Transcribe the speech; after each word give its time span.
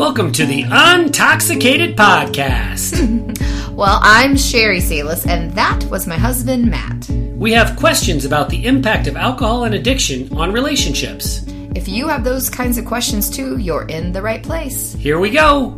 Welcome 0.00 0.32
to 0.32 0.46
the 0.46 0.62
Untoxicated 0.62 1.94
Podcast. 1.94 3.36
Well, 3.72 4.00
I'm 4.02 4.34
Sherry 4.34 4.80
Salis, 4.80 5.26
and 5.26 5.52
that 5.52 5.84
was 5.84 6.06
my 6.06 6.16
husband, 6.16 6.70
Matt. 6.70 7.06
we 7.36 7.52
have 7.52 7.76
questions 7.76 8.24
about 8.24 8.48
the 8.48 8.64
impact 8.64 9.06
of 9.08 9.16
alcohol 9.16 9.64
and 9.64 9.74
addiction 9.74 10.34
on 10.34 10.52
relationships. 10.52 11.44
If 11.74 11.86
you 11.86 12.08
have 12.08 12.24
those 12.24 12.48
kinds 12.48 12.78
of 12.78 12.86
questions 12.86 13.28
too, 13.28 13.58
you're 13.58 13.86
in 13.88 14.12
the 14.12 14.22
right 14.22 14.42
place. 14.42 14.94
Here 14.94 15.18
we 15.18 15.28
go. 15.28 15.72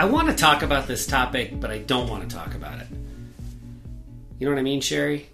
I 0.00 0.06
want 0.06 0.28
to 0.28 0.34
talk 0.34 0.62
about 0.62 0.88
this 0.88 1.06
topic, 1.06 1.60
but 1.60 1.70
I 1.70 1.78
don't 1.78 2.10
want 2.10 2.28
to 2.28 2.36
talk 2.36 2.52
about 2.56 2.80
it. 2.80 2.88
You 4.40 4.46
know 4.46 4.52
what 4.52 4.58
I 4.58 4.62
mean, 4.62 4.80
Sherry? 4.80 5.28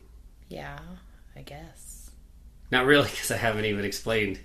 Yeah, 0.51 0.79
I 1.35 1.41
guess. 1.41 2.11
Not 2.71 2.85
really, 2.85 3.09
because 3.11 3.31
I 3.31 3.39
haven't 3.39 3.65
even 3.65 3.87
explained. 3.87 4.39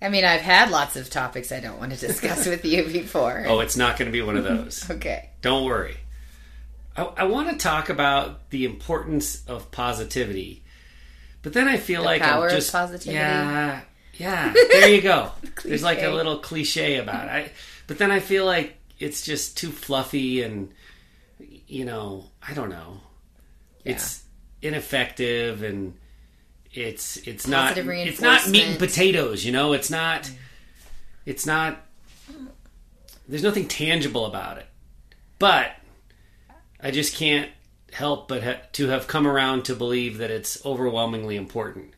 I 0.00 0.08
mean, 0.08 0.24
I've 0.24 0.42
had 0.42 0.70
lots 0.70 0.96
of 0.96 1.08
topics 1.08 1.50
I 1.52 1.60
don't 1.60 1.78
want 1.78 1.92
to 1.92 1.98
discuss 1.98 2.46
with 2.48 2.64
you 2.64 2.84
before. 2.84 3.44
Oh, 3.46 3.60
it's 3.60 3.76
not 3.76 3.98
going 3.98 4.06
to 4.06 4.12
be 4.12 4.22
one 4.22 4.36
of 4.36 4.44
those. 4.44 4.88
Okay. 4.96 5.30
Don't 5.42 5.64
worry. 5.64 5.96
I, 6.96 7.02
I 7.02 7.24
want 7.24 7.50
to 7.50 7.56
talk 7.56 7.88
about 7.88 8.50
the 8.50 8.64
importance 8.64 9.44
of 9.46 9.70
positivity, 9.70 10.64
but 11.42 11.52
then 11.52 11.68
I 11.68 11.76
feel 11.76 12.02
like 12.02 12.22
power 12.22 12.44
I'm 12.44 12.50
of 12.50 12.56
just 12.56 12.72
positivity? 12.72 13.18
Yeah, 13.18 13.80
yeah. 14.14 14.52
There 14.70 14.88
you 14.88 15.02
go. 15.02 15.30
There's 15.64 15.82
like 15.82 16.02
a 16.02 16.08
little 16.08 16.38
cliche 16.38 16.96
about 16.96 17.26
it. 17.26 17.30
I, 17.30 17.50
but 17.86 17.98
then 17.98 18.10
I 18.10 18.20
feel 18.20 18.44
like 18.44 18.76
it's 18.98 19.22
just 19.22 19.56
too 19.56 19.70
fluffy 19.70 20.42
and 20.42 20.72
you 21.38 21.84
know 21.84 22.24
I 22.46 22.54
don't 22.54 22.70
know. 22.70 23.00
It's 23.84 24.24
ineffective 24.62 25.62
and 25.62 25.94
it's 26.76 27.16
it's 27.18 27.46
not 27.46 27.76
it's 27.76 28.20
not 28.20 28.48
meat 28.48 28.64
and 28.64 28.78
potatoes. 28.78 29.44
You 29.44 29.52
know, 29.52 29.72
it's 29.72 29.90
not 29.90 30.30
it's 31.24 31.46
not. 31.46 31.78
There's 33.28 33.42
nothing 33.42 33.66
tangible 33.66 34.26
about 34.26 34.58
it, 34.58 34.66
but 35.38 35.72
I 36.80 36.90
just 36.92 37.16
can't 37.16 37.50
help 37.92 38.28
but 38.28 38.42
ha- 38.42 38.60
to 38.72 38.88
have 38.88 39.06
come 39.06 39.26
around 39.26 39.64
to 39.64 39.74
believe 39.74 40.18
that 40.18 40.30
it's 40.30 40.64
overwhelmingly 40.64 41.36
important, 41.36 41.94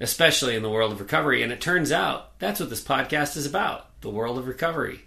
especially 0.00 0.56
in 0.56 0.62
the 0.62 0.70
world 0.70 0.92
of 0.92 1.00
recovery. 1.00 1.42
And 1.42 1.52
it 1.52 1.60
turns 1.60 1.90
out 1.92 2.38
that's 2.38 2.60
what 2.60 2.68
this 2.68 2.84
podcast 2.84 3.36
is 3.36 3.46
about 3.46 4.00
the 4.02 4.10
world 4.10 4.38
of 4.38 4.48
recovery. 4.48 5.00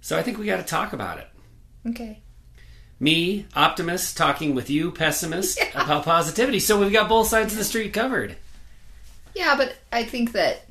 So 0.00 0.16
I 0.16 0.22
think 0.22 0.38
we 0.38 0.46
got 0.46 0.58
to 0.58 0.62
talk 0.62 0.92
about 0.92 1.18
it. 1.18 1.28
Okay. 1.88 2.22
Me, 3.00 3.46
optimist, 3.54 4.16
talking 4.16 4.54
with 4.54 4.70
you, 4.70 4.90
pessimist, 4.90 5.60
about 5.74 6.04
positivity. 6.04 6.58
So 6.58 6.80
we've 6.80 6.92
got 6.92 7.08
both 7.08 7.28
sides 7.28 7.52
of 7.52 7.58
the 7.58 7.64
street 7.64 7.92
covered. 7.92 8.36
Yeah, 9.34 9.56
but 9.56 9.76
I 9.92 10.04
think 10.04 10.32
that 10.32 10.66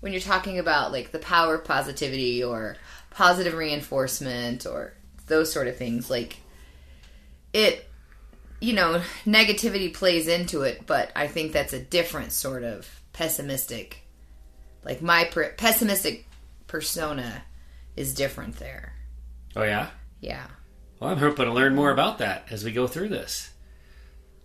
when 0.00 0.12
you're 0.12 0.20
talking 0.20 0.58
about 0.58 0.90
like 0.90 1.12
the 1.12 1.20
power 1.20 1.54
of 1.54 1.64
positivity 1.64 2.42
or 2.42 2.76
positive 3.10 3.54
reinforcement 3.54 4.66
or 4.66 4.94
those 5.28 5.52
sort 5.52 5.68
of 5.68 5.76
things, 5.76 6.10
like 6.10 6.38
it, 7.52 7.88
you 8.60 8.72
know, 8.72 9.00
negativity 9.24 9.94
plays 9.94 10.26
into 10.26 10.62
it, 10.62 10.86
but 10.86 11.12
I 11.14 11.28
think 11.28 11.52
that's 11.52 11.72
a 11.72 11.78
different 11.80 12.32
sort 12.32 12.64
of 12.64 12.88
pessimistic. 13.12 14.02
Like 14.84 15.00
my 15.00 15.24
per- 15.24 15.52
pessimistic 15.52 16.26
persona 16.66 17.44
is 17.94 18.14
different 18.14 18.56
there. 18.56 18.94
Oh, 19.54 19.62
yeah? 19.62 19.90
Yeah. 20.20 20.46
Well, 21.02 21.10
I'm 21.10 21.18
hoping 21.18 21.46
to 21.46 21.52
learn 21.52 21.74
more 21.74 21.90
about 21.90 22.18
that 22.18 22.46
as 22.48 22.64
we 22.64 22.70
go 22.70 22.86
through 22.86 23.08
this. 23.08 23.50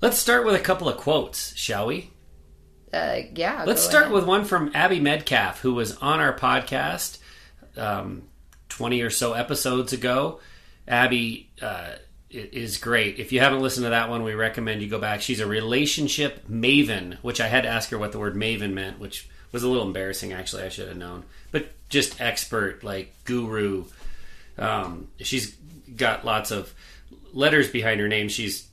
Let's 0.01 0.17
start 0.17 0.43
with 0.43 0.55
a 0.55 0.59
couple 0.59 0.89
of 0.89 0.97
quotes, 0.97 1.55
shall 1.55 1.85
we? 1.85 2.09
Uh, 2.91 3.19
yeah. 3.35 3.63
Let's 3.67 3.83
start 3.83 4.05
ahead. 4.05 4.15
with 4.15 4.25
one 4.25 4.43
from 4.43 4.71
Abby 4.73 4.99
Medcalf, 4.99 5.59
who 5.59 5.75
was 5.75 5.95
on 5.97 6.19
our 6.19 6.35
podcast 6.35 7.19
um, 7.77 8.23
20 8.69 9.03
or 9.03 9.11
so 9.11 9.33
episodes 9.33 9.93
ago. 9.93 10.39
Abby 10.87 11.51
uh, 11.61 11.91
is 12.31 12.77
great. 12.77 13.19
If 13.19 13.31
you 13.31 13.39
haven't 13.39 13.61
listened 13.61 13.83
to 13.83 13.91
that 13.91 14.09
one, 14.09 14.23
we 14.23 14.33
recommend 14.33 14.81
you 14.81 14.89
go 14.89 14.97
back. 14.97 15.21
She's 15.21 15.41
a 15.41 15.45
relationship 15.45 16.47
maven, 16.47 17.17
which 17.21 17.39
I 17.39 17.49
had 17.49 17.65
to 17.65 17.69
ask 17.69 17.91
her 17.91 17.99
what 17.99 18.13
the 18.13 18.19
word 18.19 18.33
maven 18.33 18.73
meant, 18.73 18.99
which 18.99 19.29
was 19.51 19.61
a 19.61 19.69
little 19.69 19.85
embarrassing, 19.85 20.33
actually. 20.33 20.63
I 20.63 20.69
should 20.69 20.87
have 20.87 20.97
known. 20.97 21.23
But 21.51 21.67
just 21.89 22.19
expert, 22.19 22.83
like 22.83 23.13
guru. 23.25 23.85
Um, 24.57 25.09
she's 25.19 25.55
got 25.95 26.25
lots 26.25 26.51
of 26.51 26.73
letters 27.33 27.69
behind 27.69 27.99
her 27.99 28.07
name. 28.07 28.29
She's 28.29 28.67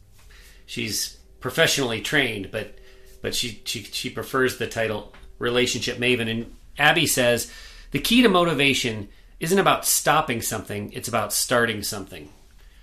she's 0.67 1.19
professionally 1.41 2.01
trained, 2.01 2.51
but 2.51 2.79
but 3.23 3.35
she 3.35 3.63
she 3.65 3.83
she 3.83 4.11
prefers 4.11 4.59
the 4.59 4.67
title 4.67 5.13
relationship 5.39 5.99
maven. 5.99 6.31
And 6.31 6.55
Abby 6.79 7.07
says 7.07 7.53
the 7.91 7.99
key 7.99 8.23
to 8.23 8.29
motivation 8.29 9.09
isn't 9.41 9.59
about 9.59 9.87
stopping 9.87 10.43
something; 10.43 10.93
it's 10.93 11.09
about 11.09 11.33
starting 11.33 11.83
something. 11.83 12.31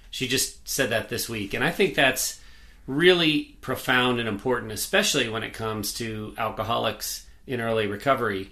She 0.09 0.27
just 0.27 0.67
said 0.67 0.89
that 0.89 1.09
this 1.09 1.29
week, 1.29 1.53
and 1.53 1.63
I 1.63 1.71
think 1.71 1.95
that's 1.95 2.41
really 2.87 3.57
profound 3.61 4.19
and 4.19 4.27
important, 4.27 4.71
especially 4.71 5.29
when 5.29 5.43
it 5.43 5.53
comes 5.53 5.93
to 5.93 6.33
alcoholics 6.37 7.25
in 7.47 7.61
early 7.61 7.87
recovery. 7.87 8.51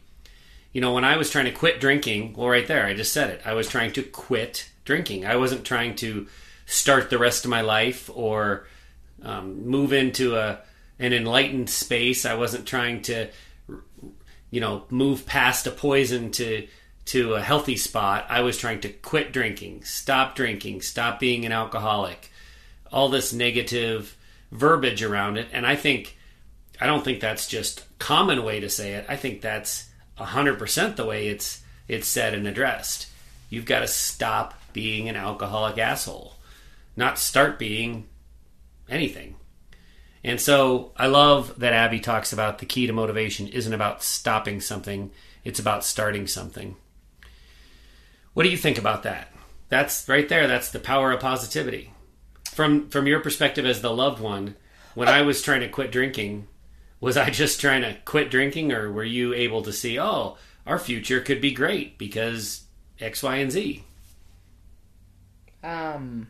You 0.71 0.81
know, 0.81 0.93
when 0.93 1.03
I 1.03 1.17
was 1.17 1.29
trying 1.29 1.45
to 1.45 1.51
quit 1.51 1.81
drinking, 1.81 2.33
well, 2.33 2.47
right 2.47 2.67
there, 2.67 2.85
I 2.85 2.93
just 2.93 3.11
said 3.11 3.29
it. 3.31 3.41
I 3.43 3.53
was 3.53 3.67
trying 3.67 3.91
to 3.93 4.03
quit 4.03 4.68
drinking. 4.89 5.23
I 5.23 5.35
wasn't 5.35 5.65
trying 5.65 5.93
to 5.97 6.25
start 6.65 7.11
the 7.11 7.19
rest 7.19 7.45
of 7.45 7.51
my 7.51 7.61
life 7.61 8.09
or 8.11 8.65
um, 9.21 9.67
move 9.67 9.93
into 9.93 10.35
a 10.35 10.61
an 10.97 11.13
enlightened 11.13 11.69
space. 11.69 12.25
I 12.25 12.33
wasn't 12.33 12.65
trying 12.65 13.03
to, 13.03 13.29
you 14.49 14.59
know, 14.59 14.85
move 14.89 15.27
past 15.27 15.67
a 15.67 15.71
poison 15.71 16.31
to 16.31 16.67
to 17.05 17.35
a 17.35 17.41
healthy 17.41 17.77
spot. 17.77 18.25
I 18.29 18.41
was 18.41 18.57
trying 18.57 18.81
to 18.81 18.89
quit 18.89 19.31
drinking, 19.31 19.83
stop 19.83 20.35
drinking, 20.35 20.81
stop 20.81 21.19
being 21.19 21.45
an 21.45 21.51
alcoholic. 21.51 22.31
All 22.91 23.09
this 23.09 23.31
negative 23.31 24.17
verbiage 24.51 25.03
around 25.03 25.37
it, 25.37 25.49
and 25.53 25.67
I 25.67 25.75
think 25.75 26.17
I 26.81 26.87
don't 26.87 27.03
think 27.03 27.19
that's 27.19 27.47
just 27.47 27.85
common 27.99 28.43
way 28.43 28.59
to 28.59 28.69
say 28.69 28.93
it. 28.93 29.05
I 29.07 29.17
think 29.17 29.41
that's 29.41 29.85
hundred 30.17 30.57
percent 30.57 30.97
the 30.97 31.05
way 31.05 31.27
it's 31.27 31.61
it's 31.87 32.07
said 32.07 32.33
and 32.33 32.47
addressed. 32.47 33.05
You've 33.51 33.65
got 33.65 33.81
to 33.81 33.87
stop 33.87 34.55
being 34.73 35.09
an 35.09 35.15
alcoholic 35.15 35.77
asshole, 35.77 36.35
not 36.95 37.17
start 37.17 37.59
being 37.59 38.07
anything. 38.89 39.35
And 40.23 40.39
so 40.39 40.91
I 40.97 41.07
love 41.07 41.59
that 41.59 41.73
Abby 41.73 41.99
talks 41.99 42.33
about 42.33 42.59
the 42.59 42.65
key 42.65 42.87
to 42.87 42.93
motivation 42.93 43.47
isn't 43.47 43.73
about 43.73 44.03
stopping 44.03 44.59
something, 44.59 45.11
it's 45.43 45.59
about 45.59 45.85
starting 45.85 46.27
something. 46.27 46.75
What 48.33 48.43
do 48.43 48.49
you 48.49 48.57
think 48.57 48.77
about 48.77 49.03
that? 49.03 49.31
That's 49.69 50.07
right 50.09 50.27
there, 50.27 50.47
that's 50.47 50.71
the 50.71 50.79
power 50.79 51.11
of 51.11 51.21
positivity. 51.21 51.93
From 52.51 52.89
from 52.89 53.07
your 53.07 53.21
perspective 53.21 53.65
as 53.65 53.81
the 53.81 53.93
loved 53.93 54.19
one, 54.19 54.55
when 54.95 55.07
I 55.07 55.21
was 55.21 55.41
trying 55.41 55.61
to 55.61 55.69
quit 55.69 55.91
drinking, 55.91 56.47
was 56.99 57.15
I 57.15 57.29
just 57.29 57.61
trying 57.61 57.83
to 57.83 57.95
quit 58.03 58.29
drinking 58.29 58.73
or 58.73 58.91
were 58.91 59.03
you 59.03 59.33
able 59.33 59.61
to 59.63 59.71
see, 59.71 59.99
oh, 59.99 60.37
our 60.65 60.79
future 60.79 61.21
could 61.21 61.39
be 61.39 61.51
great 61.51 61.97
because 61.97 62.63
X, 62.99 63.23
Y, 63.23 63.37
and 63.37 63.51
Z? 63.51 63.83
Um, 65.63 66.27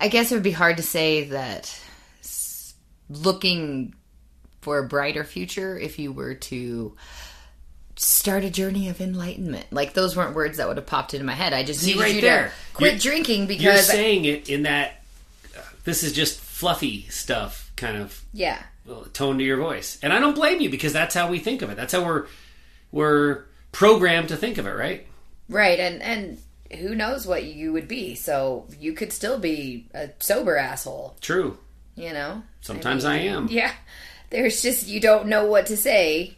I 0.00 0.08
guess 0.08 0.30
it 0.30 0.34
would 0.34 0.42
be 0.42 0.50
hard 0.52 0.76
to 0.78 0.82
say 0.82 1.24
that 1.30 1.80
looking 3.08 3.94
for 4.60 4.78
a 4.78 4.88
brighter 4.88 5.24
future 5.24 5.78
if 5.78 5.98
you 5.98 6.12
were 6.12 6.34
to 6.34 6.96
start 7.96 8.44
a 8.44 8.50
journey 8.50 8.88
of 8.88 9.00
enlightenment. 9.00 9.66
Like 9.70 9.94
those 9.94 10.16
weren't 10.16 10.34
words 10.34 10.56
that 10.58 10.66
would 10.68 10.76
have 10.78 10.86
popped 10.86 11.14
into 11.14 11.24
my 11.26 11.32
head. 11.34 11.52
I 11.52 11.62
just 11.62 11.80
See, 11.80 11.92
needed 11.92 12.00
right 12.02 12.14
you 12.14 12.20
there. 12.20 12.48
to 12.48 12.74
quit 12.74 12.92
You're- 12.92 13.00
drinking 13.00 13.46
because 13.46 13.62
You're 13.64 13.76
saying 13.76 14.24
it 14.24 14.48
in 14.48 14.64
that 14.64 15.02
uh, 15.56 15.60
this 15.84 16.02
is 16.02 16.12
just 16.12 16.40
fluffy 16.40 17.02
stuff 17.08 17.70
kind 17.76 17.96
of 17.96 18.22
yeah. 18.32 18.62
tone 19.12 19.38
to 19.38 19.44
your 19.44 19.58
voice. 19.58 19.98
And 20.02 20.12
I 20.12 20.18
don't 20.20 20.34
blame 20.34 20.60
you 20.60 20.70
because 20.70 20.92
that's 20.92 21.14
how 21.14 21.28
we 21.28 21.38
think 21.38 21.62
of 21.62 21.70
it. 21.70 21.76
That's 21.76 21.92
how 21.92 22.04
we're 22.04 22.26
we're 22.90 23.44
programmed 23.72 24.28
to 24.28 24.36
think 24.36 24.58
of 24.58 24.66
it, 24.66 24.72
right? 24.72 25.06
Right, 25.48 25.78
and 25.78 26.02
and 26.02 26.38
who 26.78 26.94
knows 26.94 27.26
what 27.26 27.44
you 27.44 27.72
would 27.72 27.88
be. 27.88 28.14
So 28.14 28.66
you 28.78 28.92
could 28.92 29.12
still 29.12 29.38
be 29.38 29.86
a 29.94 30.10
sober 30.18 30.56
asshole, 30.56 31.16
True. 31.20 31.58
you 31.94 32.12
know? 32.12 32.42
Sometimes 32.60 33.04
I, 33.04 33.16
am. 33.16 33.48
Yeah. 33.48 33.72
There's 34.30 34.62
just 34.62 34.88
you 34.88 35.00
don't 35.00 35.28
know 35.28 35.46
what 35.46 35.66
to 35.66 35.76
say. 35.76 36.36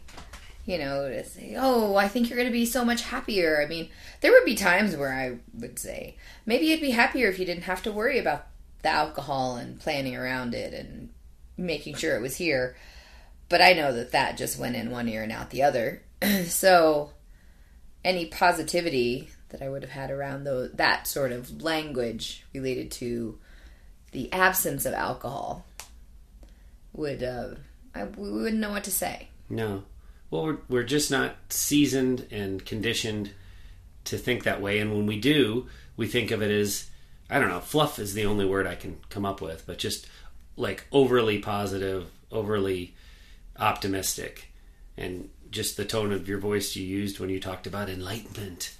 You 0.65 0.77
know, 0.77 1.07
to 1.07 1.23
say, 1.23 1.55
"Oh, 1.57 1.95
I 1.95 2.09
think 2.09 2.29
you're 2.29 2.37
going 2.37 2.49
to 2.49 2.53
be 2.53 2.65
so 2.65 2.83
much 2.83 3.01
happier." 3.03 3.61
I 3.61 3.67
mean, 3.67 3.89
there 4.19 4.31
would 4.33 4.43
be 4.43 4.55
times 4.55 4.95
where 4.97 5.13
I 5.13 5.37
would 5.57 5.79
say, 5.79 6.17
"Maybe 6.45 6.65
you'd 6.65 6.81
be 6.81 6.91
happier 6.91 7.29
if 7.29 7.39
you 7.39 7.45
didn't 7.45 7.63
have 7.63 7.81
to 7.83 7.91
worry 7.91 8.19
about 8.19 8.47
the 8.81 8.89
alcohol 8.89 9.55
and 9.55 9.79
planning 9.79 10.15
around 10.15 10.53
it 10.53 10.73
and 10.73 11.09
making 11.55 11.95
sure 11.95 12.17
it 12.17 12.21
was 12.21 12.35
here." 12.35 12.75
But 13.47 13.61
I 13.61 13.73
know 13.73 13.93
that 13.93 14.11
that 14.11 14.37
just 14.37 14.59
went 14.59 14.75
in 14.75 14.91
one 14.91 15.07
ear 15.07 15.23
and 15.23 15.31
out 15.31 15.51
the 15.51 15.63
other. 15.63 16.03
so, 16.47 17.11
any 18.03 18.25
positivity 18.25 19.29
that 19.49 19.61
I 19.61 19.69
would 19.69 19.81
have 19.81 19.91
had 19.91 20.11
around 20.11 20.43
tho- 20.43 20.69
that 20.73 21.07
sort 21.07 21.31
of 21.31 21.61
language 21.61 22.45
related 22.53 22.91
to 22.91 23.37
the 24.11 24.31
absence 24.31 24.85
of 24.85 24.93
alcohol 24.93 25.65
would 26.93 27.23
uh, 27.23 27.49
I, 27.93 28.05
we 28.05 28.31
wouldn't 28.31 28.61
know 28.61 28.71
what 28.71 28.83
to 28.85 28.91
say. 28.91 29.29
No. 29.49 29.83
Well, 30.29 30.43
we're, 30.43 30.57
we're 30.69 30.83
just 30.83 31.09
not 31.09 31.35
seasoned 31.49 32.27
and 32.31 32.65
conditioned 32.65 33.31
to 34.05 34.17
think 34.17 34.43
that 34.43 34.61
way. 34.61 34.79
And 34.79 34.91
when 34.91 35.05
we 35.05 35.19
do, 35.19 35.67
we 35.95 36.07
think 36.07 36.31
of 36.31 36.41
it 36.41 36.51
as, 36.51 36.89
I 37.29 37.39
don't 37.39 37.49
know, 37.49 37.59
fluff 37.59 37.99
is 37.99 38.13
the 38.13 38.25
only 38.25 38.45
word 38.45 38.67
I 38.67 38.75
can 38.75 38.97
come 39.09 39.25
up 39.25 39.41
with, 39.41 39.65
but 39.65 39.77
just 39.77 40.07
like 40.55 40.85
overly 40.91 41.39
positive, 41.39 42.09
overly 42.31 42.95
optimistic. 43.57 44.51
And 44.97 45.29
just 45.51 45.77
the 45.77 45.85
tone 45.85 46.11
of 46.11 46.27
your 46.27 46.39
voice 46.39 46.75
you 46.75 46.85
used 46.85 47.19
when 47.19 47.29
you 47.29 47.39
talked 47.39 47.67
about 47.67 47.89
enlightenment 47.89 48.75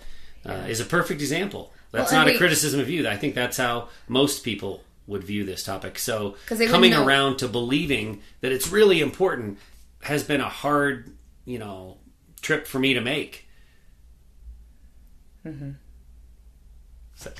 uh, 0.45 0.65
is 0.67 0.79
a 0.79 0.85
perfect 0.85 1.21
example. 1.21 1.73
That's 1.91 2.11
Well, 2.11 2.25
not 2.25 2.27
a 2.27 2.37
criticism 2.37 2.79
of 2.79 2.89
you. 2.89 3.07
I 3.07 3.17
think 3.17 3.35
that's 3.35 3.57
how 3.57 3.89
most 4.07 4.43
people 4.43 4.83
would 5.07 5.23
view 5.23 5.45
this 5.45 5.63
topic. 5.63 5.97
So 5.99 6.35
coming 6.69 6.91
around 7.07 7.37
to 7.37 7.47
believing 7.47 8.21
that 8.41 8.51
it's 8.51 8.67
really 8.69 8.99
important 9.01 9.57
has 10.01 10.23
been 10.23 10.41
a 10.41 10.49
hard, 10.49 11.15
you 11.45 11.57
know, 11.59 11.97
trip 12.41 12.67
for 12.67 12.79
me 12.79 12.93
to 12.93 13.01
make. 13.01 13.47
So, 17.15 17.31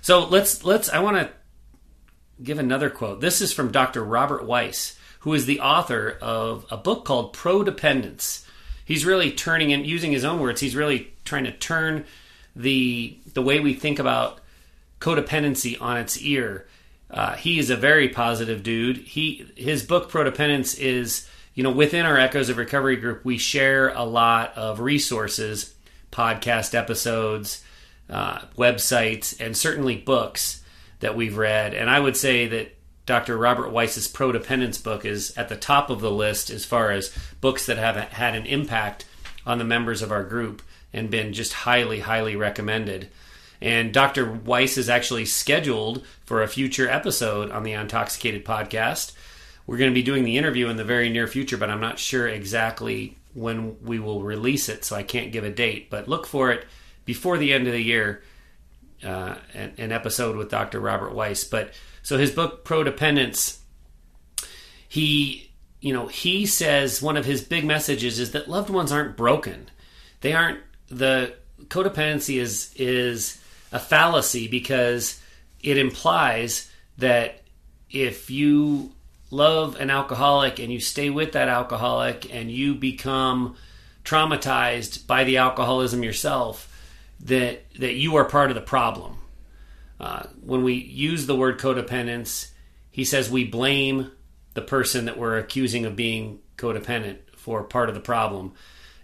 so 0.00 0.24
let's 0.28 0.64
let's. 0.64 0.88
I 0.88 1.00
want 1.00 1.16
to 1.16 1.30
give 2.42 2.58
another 2.58 2.90
quote. 2.90 3.20
This 3.20 3.40
is 3.40 3.52
from 3.52 3.72
Dr. 3.72 4.04
Robert 4.04 4.44
Weiss, 4.46 4.96
who 5.20 5.34
is 5.34 5.46
the 5.46 5.60
author 5.60 6.16
of 6.22 6.64
a 6.70 6.76
book 6.76 7.04
called 7.04 7.32
Prodependence. 7.32 8.45
He's 8.86 9.04
really 9.04 9.32
turning 9.32 9.72
and 9.72 9.84
using 9.84 10.12
his 10.12 10.24
own 10.24 10.38
words. 10.40 10.60
He's 10.60 10.76
really 10.76 11.12
trying 11.24 11.44
to 11.44 11.52
turn 11.52 12.04
the 12.54 13.18
the 13.34 13.42
way 13.42 13.58
we 13.58 13.74
think 13.74 13.98
about 13.98 14.40
codependency 15.00 15.76
on 15.82 15.98
its 15.98 16.22
ear. 16.22 16.66
Uh, 17.10 17.34
he 17.34 17.58
is 17.58 17.68
a 17.68 17.76
very 17.76 18.08
positive 18.08 18.62
dude. 18.62 18.98
He 18.98 19.50
his 19.56 19.82
book 19.82 20.08
Prodependence 20.08 20.78
is 20.78 21.28
you 21.52 21.64
know 21.64 21.72
within 21.72 22.06
our 22.06 22.16
Echoes 22.16 22.48
of 22.48 22.58
Recovery 22.58 22.94
group 22.94 23.24
we 23.24 23.38
share 23.38 23.88
a 23.88 24.04
lot 24.04 24.56
of 24.56 24.78
resources, 24.78 25.74
podcast 26.12 26.72
episodes, 26.72 27.64
uh, 28.08 28.38
websites, 28.56 29.38
and 29.40 29.56
certainly 29.56 29.96
books 29.96 30.62
that 31.00 31.16
we've 31.16 31.36
read. 31.36 31.74
And 31.74 31.90
I 31.90 31.98
would 31.98 32.16
say 32.16 32.46
that 32.46 32.75
Dr. 33.06 33.38
Robert 33.38 33.70
Weiss's 33.70 34.08
Prodependence 34.08 34.82
book 34.82 35.04
is 35.04 35.36
at 35.36 35.48
the 35.48 35.56
top 35.56 35.90
of 35.90 36.00
the 36.00 36.10
list 36.10 36.50
as 36.50 36.64
far 36.64 36.90
as 36.90 37.16
books 37.40 37.66
that 37.66 37.78
have 37.78 37.96
had 37.96 38.34
an 38.34 38.46
impact 38.46 39.04
on 39.46 39.58
the 39.58 39.64
members 39.64 40.02
of 40.02 40.10
our 40.10 40.24
group 40.24 40.60
and 40.92 41.08
been 41.08 41.32
just 41.32 41.52
highly, 41.52 42.00
highly 42.00 42.34
recommended. 42.34 43.08
And 43.60 43.92
Dr. 43.92 44.30
Weiss 44.30 44.76
is 44.76 44.88
actually 44.88 45.24
scheduled 45.24 46.04
for 46.24 46.42
a 46.42 46.48
future 46.48 46.88
episode 46.88 47.50
on 47.50 47.62
the 47.62 47.72
Untoxicated 47.72 48.42
podcast. 48.42 49.12
We're 49.66 49.78
going 49.78 49.90
to 49.90 49.94
be 49.94 50.02
doing 50.02 50.24
the 50.24 50.36
interview 50.36 50.68
in 50.68 50.76
the 50.76 50.84
very 50.84 51.08
near 51.08 51.26
future, 51.26 51.56
but 51.56 51.70
I'm 51.70 51.80
not 51.80 51.98
sure 51.98 52.26
exactly 52.28 53.16
when 53.34 53.76
we 53.84 53.98
will 53.98 54.22
release 54.22 54.68
it, 54.68 54.84
so 54.84 54.96
I 54.96 55.02
can't 55.02 55.32
give 55.32 55.44
a 55.44 55.50
date. 55.50 55.90
But 55.90 56.08
look 56.08 56.26
for 56.26 56.50
it 56.50 56.66
before 57.04 57.38
the 57.38 57.52
end 57.52 57.66
of 57.66 57.72
the 57.72 57.82
year, 57.82 58.22
uh, 59.04 59.36
an, 59.54 59.74
an 59.78 59.92
episode 59.92 60.36
with 60.36 60.50
Dr. 60.50 60.80
Robert 60.80 61.14
Weiss. 61.14 61.44
But 61.44 61.72
so 62.06 62.18
his 62.18 62.30
book, 62.30 62.64
Prodependence, 62.64 63.58
he, 64.88 65.50
you 65.80 65.92
know, 65.92 66.06
he 66.06 66.46
says 66.46 67.02
one 67.02 67.16
of 67.16 67.24
his 67.24 67.42
big 67.42 67.64
messages 67.64 68.20
is 68.20 68.30
that 68.30 68.48
loved 68.48 68.70
ones 68.70 68.92
aren't 68.92 69.16
broken. 69.16 69.68
They 70.20 70.32
aren't 70.32 70.60
the 70.86 71.34
codependency 71.64 72.40
is 72.40 72.72
is 72.76 73.42
a 73.72 73.80
fallacy 73.80 74.46
because 74.46 75.20
it 75.60 75.78
implies 75.78 76.70
that 76.96 77.42
if 77.90 78.30
you 78.30 78.92
love 79.32 79.74
an 79.80 79.90
alcoholic 79.90 80.60
and 80.60 80.72
you 80.72 80.78
stay 80.78 81.10
with 81.10 81.32
that 81.32 81.48
alcoholic 81.48 82.32
and 82.32 82.52
you 82.52 82.76
become 82.76 83.56
traumatized 84.04 85.08
by 85.08 85.24
the 85.24 85.38
alcoholism 85.38 86.04
yourself 86.04 86.72
that 87.18 87.64
that 87.80 87.94
you 87.94 88.14
are 88.14 88.24
part 88.24 88.52
of 88.52 88.54
the 88.54 88.60
problem 88.60 89.18
uh, 90.00 90.24
when 90.42 90.62
we 90.62 90.74
use 90.74 91.26
the 91.26 91.36
word 91.36 91.58
codependence 91.58 92.50
he 92.90 93.04
says 93.04 93.30
we 93.30 93.44
blame 93.44 94.10
the 94.54 94.62
person 94.62 95.04
that 95.04 95.18
we're 95.18 95.38
accusing 95.38 95.84
of 95.84 95.96
being 95.96 96.38
codependent 96.56 97.18
for 97.36 97.62
part 97.62 97.88
of 97.88 97.94
the 97.94 98.00
problem 98.00 98.52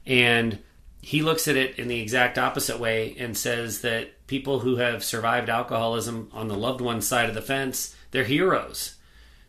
and 0.06 0.58
he 1.00 1.20
looks 1.20 1.48
at 1.48 1.56
it 1.56 1.78
in 1.78 1.88
the 1.88 2.00
exact 2.00 2.38
opposite 2.38 2.78
way 2.78 3.14
and 3.18 3.36
says 3.36 3.80
that 3.80 4.26
people 4.26 4.60
who 4.60 4.76
have 4.76 5.02
survived 5.02 5.48
alcoholism 5.48 6.30
on 6.32 6.48
the 6.48 6.56
loved 6.56 6.80
one 6.80 7.00
side 7.00 7.28
of 7.28 7.34
the 7.34 7.42
fence 7.42 7.94
they're 8.10 8.24
heroes 8.24 8.96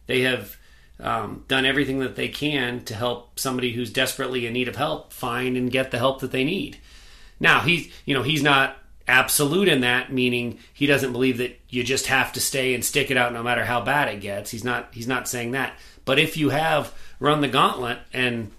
they 0.07 0.21
have 0.21 0.57
um, 0.99 1.43
done 1.47 1.65
everything 1.65 1.99
that 1.99 2.15
they 2.15 2.27
can 2.27 2.83
to 2.85 2.95
help 2.95 3.39
somebody 3.39 3.73
who's 3.73 3.91
desperately 3.91 4.45
in 4.45 4.53
need 4.53 4.67
of 4.67 4.75
help 4.75 5.11
find 5.11 5.57
and 5.57 5.71
get 5.71 5.91
the 5.91 5.97
help 5.97 6.21
that 6.21 6.31
they 6.31 6.43
need. 6.43 6.77
Now 7.39 7.61
he's 7.61 7.91
you 8.05 8.13
know 8.13 8.23
he's 8.23 8.43
not 8.43 8.77
absolute 9.07 9.67
in 9.67 9.81
that, 9.81 10.11
meaning 10.11 10.59
he 10.73 10.85
doesn't 10.85 11.11
believe 11.11 11.37
that 11.37 11.59
you 11.69 11.83
just 11.83 12.07
have 12.07 12.33
to 12.33 12.39
stay 12.39 12.73
and 12.73 12.83
stick 12.83 13.11
it 13.11 13.17
out 13.17 13.33
no 13.33 13.43
matter 13.43 13.65
how 13.65 13.81
bad 13.81 14.07
it 14.07 14.21
gets. 14.21 14.51
He's 14.51 14.63
not 14.63 14.89
he's 14.91 15.07
not 15.07 15.27
saying 15.27 15.51
that. 15.51 15.73
But 16.05 16.19
if 16.19 16.37
you 16.37 16.49
have 16.49 16.93
run 17.19 17.41
the 17.41 17.47
gauntlet 17.47 17.99
and 18.13 18.51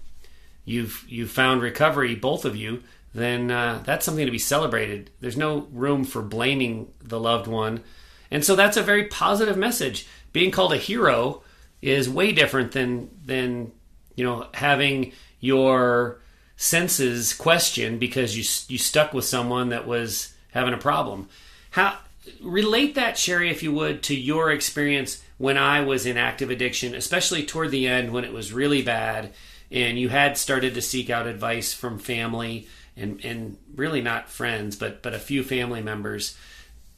you've 0.63 1.05
you've 1.07 1.31
found 1.31 1.61
recovery, 1.61 2.15
both 2.15 2.45
of 2.45 2.55
you, 2.55 2.83
then 3.13 3.49
uh, 3.49 3.81
that's 3.85 4.05
something 4.05 4.25
to 4.25 4.31
be 4.31 4.39
celebrated. 4.39 5.09
There's 5.21 5.37
no 5.37 5.67
room 5.71 6.03
for 6.03 6.21
blaming 6.21 6.91
the 7.01 7.19
loved 7.19 7.47
one, 7.47 7.83
and 8.29 8.43
so 8.43 8.55
that's 8.55 8.77
a 8.77 8.83
very 8.83 9.05
positive 9.05 9.57
message. 9.57 10.07
Being 10.33 10.51
called 10.51 10.73
a 10.73 10.77
hero 10.77 11.41
is 11.81 12.09
way 12.09 12.31
different 12.31 12.71
than 12.73 13.09
than 13.25 13.71
you 14.15 14.23
know 14.23 14.47
having 14.53 15.13
your 15.39 16.19
senses 16.57 17.33
questioned 17.33 17.99
because 17.99 18.35
you 18.35 18.43
you 18.73 18.77
stuck 18.77 19.13
with 19.13 19.25
someone 19.25 19.69
that 19.69 19.87
was 19.87 20.33
having 20.55 20.73
a 20.73 20.77
problem. 20.77 21.29
How 21.71 21.99
relate 22.41 22.95
that, 22.95 23.19
Sherry, 23.19 23.51
if 23.51 23.61
you 23.61 23.71
would, 23.73 24.01
to 24.03 24.15
your 24.15 24.49
experience 24.49 25.21
when 25.37 25.57
I 25.57 25.81
was 25.81 26.07
in 26.07 26.17
active 26.17 26.49
addiction, 26.49 26.95
especially 26.95 27.45
toward 27.45 27.69
the 27.69 27.87
end 27.87 28.11
when 28.11 28.23
it 28.23 28.33
was 28.33 28.51
really 28.51 28.81
bad, 28.81 29.33
and 29.69 29.99
you 29.99 30.09
had 30.09 30.37
started 30.37 30.73
to 30.73 30.81
seek 30.81 31.11
out 31.11 31.27
advice 31.27 31.73
from 31.73 31.99
family 31.99 32.67
and 32.97 33.23
and 33.23 33.57
really 33.75 34.01
not 34.01 34.29
friends, 34.29 34.75
but 34.75 35.03
but 35.03 35.13
a 35.13 35.19
few 35.19 35.43
family 35.43 35.81
members. 35.81 36.35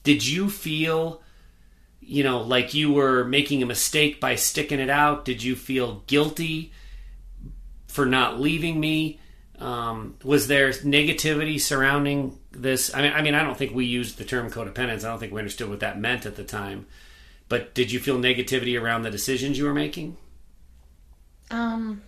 Did 0.03 0.25
you 0.25 0.49
feel 0.49 1.21
you 2.07 2.23
know, 2.23 2.39
like 2.39 2.73
you 2.73 2.93
were 2.93 3.25
making 3.25 3.61
a 3.61 3.65
mistake 3.65 4.21
by 4.21 4.35
sticking 4.35 4.79
it 4.79 4.89
out? 4.89 5.25
Did 5.25 5.43
you 5.43 5.57
feel 5.57 6.03
guilty 6.07 6.71
for 7.87 8.05
not 8.05 8.39
leaving 8.39 8.79
me? 8.79 9.19
Um, 9.59 10.15
was 10.23 10.47
there 10.47 10.69
negativity 10.69 11.59
surrounding 11.59 12.37
this? 12.51 12.93
I 12.93 13.01
mean, 13.01 13.13
I 13.13 13.21
mean, 13.21 13.33
I 13.33 13.43
don't 13.43 13.57
think 13.57 13.73
we 13.73 13.85
used 13.85 14.17
the 14.17 14.25
term 14.25 14.51
codependence. 14.51 15.03
I 15.03 15.09
don't 15.09 15.19
think 15.19 15.33
we 15.33 15.39
understood 15.39 15.69
what 15.69 15.79
that 15.79 15.99
meant 15.99 16.25
at 16.25 16.35
the 16.35 16.43
time. 16.43 16.85
But 17.49 17.73
did 17.73 17.91
you 17.91 17.99
feel 17.99 18.17
negativity 18.17 18.79
around 18.79 19.03
the 19.03 19.09
decisions 19.09 19.57
you 19.57 19.65
were 19.65 19.73
making? 19.73 20.17
Um, 21.49 22.01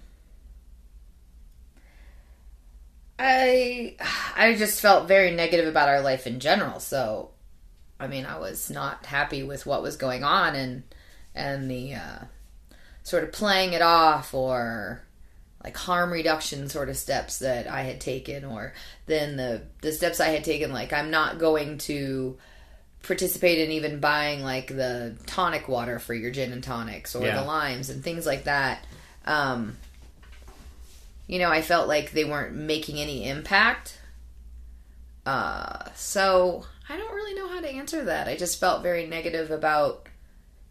I 3.18 3.96
I 4.36 4.56
just 4.56 4.82
felt 4.82 5.08
very 5.08 5.32
negative 5.32 5.68
about 5.68 5.90
our 5.90 6.02
life 6.02 6.28
in 6.28 6.40
general. 6.40 6.80
So, 6.80 7.32
I 8.00 8.08
mean, 8.08 8.26
I 8.26 8.38
was 8.38 8.70
not 8.70 9.06
happy 9.06 9.44
with 9.44 9.66
what 9.66 9.82
was 9.82 9.96
going 9.96 10.24
on, 10.24 10.56
and 10.56 10.84
and 11.34 11.72
the 11.72 11.96
uh, 11.96 12.20
sort 13.04 13.24
of 13.24 13.32
playing 13.32 13.74
it 13.74 13.82
off 13.82 14.34
or 14.34 15.04
like 15.64 15.76
harm 15.76 16.12
reduction 16.12 16.70
sort 16.70 16.90
of 16.90 16.96
steps 16.98 17.40
that 17.40 17.68
I 17.68 17.82
had 17.82 18.00
taken, 18.00 18.46
or 18.46 18.74
then 19.08 19.36
the 19.38 19.64
the 19.82 19.92
steps 19.92 20.20
I 20.20 20.28
had 20.30 20.44
taken, 20.44 20.72
like 20.72 20.94
I'm 20.94 21.12
not 21.12 21.38
going 21.40 21.78
to 21.80 22.38
participate 23.04 23.60
in 23.60 23.72
even 23.72 24.00
buying 24.00 24.42
like 24.44 24.68
the 24.68 25.18
tonic 25.26 25.68
water 25.68 26.00
for 26.00 26.14
your 26.14 26.32
gin 26.32 26.52
and 26.52 26.64
tonics 26.64 27.16
or 27.16 27.26
Yeah. 27.26 27.40
the 27.40 27.46
limes 27.48 27.90
and 27.90 28.04
things 28.04 28.26
like 28.26 28.44
that. 28.46 28.86
Um, 29.26 29.78
you 31.28 31.40
know, 31.40 31.50
I 31.50 31.62
felt 31.62 31.88
like 31.88 32.12
they 32.12 32.26
weren't 32.26 32.56
making 32.56 32.98
any 33.00 33.28
impact. 33.28 33.98
Uh, 35.26 35.86
so 35.96 36.66
I 36.88 36.98
don't 36.98 37.14
really 37.14 37.36
know 37.36 37.48
how 37.48 37.62
to 37.62 37.70
answer 37.70 38.04
that. 38.06 38.28
I 38.28 38.36
just 38.36 38.60
felt 38.60 38.82
very 38.84 39.06
negative 39.08 39.52
about 39.52 40.08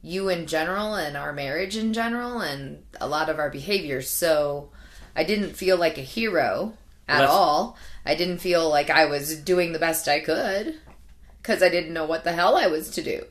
you 0.02 0.28
in 0.28 0.47
general 0.47 0.95
and 0.95 1.16
our 1.16 1.33
marriage 1.33 1.76
in 1.76 1.92
general 1.92 2.40
and 2.40 2.83
a 3.00 3.09
lot 3.09 3.28
of 3.28 3.38
our 3.38 3.50
behaviors. 3.50 4.11
So 4.11 4.71
I 5.18 5.25
didn't 5.25 5.54
feel 5.54 5.76
like 5.76 5.98
a 5.98 6.02
hero 6.02 6.75
at 7.08 7.22
Well, 7.22 7.32
all. 7.32 7.76
I 8.06 8.14
didn't 8.14 8.38
feel 8.38 8.70
like 8.70 8.88
I 8.88 9.06
was 9.06 9.37
doing 9.37 9.72
the 9.72 9.80
best 9.80 10.06
I 10.06 10.20
could 10.20 10.76
because 11.42 11.60
I 11.60 11.68
didn't 11.68 11.92
know 11.92 12.06
what 12.06 12.22
the 12.22 12.34
hell 12.34 12.56
I 12.56 12.68
was 12.68 12.88
to 12.90 13.02
do. 13.02 13.25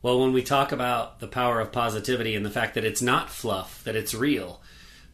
Well, 0.00 0.20
when 0.20 0.32
we 0.32 0.44
talk 0.44 0.70
about 0.70 1.18
the 1.18 1.26
power 1.26 1.58
of 1.58 1.72
positivity 1.72 2.36
and 2.36 2.46
the 2.46 2.50
fact 2.50 2.74
that 2.74 2.84
it's 2.84 3.02
not 3.02 3.30
fluff, 3.30 3.82
that 3.82 3.96
it's 3.96 4.14
real, 4.14 4.62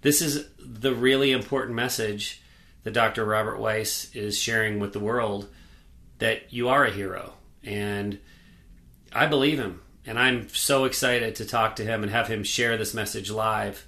this 0.02 0.20
is 0.20 0.46
the 0.58 0.94
really 0.94 1.32
important 1.32 1.74
message 1.74 2.42
that 2.82 2.92
Dr. 2.92 3.24
Robert 3.24 3.58
Weiss 3.58 4.14
is 4.14 4.38
sharing 4.38 4.78
with 4.78 4.92
the 4.92 5.00
world 5.00 5.48
that 6.18 6.52
you 6.52 6.68
are 6.68 6.84
a 6.84 6.92
hero. 6.92 7.32
And 7.64 8.18
I 9.10 9.24
believe 9.24 9.58
him. 9.58 9.80
And 10.04 10.18
I'm 10.18 10.50
so 10.50 10.84
excited 10.84 11.36
to 11.36 11.46
talk 11.46 11.76
to 11.76 11.84
him 11.84 12.02
and 12.02 12.12
have 12.12 12.28
him 12.28 12.44
share 12.44 12.76
this 12.76 12.92
message 12.92 13.30
live 13.30 13.86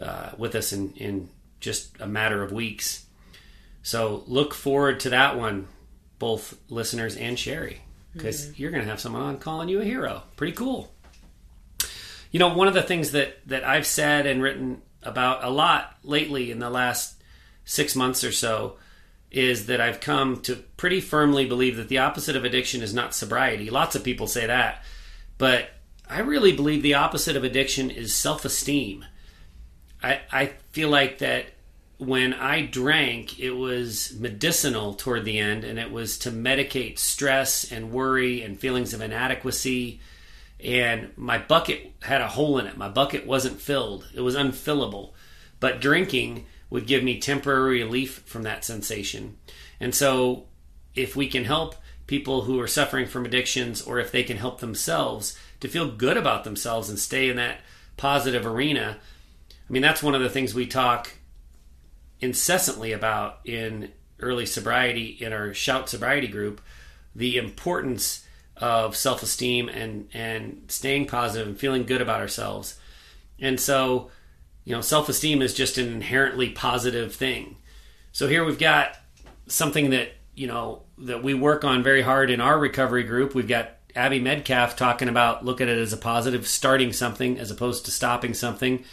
uh, 0.00 0.30
with 0.36 0.54
us 0.54 0.72
in, 0.72 0.92
in 0.94 1.28
just 1.60 1.98
a 2.00 2.06
matter 2.06 2.42
of 2.42 2.52
weeks. 2.52 3.06
So 3.82 4.24
look 4.26 4.52
forward 4.52 5.00
to 5.00 5.10
that 5.10 5.38
one, 5.38 5.68
both 6.18 6.58
listeners 6.68 7.16
and 7.16 7.38
Sherry, 7.38 7.80
because 8.12 8.46
mm-hmm. 8.46 8.62
you're 8.62 8.70
going 8.70 8.82
to 8.82 8.90
have 8.90 9.00
someone 9.00 9.22
on 9.22 9.38
calling 9.38 9.68
you 9.68 9.80
a 9.80 9.84
hero. 9.84 10.22
Pretty 10.36 10.52
cool. 10.52 10.92
You 12.30 12.40
know, 12.40 12.54
one 12.54 12.68
of 12.68 12.74
the 12.74 12.82
things 12.82 13.12
that 13.12 13.38
that 13.46 13.64
I've 13.64 13.86
said 13.86 14.26
and 14.26 14.42
written 14.42 14.82
about 15.02 15.44
a 15.44 15.50
lot 15.50 15.96
lately 16.02 16.50
in 16.50 16.58
the 16.58 16.68
last 16.68 17.22
six 17.64 17.94
months 17.94 18.24
or 18.24 18.32
so 18.32 18.76
is 19.30 19.66
that 19.66 19.80
I've 19.80 20.00
come 20.00 20.40
to 20.42 20.56
pretty 20.76 21.00
firmly 21.00 21.46
believe 21.46 21.76
that 21.76 21.88
the 21.88 21.98
opposite 21.98 22.36
of 22.36 22.44
addiction 22.44 22.82
is 22.82 22.94
not 22.94 23.14
sobriety. 23.14 23.70
Lots 23.70 23.94
of 23.94 24.04
people 24.04 24.26
say 24.26 24.46
that, 24.46 24.84
but 25.38 25.70
I 26.08 26.20
really 26.20 26.52
believe 26.52 26.82
the 26.82 26.94
opposite 26.94 27.36
of 27.36 27.44
addiction 27.44 27.90
is 27.90 28.14
self 28.14 28.44
esteem. 28.44 29.04
I, 30.06 30.20
I 30.30 30.46
feel 30.70 30.88
like 30.88 31.18
that 31.18 31.46
when 31.98 32.32
I 32.32 32.64
drank, 32.64 33.40
it 33.40 33.50
was 33.50 34.14
medicinal 34.20 34.94
toward 34.94 35.24
the 35.24 35.38
end, 35.38 35.64
and 35.64 35.78
it 35.78 35.90
was 35.90 36.18
to 36.18 36.30
medicate 36.30 36.98
stress 36.98 37.72
and 37.72 37.90
worry 37.90 38.42
and 38.42 38.58
feelings 38.58 38.94
of 38.94 39.00
inadequacy. 39.00 40.00
And 40.62 41.10
my 41.16 41.38
bucket 41.38 41.92
had 42.02 42.20
a 42.20 42.28
hole 42.28 42.58
in 42.58 42.66
it. 42.66 42.76
My 42.76 42.88
bucket 42.88 43.26
wasn't 43.26 43.60
filled, 43.60 44.06
it 44.14 44.20
was 44.20 44.36
unfillable. 44.36 45.12
But 45.58 45.80
drinking 45.80 46.46
would 46.70 46.86
give 46.86 47.02
me 47.02 47.18
temporary 47.18 47.82
relief 47.82 48.22
from 48.26 48.42
that 48.42 48.64
sensation. 48.64 49.38
And 49.80 49.94
so, 49.94 50.44
if 50.94 51.16
we 51.16 51.28
can 51.28 51.44
help 51.44 51.74
people 52.06 52.42
who 52.42 52.60
are 52.60 52.68
suffering 52.68 53.06
from 53.06 53.24
addictions, 53.24 53.82
or 53.82 53.98
if 53.98 54.12
they 54.12 54.22
can 54.22 54.36
help 54.36 54.60
themselves 54.60 55.36
to 55.60 55.68
feel 55.68 55.90
good 55.90 56.16
about 56.16 56.44
themselves 56.44 56.88
and 56.88 56.98
stay 56.98 57.28
in 57.28 57.36
that 57.36 57.60
positive 57.96 58.46
arena, 58.46 58.98
I 59.68 59.72
mean, 59.72 59.82
that's 59.82 60.02
one 60.02 60.14
of 60.14 60.20
the 60.20 60.30
things 60.30 60.54
we 60.54 60.66
talk 60.66 61.12
incessantly 62.20 62.92
about 62.92 63.40
in 63.44 63.92
early 64.20 64.46
sobriety 64.46 65.16
in 65.20 65.32
our 65.32 65.52
shout 65.52 65.88
sobriety 65.88 66.28
group 66.28 66.60
the 67.14 67.36
importance 67.36 68.24
of 68.56 68.96
self-esteem 68.96 69.68
and 69.68 70.08
and 70.14 70.62
staying 70.68 71.06
positive 71.06 71.46
and 71.46 71.58
feeling 71.58 71.84
good 71.84 72.00
about 72.00 72.20
ourselves. 72.20 72.78
And 73.38 73.60
so 73.60 74.10
you 74.64 74.74
know 74.74 74.80
self-esteem 74.80 75.42
is 75.42 75.52
just 75.52 75.78
an 75.78 75.92
inherently 75.92 76.50
positive 76.50 77.14
thing. 77.14 77.56
So 78.12 78.28
here 78.28 78.44
we've 78.44 78.58
got 78.58 78.96
something 79.46 79.90
that 79.90 80.12
you 80.34 80.46
know 80.46 80.84
that 80.98 81.22
we 81.22 81.34
work 81.34 81.64
on 81.64 81.82
very 81.82 82.02
hard 82.02 82.30
in 82.30 82.40
our 82.40 82.58
recovery 82.58 83.02
group. 83.02 83.34
We've 83.34 83.48
got 83.48 83.72
abby 83.94 84.20
medcalf 84.20 84.76
talking 84.76 85.08
about 85.08 85.44
look 85.44 85.60
at 85.60 85.68
it 85.68 85.78
as 85.78 85.92
a 85.92 85.98
positive 85.98 86.46
starting 86.46 86.92
something 86.92 87.38
as 87.38 87.50
opposed 87.50 87.86
to 87.86 87.90
stopping 87.90 88.34
something 88.34 88.84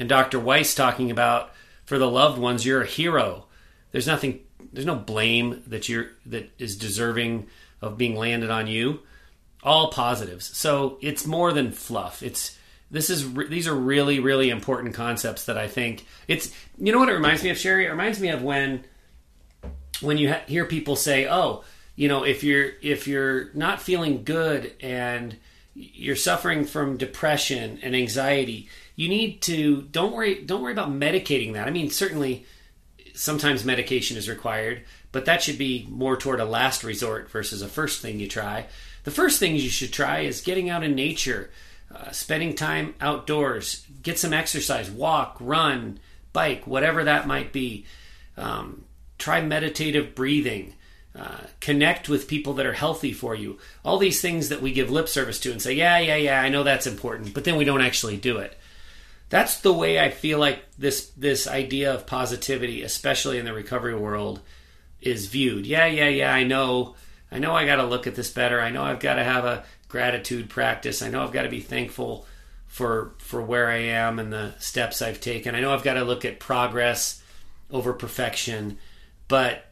and 0.00 0.08
dr 0.08 0.36
weiss 0.40 0.74
talking 0.74 1.12
about 1.12 1.52
for 1.90 1.98
the 1.98 2.08
loved 2.08 2.38
ones 2.38 2.64
you're 2.64 2.82
a 2.82 2.86
hero. 2.86 3.46
There's 3.90 4.06
nothing 4.06 4.38
there's 4.72 4.86
no 4.86 4.94
blame 4.94 5.60
that 5.66 5.88
you're 5.88 6.12
that 6.26 6.48
is 6.56 6.76
deserving 6.76 7.48
of 7.82 7.98
being 7.98 8.14
landed 8.14 8.48
on 8.48 8.68
you. 8.68 9.00
All 9.64 9.90
positives. 9.90 10.56
So 10.56 10.98
it's 11.00 11.26
more 11.26 11.52
than 11.52 11.72
fluff. 11.72 12.22
It's 12.22 12.56
this 12.92 13.10
is 13.10 13.34
these 13.34 13.66
are 13.66 13.74
really 13.74 14.20
really 14.20 14.50
important 14.50 14.94
concepts 14.94 15.46
that 15.46 15.58
I 15.58 15.66
think 15.66 16.06
it's 16.28 16.54
you 16.78 16.92
know 16.92 17.00
what 17.00 17.08
it 17.08 17.14
reminds 17.14 17.42
me 17.42 17.50
of 17.50 17.58
Sherry? 17.58 17.86
It 17.86 17.90
reminds 17.90 18.20
me 18.20 18.28
of 18.28 18.40
when 18.40 18.84
when 20.00 20.16
you 20.16 20.28
ha- 20.28 20.42
hear 20.46 20.64
people 20.64 20.94
say 20.94 21.26
oh 21.28 21.64
you 21.96 22.06
know 22.06 22.22
if 22.22 22.44
you're 22.44 22.70
if 22.82 23.08
you're 23.08 23.52
not 23.54 23.82
feeling 23.82 24.22
good 24.22 24.72
and 24.80 25.36
you're 25.74 26.14
suffering 26.14 26.64
from 26.64 26.96
depression 26.96 27.80
and 27.82 27.96
anxiety 27.96 28.68
you 29.00 29.08
need 29.08 29.40
to 29.42 29.82
don't 29.82 30.12
worry 30.12 30.42
don't 30.42 30.62
worry 30.62 30.72
about 30.72 30.90
medicating 30.90 31.54
that 31.54 31.66
I 31.66 31.70
mean 31.70 31.90
certainly 31.90 32.44
sometimes 33.14 33.64
medication 33.64 34.16
is 34.16 34.28
required 34.28 34.82
but 35.12 35.24
that 35.24 35.42
should 35.42 35.58
be 35.58 35.86
more 35.90 36.16
toward 36.16 36.40
a 36.40 36.44
last 36.44 36.84
resort 36.84 37.30
versus 37.30 37.62
a 37.62 37.68
first 37.68 38.00
thing 38.02 38.20
you 38.20 38.28
try 38.28 38.66
the 39.04 39.10
first 39.10 39.38
thing 39.38 39.56
you 39.56 39.70
should 39.70 39.92
try 39.92 40.20
is 40.20 40.40
getting 40.40 40.68
out 40.68 40.84
in 40.84 40.94
nature 40.94 41.50
uh, 41.94 42.10
spending 42.12 42.54
time 42.54 42.94
outdoors, 43.00 43.84
get 44.02 44.18
some 44.18 44.32
exercise, 44.32 44.90
walk, 44.90 45.36
run, 45.40 45.98
bike, 46.32 46.66
whatever 46.66 47.04
that 47.04 47.26
might 47.26 47.52
be. 47.52 47.84
Um, 48.36 48.84
try 49.18 49.40
meditative 49.40 50.14
breathing. 50.14 50.74
Uh, 51.18 51.38
connect 51.58 52.08
with 52.08 52.28
people 52.28 52.54
that 52.54 52.66
are 52.66 52.72
healthy 52.72 53.12
for 53.12 53.34
you. 53.34 53.58
All 53.84 53.98
these 53.98 54.20
things 54.20 54.50
that 54.50 54.62
we 54.62 54.72
give 54.72 54.90
lip 54.90 55.08
service 55.08 55.40
to 55.40 55.50
and 55.50 55.60
say, 55.60 55.72
yeah, 55.72 55.98
yeah, 55.98 56.14
yeah, 56.14 56.40
I 56.40 56.48
know 56.48 56.62
that's 56.62 56.86
important, 56.86 57.34
but 57.34 57.42
then 57.42 57.56
we 57.56 57.64
don't 57.64 57.82
actually 57.82 58.16
do 58.16 58.38
it. 58.38 58.56
That's 59.30 59.60
the 59.60 59.72
way 59.72 59.98
I 59.98 60.10
feel 60.10 60.38
like 60.38 60.64
this 60.76 61.10
this 61.16 61.46
idea 61.46 61.94
of 61.94 62.06
positivity, 62.06 62.82
especially 62.82 63.38
in 63.38 63.44
the 63.44 63.54
recovery 63.54 63.94
world, 63.94 64.40
is 65.00 65.26
viewed. 65.26 65.66
Yeah, 65.66 65.86
yeah, 65.86 66.08
yeah, 66.08 66.34
I 66.34 66.44
know. 66.44 66.96
I 67.32 67.38
know 67.38 67.54
I 67.54 67.64
got 67.64 67.76
to 67.76 67.84
look 67.84 68.08
at 68.08 68.16
this 68.16 68.30
better. 68.30 68.60
I 68.60 68.70
know 68.70 68.82
I've 68.82 68.98
got 68.98 69.14
to 69.14 69.24
have 69.24 69.44
a 69.44 69.64
gratitude 69.88 70.50
practice. 70.50 71.00
I 71.00 71.10
know 71.10 71.22
I've 71.22 71.32
got 71.32 71.42
to 71.42 71.48
be 71.48 71.60
thankful 71.60 72.26
for 72.66 73.14
for 73.18 73.40
where 73.40 73.68
I 73.68 73.76
am 73.76 74.18
and 74.18 74.32
the 74.32 74.52
steps 74.58 75.00
I've 75.00 75.20
taken. 75.20 75.54
I 75.54 75.60
know 75.60 75.72
I've 75.72 75.84
got 75.84 75.94
to 75.94 76.04
look 76.04 76.24
at 76.24 76.40
progress 76.40 77.22
over 77.70 77.92
perfection, 77.92 78.78
but 79.28 79.64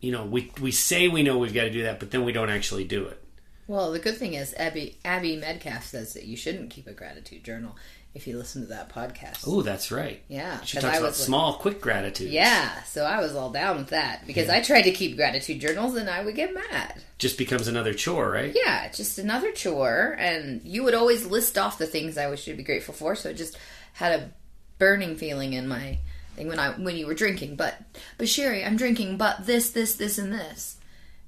you 0.00 0.12
know, 0.12 0.24
we 0.24 0.52
we 0.60 0.70
say 0.70 1.08
we 1.08 1.24
know 1.24 1.38
we've 1.38 1.54
got 1.54 1.64
to 1.64 1.70
do 1.70 1.82
that, 1.82 1.98
but 1.98 2.12
then 2.12 2.24
we 2.24 2.32
don't 2.32 2.50
actually 2.50 2.84
do 2.84 3.06
it. 3.06 3.18
Well, 3.66 3.90
the 3.90 3.98
good 3.98 4.16
thing 4.16 4.34
is 4.34 4.54
Abby 4.54 4.98
Abby 5.04 5.36
Medcalf 5.36 5.82
says 5.82 6.14
that 6.14 6.24
you 6.24 6.36
shouldn't 6.36 6.70
keep 6.70 6.86
a 6.86 6.92
gratitude 6.92 7.42
journal 7.42 7.76
if 8.14 8.26
you 8.26 8.36
listen 8.36 8.62
to 8.62 8.68
that 8.68 8.90
podcast. 8.90 9.44
Oh, 9.46 9.62
that's 9.62 9.90
right. 9.90 10.22
Yeah, 10.28 10.60
she 10.62 10.78
talks 10.78 10.98
about 10.98 11.14
small, 11.14 11.54
quick 11.54 11.80
gratitude. 11.80 12.30
Yeah, 12.30 12.82
so 12.82 13.04
I 13.04 13.20
was 13.20 13.34
all 13.34 13.50
down 13.50 13.78
with 13.78 13.88
that 13.88 14.26
because 14.26 14.48
yeah. 14.48 14.56
I 14.56 14.60
tried 14.60 14.82
to 14.82 14.92
keep 14.92 15.16
gratitude 15.16 15.60
journals 15.60 15.96
and 15.96 16.10
I 16.10 16.22
would 16.24 16.34
get 16.34 16.54
mad. 16.54 17.02
Just 17.18 17.38
becomes 17.38 17.68
another 17.68 17.94
chore, 17.94 18.30
right? 18.30 18.54
Yeah, 18.54 18.90
just 18.90 19.18
another 19.18 19.52
chore, 19.52 20.16
and 20.18 20.60
you 20.64 20.82
would 20.84 20.94
always 20.94 21.24
list 21.24 21.56
off 21.56 21.78
the 21.78 21.86
things 21.86 22.18
I 22.18 22.28
wish 22.28 22.46
you'd 22.46 22.56
be 22.56 22.62
grateful 22.62 22.94
for. 22.94 23.14
So 23.14 23.30
it 23.30 23.34
just 23.34 23.56
had 23.94 24.20
a 24.20 24.30
burning 24.78 25.16
feeling 25.16 25.54
in 25.54 25.66
my 25.66 25.98
thing 26.36 26.48
when 26.48 26.58
I 26.58 26.72
when 26.72 26.96
you 26.96 27.06
were 27.06 27.14
drinking. 27.14 27.56
But 27.56 27.80
but 28.18 28.28
Sherry, 28.28 28.64
I'm 28.64 28.76
drinking, 28.76 29.16
but 29.16 29.46
this, 29.46 29.70
this, 29.70 29.94
this, 29.94 30.18
and 30.18 30.32
this. 30.32 30.76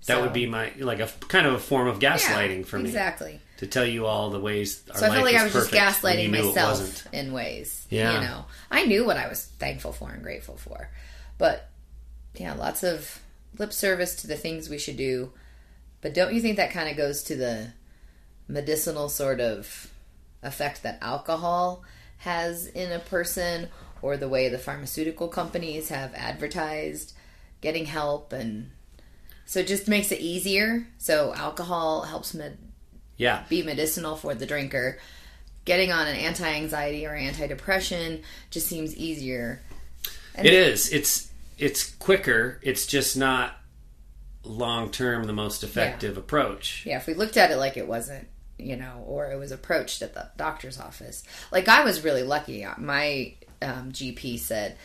That 0.06 0.16
so, 0.16 0.22
would 0.22 0.34
be 0.34 0.46
my 0.46 0.70
like 0.78 1.00
a 1.00 1.08
kind 1.28 1.46
of 1.46 1.54
a 1.54 1.58
form 1.58 1.88
of 1.88 1.98
gaslighting 1.98 2.58
yeah, 2.58 2.64
for 2.64 2.78
me. 2.78 2.90
Exactly 2.90 3.40
to 3.58 3.66
tell 3.66 3.86
you 3.86 4.06
all 4.06 4.30
the 4.30 4.40
ways. 4.40 4.82
so 4.94 5.06
I 5.06 5.10
felt 5.10 5.24
like 5.24 5.36
I 5.36 5.44
was 5.44 5.52
just 5.52 5.70
gaslighting 5.70 6.30
myself 6.30 7.06
in 7.12 7.32
ways. 7.32 7.86
Yeah, 7.90 8.14
you 8.14 8.26
know, 8.26 8.44
I 8.70 8.84
knew 8.84 9.04
what 9.04 9.16
I 9.16 9.28
was 9.28 9.44
thankful 9.44 9.92
for 9.92 10.10
and 10.10 10.22
grateful 10.22 10.56
for, 10.56 10.88
but 11.38 11.68
yeah, 12.34 12.54
lots 12.54 12.82
of 12.82 13.20
lip 13.58 13.72
service 13.72 14.16
to 14.16 14.26
the 14.26 14.36
things 14.36 14.68
we 14.68 14.78
should 14.78 14.96
do. 14.96 15.32
But 16.00 16.14
don't 16.14 16.34
you 16.34 16.40
think 16.40 16.56
that 16.56 16.70
kind 16.72 16.88
of 16.88 16.96
goes 16.96 17.22
to 17.24 17.36
the 17.36 17.72
medicinal 18.48 19.08
sort 19.08 19.40
of 19.40 19.90
effect 20.42 20.82
that 20.82 20.98
alcohol 21.00 21.82
has 22.18 22.66
in 22.66 22.92
a 22.92 22.98
person, 22.98 23.68
or 24.02 24.16
the 24.16 24.28
way 24.28 24.48
the 24.48 24.58
pharmaceutical 24.58 25.28
companies 25.28 25.88
have 25.88 26.12
advertised 26.14 27.14
getting 27.60 27.86
help 27.86 28.32
and 28.32 28.70
so 29.46 29.60
it 29.60 29.66
just 29.66 29.88
makes 29.88 30.10
it 30.10 30.20
easier. 30.20 30.86
So 30.98 31.34
alcohol 31.34 32.02
helps 32.02 32.34
med- 32.34 32.58
yeah. 33.16 33.44
be 33.48 33.62
medicinal 33.62 34.16
for 34.16 34.34
the 34.34 34.46
drinker. 34.46 34.98
Getting 35.64 35.92
on 35.92 36.06
an 36.06 36.16
anti-anxiety 36.16 37.06
or 37.06 37.14
anti 37.14 37.46
depression 37.46 38.22
just 38.50 38.66
seems 38.66 38.94
easier. 38.96 39.62
And 40.34 40.46
it 40.46 40.52
is. 40.52 40.92
It's 40.92 41.30
it's 41.58 41.90
quicker. 41.94 42.60
It's 42.62 42.86
just 42.86 43.16
not 43.16 43.54
long 44.42 44.90
term 44.90 45.24
the 45.24 45.32
most 45.32 45.64
effective 45.64 46.14
yeah. 46.14 46.20
approach. 46.20 46.84
Yeah, 46.86 46.96
if 46.98 47.06
we 47.06 47.14
looked 47.14 47.36
at 47.36 47.50
it 47.50 47.56
like 47.56 47.76
it 47.76 47.88
wasn't, 47.88 48.28
you 48.58 48.76
know, 48.76 49.04
or 49.06 49.30
it 49.30 49.36
was 49.36 49.52
approached 49.52 50.02
at 50.02 50.14
the 50.14 50.28
doctor's 50.36 50.78
office. 50.78 51.24
Like 51.50 51.68
I 51.68 51.84
was 51.84 52.04
really 52.04 52.22
lucky. 52.22 52.66
My 52.78 53.34
um, 53.62 53.92
GP 53.92 54.38
said, 54.38 54.76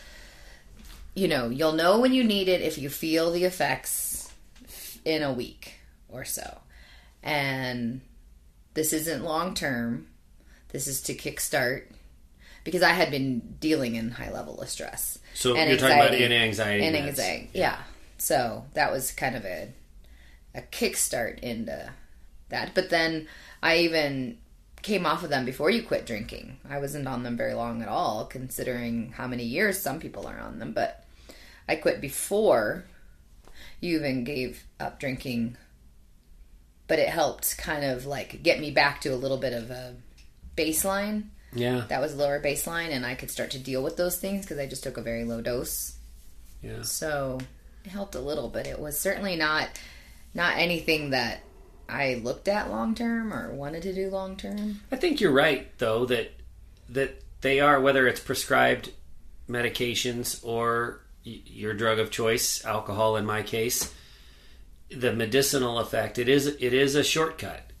you 1.14 1.28
know, 1.28 1.48
you'll 1.48 1.72
know 1.72 2.00
when 2.00 2.14
you 2.14 2.24
need 2.24 2.48
it 2.48 2.62
if 2.62 2.78
you 2.78 2.88
feel 2.88 3.30
the 3.30 3.44
effects 3.44 4.32
in 5.04 5.22
a 5.22 5.32
week 5.32 5.74
or 6.08 6.24
so. 6.24 6.58
And 7.22 8.00
this 8.74 8.92
isn't 8.92 9.24
long 9.24 9.54
term. 9.54 10.06
This 10.68 10.86
is 10.86 11.02
to 11.02 11.14
kickstart 11.14 11.84
because 12.64 12.82
I 12.82 12.90
had 12.90 13.10
been 13.10 13.56
dealing 13.60 13.96
in 13.96 14.10
high 14.10 14.30
level 14.30 14.60
of 14.60 14.68
stress. 14.68 15.18
So 15.34 15.56
and 15.56 15.68
you're 15.68 15.74
anxiety, 15.74 16.00
talking 16.00 16.26
about 16.26 16.32
anxiety 16.32 16.84
and 16.84 16.96
anxiety, 16.96 17.50
yeah. 17.52 17.60
yeah. 17.60 17.78
So 18.18 18.66
that 18.74 18.92
was 18.92 19.12
kind 19.12 19.36
of 19.36 19.44
a 19.44 19.72
a 20.54 20.62
kickstart 20.62 21.38
into 21.40 21.92
that. 22.48 22.74
But 22.74 22.90
then 22.90 23.28
I 23.62 23.78
even 23.78 24.38
came 24.82 25.06
off 25.06 25.22
of 25.22 25.30
them 25.30 25.44
before 25.44 25.70
you 25.70 25.82
quit 25.82 26.06
drinking. 26.06 26.58
I 26.68 26.78
wasn't 26.78 27.06
on 27.06 27.22
them 27.22 27.36
very 27.36 27.54
long 27.54 27.82
at 27.82 27.88
all, 27.88 28.24
considering 28.24 29.12
how 29.12 29.26
many 29.26 29.44
years 29.44 29.78
some 29.78 30.00
people 30.00 30.26
are 30.26 30.38
on 30.38 30.58
them. 30.58 30.72
But 30.72 31.04
I 31.68 31.76
quit 31.76 32.00
before 32.00 32.84
you 33.80 33.96
even 33.96 34.24
gave 34.24 34.64
up 34.78 34.98
drinking 34.98 35.56
but 36.90 36.98
it 36.98 37.08
helped 37.08 37.56
kind 37.56 37.84
of 37.84 38.04
like 38.04 38.42
get 38.42 38.58
me 38.58 38.72
back 38.72 39.00
to 39.02 39.10
a 39.10 39.14
little 39.14 39.36
bit 39.36 39.52
of 39.52 39.70
a 39.70 39.94
baseline. 40.56 41.28
Yeah. 41.54 41.84
That 41.88 42.00
was 42.00 42.16
lower 42.16 42.42
baseline, 42.42 42.90
and 42.90 43.06
I 43.06 43.14
could 43.14 43.30
start 43.30 43.52
to 43.52 43.60
deal 43.60 43.80
with 43.80 43.96
those 43.96 44.18
things 44.18 44.44
because 44.44 44.58
I 44.58 44.66
just 44.66 44.82
took 44.82 44.96
a 44.96 45.02
very 45.02 45.22
low 45.22 45.40
dose. 45.40 45.96
Yeah. 46.62 46.82
So 46.82 47.38
it 47.84 47.90
helped 47.90 48.16
a 48.16 48.20
little, 48.20 48.48
but 48.48 48.66
it 48.66 48.80
was 48.80 48.98
certainly 48.98 49.36
not 49.36 49.68
not 50.34 50.56
anything 50.56 51.10
that 51.10 51.42
I 51.88 52.20
looked 52.24 52.48
at 52.48 52.70
long 52.70 52.96
term 52.96 53.32
or 53.32 53.52
wanted 53.52 53.82
to 53.82 53.94
do 53.94 54.10
long 54.10 54.36
term. 54.36 54.80
I 54.90 54.96
think 54.96 55.20
you're 55.20 55.30
right, 55.32 55.70
though 55.78 56.06
that 56.06 56.32
that 56.88 57.22
they 57.40 57.60
are 57.60 57.80
whether 57.80 58.08
it's 58.08 58.20
prescribed 58.20 58.90
medications 59.48 60.44
or 60.44 61.02
y- 61.24 61.40
your 61.46 61.72
drug 61.72 62.00
of 62.00 62.10
choice, 62.10 62.64
alcohol 62.64 63.16
in 63.16 63.24
my 63.24 63.44
case. 63.44 63.94
The 64.94 65.12
medicinal 65.12 65.78
effect 65.78 66.18
it 66.18 66.28
is 66.28 66.46
it 66.46 66.72
is 66.72 66.94
a 66.94 67.04
shortcut, 67.04 67.72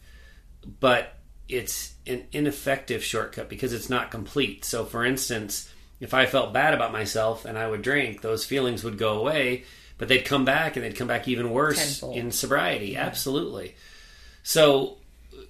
but 0.78 1.14
it's 1.48 1.94
an 2.06 2.24
ineffective 2.32 3.02
shortcut 3.02 3.48
because 3.48 3.72
it's 3.72 3.90
not 3.90 4.10
complete. 4.10 4.64
So, 4.64 4.84
for 4.84 5.04
instance, 5.04 5.72
if 5.98 6.14
I 6.14 6.26
felt 6.26 6.52
bad 6.52 6.72
about 6.74 6.92
myself 6.92 7.44
and 7.44 7.58
I 7.58 7.68
would 7.68 7.82
drink, 7.82 8.22
those 8.22 8.44
feelings 8.44 8.84
would 8.84 8.98
go 8.98 9.18
away, 9.18 9.64
but 9.98 10.08
they'd 10.08 10.24
come 10.24 10.44
back 10.44 10.76
and 10.76 10.84
they'd 10.84 10.96
come 10.96 11.08
back 11.08 11.28
even 11.28 11.50
worse 11.50 12.00
Tenfold. 12.00 12.16
in 12.16 12.30
sobriety. 12.30 12.96
Absolutely. 12.96 13.74
So, 14.42 14.96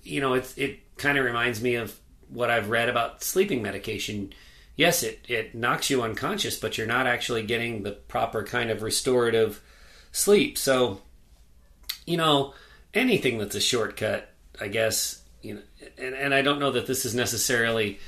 you 0.02 0.20
know, 0.20 0.34
it 0.34 0.52
it 0.56 0.96
kind 0.96 1.18
of 1.18 1.24
reminds 1.24 1.62
me 1.62 1.76
of 1.76 1.96
what 2.28 2.50
I've 2.50 2.70
read 2.70 2.88
about 2.88 3.22
sleeping 3.22 3.62
medication. 3.62 4.32
Yes, 4.76 5.02
it 5.02 5.20
it 5.28 5.54
knocks 5.54 5.90
you 5.90 6.02
unconscious, 6.02 6.58
but 6.58 6.78
you're 6.78 6.86
not 6.86 7.06
actually 7.06 7.42
getting 7.42 7.82
the 7.82 7.92
proper 7.92 8.42
kind 8.42 8.70
of 8.70 8.82
restorative 8.82 9.62
sleep. 10.12 10.58
So, 10.58 11.00
you 12.06 12.16
know, 12.16 12.54
anything 12.94 13.38
that's 13.38 13.54
a 13.54 13.60
shortcut, 13.60 14.30
I 14.60 14.68
guess, 14.68 15.22
you 15.42 15.54
know, 15.54 15.60
and, 15.98 16.14
and 16.14 16.34
I 16.34 16.42
don't 16.42 16.58
know 16.58 16.72
that 16.72 16.86
this 16.86 17.04
is 17.04 17.14
necessarily 17.14 17.98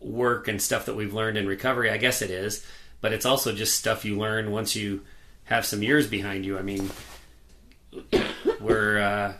work 0.00 0.48
and 0.48 0.60
stuff 0.60 0.86
that 0.86 0.94
we've 0.94 1.14
learned 1.14 1.38
in 1.38 1.46
recovery. 1.46 1.90
I 1.90 1.96
guess 1.96 2.22
it 2.22 2.30
is, 2.30 2.64
but 3.00 3.12
it's 3.12 3.26
also 3.26 3.52
just 3.52 3.78
stuff 3.78 4.04
you 4.04 4.18
learn 4.18 4.50
once 4.50 4.76
you 4.76 5.02
have 5.44 5.66
some 5.66 5.82
years 5.82 6.06
behind 6.06 6.44
you. 6.44 6.58
I 6.58 6.62
mean, 6.62 6.90
we're 8.60 8.98
uh, 8.98 9.32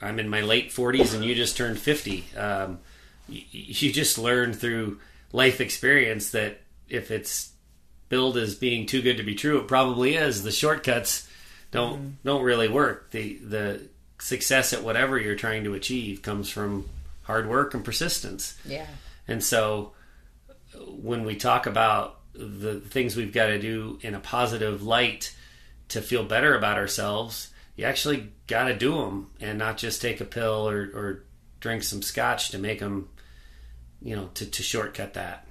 I'm 0.00 0.18
in 0.18 0.28
my 0.28 0.42
late 0.42 0.70
40s 0.70 1.14
and 1.14 1.24
you 1.24 1.34
just 1.34 1.56
turned 1.56 1.78
50. 1.78 2.24
Um, 2.36 2.78
you, 3.28 3.42
you 3.50 3.92
just 3.92 4.18
learn 4.18 4.52
through 4.52 5.00
life 5.32 5.60
experience 5.60 6.30
that 6.30 6.60
if 6.88 7.10
it's 7.10 7.52
billed 8.08 8.36
as 8.36 8.54
being 8.54 8.86
too 8.86 9.02
good 9.02 9.16
to 9.16 9.22
be 9.22 9.34
true, 9.34 9.58
it 9.58 9.68
probably 9.68 10.14
is. 10.14 10.42
The 10.42 10.52
shortcuts 10.52 11.28
don't 11.70 11.98
mm-hmm. 11.98 12.08
don't 12.24 12.42
really 12.42 12.68
work. 12.68 13.10
The 13.10 13.34
the 13.36 13.88
success 14.18 14.72
at 14.72 14.82
whatever 14.82 15.18
you're 15.18 15.36
trying 15.36 15.64
to 15.64 15.74
achieve 15.74 16.22
comes 16.22 16.48
from 16.48 16.88
hard 17.22 17.48
work 17.48 17.74
and 17.74 17.84
persistence. 17.84 18.56
Yeah. 18.64 18.86
And 19.28 19.42
so 19.42 19.92
when 20.74 21.24
we 21.24 21.36
talk 21.36 21.66
about 21.66 22.20
the 22.34 22.80
things 22.80 23.16
we've 23.16 23.32
got 23.32 23.46
to 23.46 23.58
do 23.58 23.98
in 24.02 24.14
a 24.14 24.20
positive 24.20 24.82
light 24.82 25.34
to 25.88 26.00
feel 26.00 26.24
better 26.24 26.56
about 26.56 26.78
ourselves, 26.78 27.50
you 27.76 27.84
actually 27.84 28.30
got 28.46 28.64
to 28.64 28.76
do 28.76 28.96
them 28.96 29.30
and 29.40 29.58
not 29.58 29.76
just 29.76 30.02
take 30.02 30.20
a 30.20 30.24
pill 30.24 30.68
or, 30.68 30.80
or 30.94 31.24
drink 31.60 31.82
some 31.82 32.02
scotch 32.02 32.50
to 32.50 32.58
make 32.58 32.80
them, 32.80 33.08
you 34.02 34.14
know, 34.14 34.28
to, 34.34 34.46
to 34.46 34.62
shortcut 34.62 35.14
that. 35.14 35.46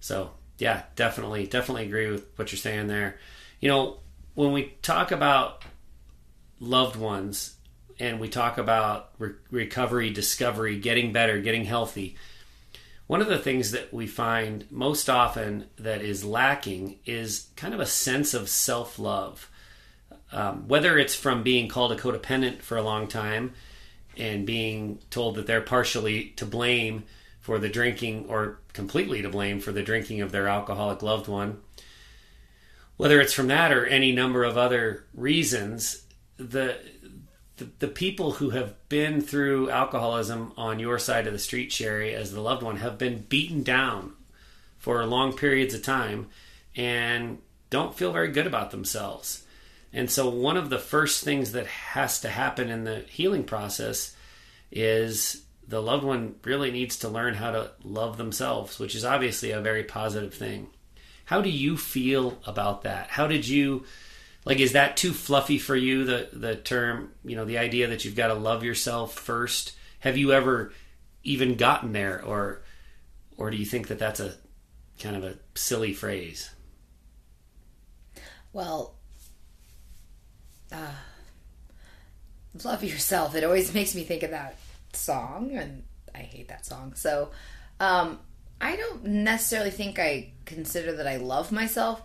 So, 0.00 0.30
yeah, 0.58 0.82
definitely, 0.96 1.46
definitely 1.46 1.84
agree 1.84 2.10
with 2.10 2.26
what 2.36 2.52
you're 2.52 2.58
saying 2.58 2.88
there. 2.88 3.18
You 3.60 3.68
know, 3.68 3.98
when 4.34 4.52
we 4.52 4.74
talk 4.82 5.10
about 5.10 5.62
loved 6.60 6.96
ones 6.96 7.56
and 7.98 8.20
we 8.20 8.28
talk 8.28 8.58
about 8.58 9.10
re- 9.18 9.34
recovery, 9.50 10.10
discovery, 10.10 10.78
getting 10.78 11.12
better, 11.12 11.40
getting 11.40 11.64
healthy, 11.64 12.16
one 13.06 13.20
of 13.20 13.28
the 13.28 13.38
things 13.38 13.72
that 13.72 13.92
we 13.92 14.06
find 14.06 14.66
most 14.70 15.10
often 15.10 15.66
that 15.76 16.00
is 16.00 16.24
lacking 16.24 16.98
is 17.04 17.48
kind 17.54 17.74
of 17.74 17.80
a 17.80 17.86
sense 17.86 18.34
of 18.34 18.48
self 18.48 18.98
love. 18.98 19.50
Um, 20.32 20.66
whether 20.66 20.98
it's 20.98 21.14
from 21.14 21.42
being 21.42 21.68
called 21.68 21.92
a 21.92 21.96
codependent 21.96 22.62
for 22.62 22.76
a 22.76 22.82
long 22.82 23.06
time 23.06 23.52
and 24.16 24.46
being 24.46 24.98
told 25.10 25.36
that 25.36 25.46
they're 25.46 25.60
partially 25.60 26.30
to 26.36 26.46
blame 26.46 27.04
for 27.40 27.58
the 27.58 27.68
drinking 27.68 28.26
or 28.28 28.58
completely 28.72 29.22
to 29.22 29.28
blame 29.28 29.60
for 29.60 29.70
the 29.70 29.82
drinking 29.82 30.22
of 30.22 30.32
their 30.32 30.48
alcoholic 30.48 31.02
loved 31.02 31.28
one, 31.28 31.60
whether 32.96 33.20
it's 33.20 33.32
from 33.32 33.48
that 33.48 33.72
or 33.72 33.86
any 33.86 34.12
number 34.12 34.44
of 34.44 34.56
other 34.56 35.04
reasons, 35.14 36.04
the 36.36 36.78
the, 37.56 37.68
the 37.78 37.88
people 37.88 38.32
who 38.32 38.50
have 38.50 38.74
been 38.88 39.20
through 39.20 39.70
alcoholism 39.70 40.52
on 40.56 40.80
your 40.80 40.98
side 40.98 41.26
of 41.26 41.32
the 41.32 41.38
street, 41.38 41.70
Sherry, 41.70 42.14
as 42.14 42.32
the 42.32 42.40
loved 42.40 42.62
one, 42.64 42.78
have 42.78 42.98
been 42.98 43.20
beaten 43.28 43.62
down 43.62 44.14
for 44.78 45.04
long 45.06 45.36
periods 45.36 45.72
of 45.72 45.82
time 45.82 46.28
and 46.74 47.38
don't 47.70 47.94
feel 47.94 48.12
very 48.12 48.32
good 48.32 48.46
about 48.46 48.70
themselves. 48.70 49.44
And 49.92 50.10
so, 50.10 50.28
one 50.28 50.56
of 50.56 50.70
the 50.70 50.78
first 50.78 51.22
things 51.22 51.52
that 51.52 51.66
has 51.66 52.20
to 52.22 52.28
happen 52.28 52.68
in 52.68 52.82
the 52.82 53.04
healing 53.08 53.44
process 53.44 54.16
is 54.72 55.44
the 55.66 55.80
loved 55.80 56.04
one 56.04 56.34
really 56.42 56.72
needs 56.72 56.98
to 56.98 57.08
learn 57.08 57.34
how 57.34 57.52
to 57.52 57.70
love 57.84 58.16
themselves, 58.16 58.80
which 58.80 58.96
is 58.96 59.04
obviously 59.04 59.52
a 59.52 59.60
very 59.60 59.84
positive 59.84 60.34
thing. 60.34 60.68
How 61.24 61.40
do 61.40 61.48
you 61.48 61.76
feel 61.76 62.38
about 62.46 62.82
that? 62.82 63.08
How 63.08 63.26
did 63.26 63.46
you 63.46 63.84
like 64.44 64.60
is 64.60 64.72
that 64.72 64.96
too 64.96 65.12
fluffy 65.12 65.58
for 65.58 65.76
you 65.76 66.04
the 66.04 66.28
the 66.32 66.56
term, 66.56 67.12
you 67.24 67.36
know, 67.36 67.44
the 67.44 67.58
idea 67.58 67.88
that 67.88 68.04
you've 68.04 68.16
got 68.16 68.28
to 68.28 68.34
love 68.34 68.62
yourself 68.62 69.14
first? 69.14 69.72
Have 70.00 70.16
you 70.16 70.32
ever 70.32 70.72
even 71.22 71.56
gotten 71.56 71.92
there 71.92 72.22
or 72.22 72.62
or 73.36 73.50
do 73.50 73.56
you 73.56 73.64
think 73.64 73.88
that 73.88 73.98
that's 73.98 74.20
a 74.20 74.34
kind 74.98 75.16
of 75.16 75.24
a 75.24 75.36
silly 75.54 75.92
phrase? 75.92 76.50
Well, 78.52 78.94
uh, 80.70 80.92
love 82.62 82.84
yourself. 82.84 83.34
It 83.34 83.44
always 83.44 83.74
makes 83.74 83.94
me 83.94 84.04
think 84.04 84.22
of 84.22 84.30
that 84.30 84.56
song, 84.92 85.50
and 85.54 85.82
I 86.14 86.18
hate 86.18 86.48
that 86.48 86.64
song. 86.64 86.94
So, 86.94 87.30
um, 87.80 88.20
I 88.64 88.76
don't 88.76 89.04
necessarily 89.04 89.70
think 89.70 89.98
I 89.98 90.30
consider 90.46 90.94
that 90.94 91.06
I 91.06 91.16
love 91.16 91.52
myself. 91.52 92.00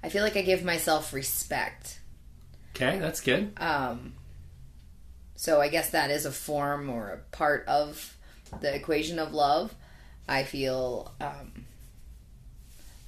I 0.00 0.10
feel 0.10 0.22
like 0.22 0.36
I 0.36 0.42
give 0.42 0.62
myself 0.62 1.12
respect. 1.12 1.98
Okay, 2.70 3.00
that's 3.00 3.20
good. 3.20 3.52
Um, 3.56 4.12
so 5.34 5.60
I 5.60 5.66
guess 5.66 5.90
that 5.90 6.12
is 6.12 6.24
a 6.24 6.30
form 6.30 6.88
or 6.88 7.08
a 7.10 7.36
part 7.36 7.66
of 7.66 8.16
the 8.60 8.72
equation 8.72 9.18
of 9.18 9.34
love. 9.34 9.74
I 10.28 10.44
feel 10.44 11.12
um, 11.20 11.64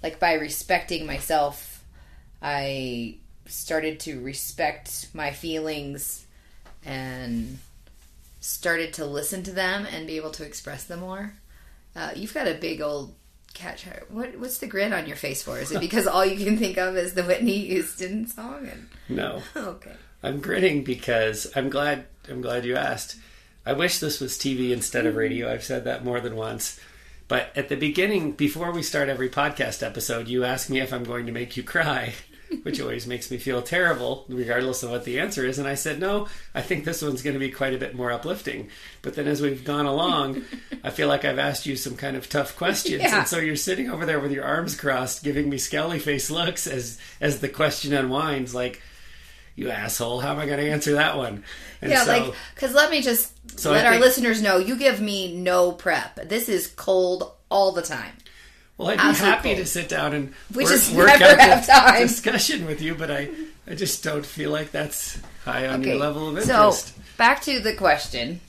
like 0.03 0.19
by 0.19 0.33
respecting 0.33 1.07
myself, 1.07 1.85
I 2.43 3.19
started 3.47 4.01
to 4.01 4.21
respect 4.21 5.11
my 5.15 5.31
feelings 5.31 6.27
and 6.85 7.59
started 8.41 8.95
to 8.95 9.07
listen 9.07 9.45
to 9.45 9.53
them 9.53 9.87
and 9.87 10.09
be 10.09 10.17
able 10.17 10.33
to 10.33 10.45
express 10.45 10.83
them 10.83 11.01
more. 11.01 11.35
Uh, 11.97 12.11
you've 12.15 12.35
got 12.35 12.47
a 12.47 12.55
big 12.55 12.81
old 12.81 13.15
catch. 13.55 13.87
What 14.11 14.39
what's 14.39 14.59
the 14.59 14.67
grin 14.67 14.93
on 14.93 15.07
your 15.07 15.17
face 15.17 15.43
for? 15.43 15.59
Is 15.59 15.73
it 15.73 15.81
because 15.81 16.07
all 16.07 16.25
you 16.25 16.45
can 16.45 16.59
think 16.59 16.77
of 16.77 16.97
is 16.97 17.15
the 17.15 17.25
Whitney 17.25 17.59
Houston 17.67 18.27
song? 18.27 18.69
And 18.71 18.89
No. 19.09 19.43
okay, 19.57 19.95
I'm 20.23 20.41
grinning 20.41 20.85
because 20.85 21.51
I'm 21.57 21.71
glad 21.71 22.05
I'm 22.29 22.43
glad 22.43 22.65
you 22.65 22.77
asked. 22.77 23.17
I 23.65 23.73
wish 23.73 23.99
this 23.99 24.21
was 24.21 24.39
TV 24.39 24.71
instead 24.71 25.07
of 25.07 25.17
radio. 25.17 25.51
I've 25.51 25.65
said 25.65 25.85
that 25.85 26.05
more 26.05 26.21
than 26.21 26.37
once. 26.37 26.79
But 27.29 27.51
at 27.57 27.69
the 27.69 27.75
beginning, 27.77 28.33
before 28.33 28.71
we 28.71 28.83
start 28.83 29.09
every 29.09 29.29
podcast 29.29 29.85
episode, 29.85 30.29
you 30.29 30.45
ask 30.45 30.71
me 30.71 30.81
if 30.81 30.93
I'm 30.93 31.03
going 31.03 31.27
to 31.27 31.33
make 31.33 31.57
you 31.57 31.65
cry, 31.65 32.15
which 32.63 32.81
always 32.81 33.07
makes 33.07 33.31
me 33.31 33.39
feel 33.39 33.63
terrible, 33.63 34.25
regardless 34.29 34.83
of 34.83 34.91
what 34.91 35.05
the 35.05 35.19
answer 35.21 35.45
is. 35.47 35.59
And 35.59 35.67
I 35.69 35.75
said, 35.75 35.99
no, 36.01 36.29
I 36.55 36.63
think 36.63 36.85
this 36.85 37.03
one's 37.03 37.23
going 37.23 37.35
to 37.35 37.41
be 37.41 37.51
quite 37.51 37.75
a 37.75 37.79
bit 37.79 37.95
more 37.95 38.13
uplifting. 38.13 38.69
But 39.03 39.15
then 39.15 39.27
as 39.27 39.41
we've 39.41 39.65
gone 39.65 39.87
along, 39.87 40.43
I 40.85 40.91
feel 40.91 41.09
like 41.09 41.25
I've 41.25 41.39
asked 41.39 41.67
you 41.67 41.77
some 41.77 41.97
kind 41.97 42.17
of 42.17 42.29
tough 42.29 42.57
questions. 42.57 43.03
Yeah. 43.03 43.19
And 43.19 43.29
so 43.29 43.39
you're 43.39 43.57
sitting 43.57 43.91
over 43.91 44.07
there 44.07 44.21
with 44.21 44.33
your 44.33 44.45
arms 44.45 44.77
crossed, 44.77 45.25
giving 45.25 45.49
me 45.51 45.57
scowly 45.57 46.01
face 46.01 46.31
looks 46.31 46.67
as, 46.67 46.99
as 47.21 47.41
the 47.41 47.49
question 47.49 47.93
unwinds, 47.93 48.55
like, 48.55 48.81
you 49.55 49.71
asshole, 49.71 50.21
how 50.21 50.33
am 50.33 50.39
I 50.39 50.45
going 50.47 50.59
to 50.59 50.71
answer 50.71 50.93
that 50.95 51.17
one? 51.17 51.43
And 51.81 51.91
yeah, 51.91 52.05
so- 52.05 52.13
like 52.13 52.35
because 52.55 52.75
let 52.75 52.91
me 52.91 53.01
just 53.01 53.33
So 53.59 53.71
let 53.73 53.85
I 53.85 53.89
our 53.89 53.93
think- 53.95 54.05
listeners 54.05 54.43
know 54.43 54.59
you 54.59 54.77
give 54.77 55.01
me 55.01 55.35
no 55.35 55.73
prep. 55.73 56.29
This 56.29 56.49
is 56.49 56.67
cold 56.67 57.33
all 57.51 57.73
the 57.73 57.81
time. 57.83 58.13
Well, 58.79 58.89
I'd 58.89 58.97
be 58.97 59.03
Absolute 59.03 59.29
happy 59.29 59.55
to 59.55 59.67
sit 59.67 59.89
down 59.89 60.13
and 60.13 60.35
We 60.55 60.65
work, 60.65 60.73
just 60.73 60.95
work 60.95 61.07
never 61.07 61.41
out 61.41 61.67
have 61.67 61.99
discussion 61.99 62.67
with 62.67 62.83
you, 62.83 62.95
but 62.95 63.11
I, 63.11 63.31
I 63.67 63.75
just 63.75 64.05
don't 64.05 64.25
feel 64.25 64.51
like 64.51 64.71
that's 64.71 65.19
high 65.45 65.67
on 65.67 65.83
your 65.83 65.97
level 65.97 66.29
of 66.29 66.39
interest. 66.39 66.89
so 66.89 67.03
back 67.17 67.41
to 67.43 67.59
the 67.61 67.75
question. 67.75 68.41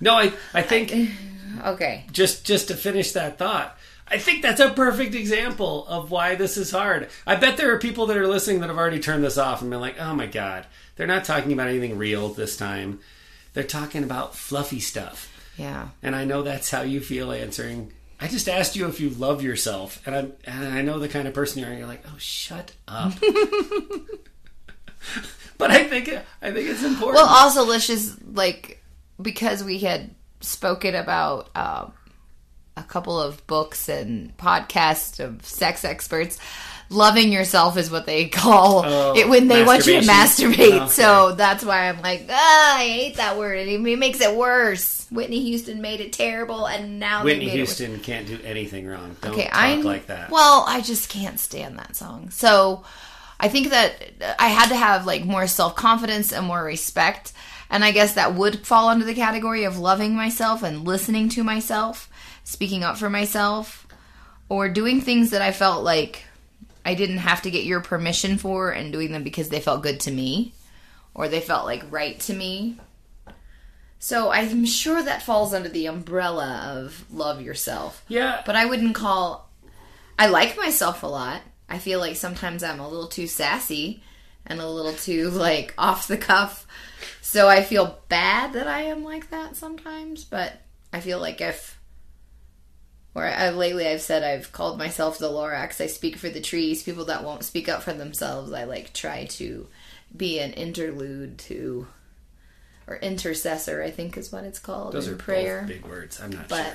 no, 0.00 0.14
I, 0.14 0.32
I 0.52 0.62
think 0.62 1.10
Okay, 1.64 2.04
just 2.10 2.44
just 2.44 2.68
to 2.68 2.74
finish 2.74 3.12
that 3.12 3.38
thought, 3.38 3.78
I 4.08 4.18
think 4.18 4.42
that's 4.42 4.60
a 4.60 4.70
perfect 4.70 5.14
example 5.14 5.86
of 5.86 6.10
why 6.10 6.34
this 6.34 6.56
is 6.56 6.72
hard. 6.72 7.08
I 7.26 7.36
bet 7.36 7.56
there 7.56 7.72
are 7.72 7.78
people 7.78 8.06
that 8.06 8.16
are 8.16 8.26
listening 8.26 8.60
that 8.60 8.68
have 8.68 8.78
already 8.78 8.98
turned 8.98 9.22
this 9.22 9.38
off 9.38 9.60
and 9.62 9.70
been 9.70 9.80
like, 9.80 10.00
"Oh 10.00 10.14
my 10.14 10.26
god, 10.26 10.66
they're 10.96 11.06
not 11.06 11.24
talking 11.24 11.52
about 11.52 11.68
anything 11.68 11.98
real 11.98 12.30
this 12.30 12.56
time. 12.56 12.98
They're 13.54 13.62
talking 13.62 14.02
about 14.02 14.34
fluffy 14.34 14.80
stuff." 14.80 15.28
Yeah. 15.56 15.88
And 16.02 16.16
I 16.16 16.24
know 16.24 16.42
that's 16.42 16.70
how 16.70 16.82
you 16.82 17.00
feel 17.00 17.30
answering. 17.30 17.92
I 18.22 18.28
just 18.28 18.48
asked 18.48 18.76
you 18.76 18.86
if 18.86 19.00
you 19.00 19.10
love 19.10 19.42
yourself, 19.42 20.00
and 20.06 20.14
I 20.14 20.20
and 20.48 20.64
I 20.64 20.80
know 20.82 21.00
the 21.00 21.08
kind 21.08 21.26
of 21.26 21.34
person 21.34 21.60
you 21.60 21.66
are. 21.66 21.74
You're 21.74 21.88
like, 21.88 22.04
oh, 22.06 22.14
shut 22.18 22.70
up. 22.86 23.14
but 25.58 25.72
I 25.72 25.82
think 25.88 26.08
I 26.40 26.52
think 26.52 26.68
it's 26.68 26.84
important. 26.84 27.16
Well, 27.16 27.26
also 27.26 27.64
let's 27.64 27.88
just 27.88 28.24
like 28.24 28.80
because 29.20 29.64
we 29.64 29.80
had 29.80 30.14
spoken 30.40 30.94
about 30.94 31.50
um, 31.56 31.92
a 32.76 32.84
couple 32.84 33.20
of 33.20 33.44
books 33.48 33.88
and 33.88 34.36
podcasts 34.36 35.18
of 35.18 35.44
sex 35.44 35.84
experts. 35.84 36.38
Loving 36.92 37.32
yourself 37.32 37.76
is 37.76 37.90
what 37.90 38.06
they 38.06 38.28
call 38.28 38.84
Oh, 38.84 39.14
it 39.16 39.28
when 39.28 39.48
they 39.48 39.64
want 39.64 39.86
you 39.86 40.00
to 40.00 40.06
masturbate. 40.06 40.82
Okay. 40.82 40.88
So 40.88 41.34
that's 41.34 41.64
why 41.64 41.88
I'm 41.88 42.00
like, 42.02 42.26
ah, 42.30 42.76
I 42.78 42.84
hate 42.84 43.16
that 43.16 43.38
word. 43.38 43.66
It 43.66 43.80
makes 43.98 44.20
it 44.20 44.36
worse. 44.36 45.06
Whitney 45.10 45.40
Houston 45.42 45.80
made 45.80 46.00
it 46.00 46.12
terrible, 46.12 46.66
and 46.66 46.98
now 46.98 47.22
Whitney 47.24 47.50
Houston 47.50 48.00
can't 48.00 48.26
do 48.26 48.38
anything 48.44 48.86
wrong. 48.86 49.16
Don't 49.20 49.32
Okay, 49.32 49.44
talk 49.44 49.54
I 49.54 49.74
like 49.76 50.06
that. 50.06 50.30
Well, 50.30 50.64
I 50.66 50.80
just 50.80 51.08
can't 51.10 51.38
stand 51.38 51.78
that 51.78 51.96
song. 51.96 52.30
So 52.30 52.84
I 53.38 53.48
think 53.48 53.70
that 53.70 53.94
I 54.38 54.48
had 54.48 54.68
to 54.68 54.76
have 54.76 55.04
like 55.06 55.24
more 55.24 55.46
self 55.46 55.76
confidence 55.76 56.32
and 56.32 56.46
more 56.46 56.62
respect, 56.64 57.32
and 57.68 57.84
I 57.84 57.90
guess 57.90 58.14
that 58.14 58.34
would 58.34 58.66
fall 58.66 58.88
under 58.88 59.04
the 59.04 59.14
category 59.14 59.64
of 59.64 59.78
loving 59.78 60.14
myself 60.14 60.62
and 60.62 60.84
listening 60.84 61.28
to 61.30 61.44
myself, 61.44 62.08
speaking 62.44 62.82
up 62.82 62.96
for 62.96 63.10
myself, 63.10 63.86
or 64.48 64.68
doing 64.68 65.00
things 65.00 65.30
that 65.30 65.42
I 65.42 65.52
felt 65.52 65.84
like 65.84 66.24
I 66.84 66.94
didn't 66.94 67.18
have 67.18 67.42
to 67.42 67.50
get 67.50 67.64
your 67.64 67.80
permission 67.80 68.38
for 68.38 68.70
and 68.70 68.92
doing 68.92 69.12
them 69.12 69.22
because 69.22 69.48
they 69.48 69.60
felt 69.60 69.82
good 69.82 70.00
to 70.00 70.10
me 70.10 70.52
or 71.14 71.28
they 71.28 71.40
felt 71.40 71.64
like 71.64 71.84
right 71.90 72.18
to 72.20 72.34
me. 72.34 72.78
So 73.98 74.30
I'm 74.30 74.64
sure 74.64 75.02
that 75.02 75.22
falls 75.22 75.54
under 75.54 75.68
the 75.68 75.86
umbrella 75.86 76.74
of 76.76 77.04
love 77.12 77.40
yourself. 77.40 78.04
yeah, 78.08 78.42
But 78.44 78.56
I 78.56 78.66
wouldn't 78.66 78.94
call 78.96 79.48
I 80.18 80.26
like 80.26 80.56
myself 80.56 81.02
a 81.02 81.06
lot. 81.06 81.42
I 81.68 81.78
feel 81.78 81.98
like 81.98 82.16
sometimes 82.16 82.62
I'm 82.62 82.80
a 82.80 82.88
little 82.88 83.08
too 83.08 83.26
sassy 83.26 84.02
and 84.46 84.60
a 84.60 84.68
little 84.68 84.92
too 84.92 85.30
like 85.30 85.74
off 85.78 86.08
the 86.08 86.18
cuff. 86.18 86.66
So 87.20 87.48
I 87.48 87.62
feel 87.62 87.98
bad 88.08 88.52
that 88.54 88.66
I 88.66 88.82
am 88.82 89.04
like 89.04 89.30
that 89.30 89.56
sometimes, 89.56 90.24
but 90.24 90.60
I 90.92 91.00
feel 91.00 91.18
like 91.18 91.40
if 91.40 91.78
or 93.14 93.24
I've 93.26 93.56
lately 93.56 93.86
I've 93.86 94.00
said 94.02 94.22
I've 94.22 94.52
called 94.52 94.78
myself 94.78 95.18
the 95.18 95.28
Lorax. 95.30 95.80
I 95.80 95.86
speak 95.86 96.16
for 96.16 96.28
the 96.28 96.40
trees, 96.40 96.82
people 96.82 97.04
that 97.06 97.24
won't 97.24 97.44
speak 97.44 97.68
up 97.68 97.82
for 97.82 97.92
themselves. 97.92 98.52
I 98.52 98.64
like 98.64 98.92
try 98.92 99.24
to 99.26 99.66
be 100.16 100.38
an 100.40 100.52
interlude 100.52 101.38
to 101.38 101.86
or 102.86 102.96
intercessor, 102.96 103.82
I 103.82 103.90
think 103.90 104.16
is 104.16 104.32
what 104.32 104.44
it's 104.44 104.58
called 104.58 104.92
those 104.94 105.08
in 105.08 105.14
are 105.14 105.16
prayer 105.16 105.64
big 105.66 105.86
words. 105.86 106.20
I'm 106.20 106.30
not 106.30 106.48
sure. 106.48 106.58
but 106.58 106.64
sure. 106.66 106.74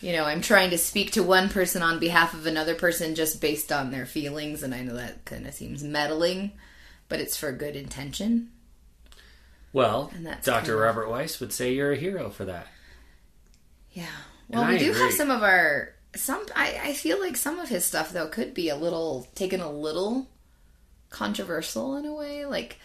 you 0.00 0.12
know 0.12 0.24
i'm 0.24 0.40
trying 0.40 0.70
to 0.70 0.78
speak 0.78 1.12
to 1.12 1.22
one 1.22 1.48
person 1.48 1.80
on 1.80 1.98
behalf 2.00 2.34
of 2.34 2.44
another 2.46 2.74
person 2.74 3.14
just 3.14 3.40
based 3.40 3.70
on 3.72 3.90
their 3.90 4.04
feelings 4.04 4.62
and 4.64 4.74
i 4.74 4.82
know 4.82 4.94
that 4.96 5.24
kind 5.24 5.46
of 5.46 5.54
seems 5.54 5.82
meddling 5.84 6.50
but 7.08 7.20
it's 7.20 7.36
for 7.36 7.52
good 7.52 7.76
intention 7.76 8.50
Well, 9.72 10.12
Dr. 10.42 10.60
kinda- 10.60 10.76
Robert 10.76 11.08
Weiss 11.08 11.38
would 11.40 11.52
say 11.52 11.72
you're 11.72 11.92
a 11.92 11.96
hero 11.96 12.30
for 12.30 12.44
that. 12.44 12.66
yeah 13.92 14.06
well 14.48 14.62
And 14.62 14.70
we 14.70 14.76
I 14.76 14.78
do 14.78 14.90
agree. 14.90 15.00
have 15.02 15.12
some 15.12 15.30
of 15.30 15.42
our 15.42 15.94
some 16.14 16.44
I, 16.56 16.80
I 16.84 16.92
feel 16.94 17.20
like 17.20 17.36
some 17.36 17.58
of 17.58 17.68
his 17.68 17.84
stuff 17.84 18.12
though 18.12 18.28
could 18.28 18.54
be 18.54 18.68
a 18.68 18.76
little 18.76 19.28
taken 19.34 19.60
a 19.60 19.70
little 19.70 20.26
controversial 21.10 21.96
in 21.96 22.06
a 22.06 22.14
way. 22.14 22.44
Like 22.44 22.78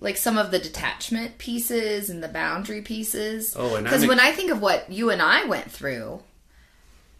like 0.00 0.16
some 0.16 0.38
of 0.38 0.50
the 0.52 0.58
detachment 0.60 1.38
pieces 1.38 2.08
and 2.08 2.22
the 2.22 2.28
boundary 2.28 2.82
pieces. 2.82 3.54
Oh, 3.56 3.74
and 3.76 3.84
because 3.84 4.06
when 4.06 4.20
i 4.20 4.30
think 4.32 4.50
of 4.50 4.60
what 4.60 4.90
you 4.90 5.10
and 5.10 5.20
i 5.22 5.44
went 5.44 5.70
through 5.70 6.22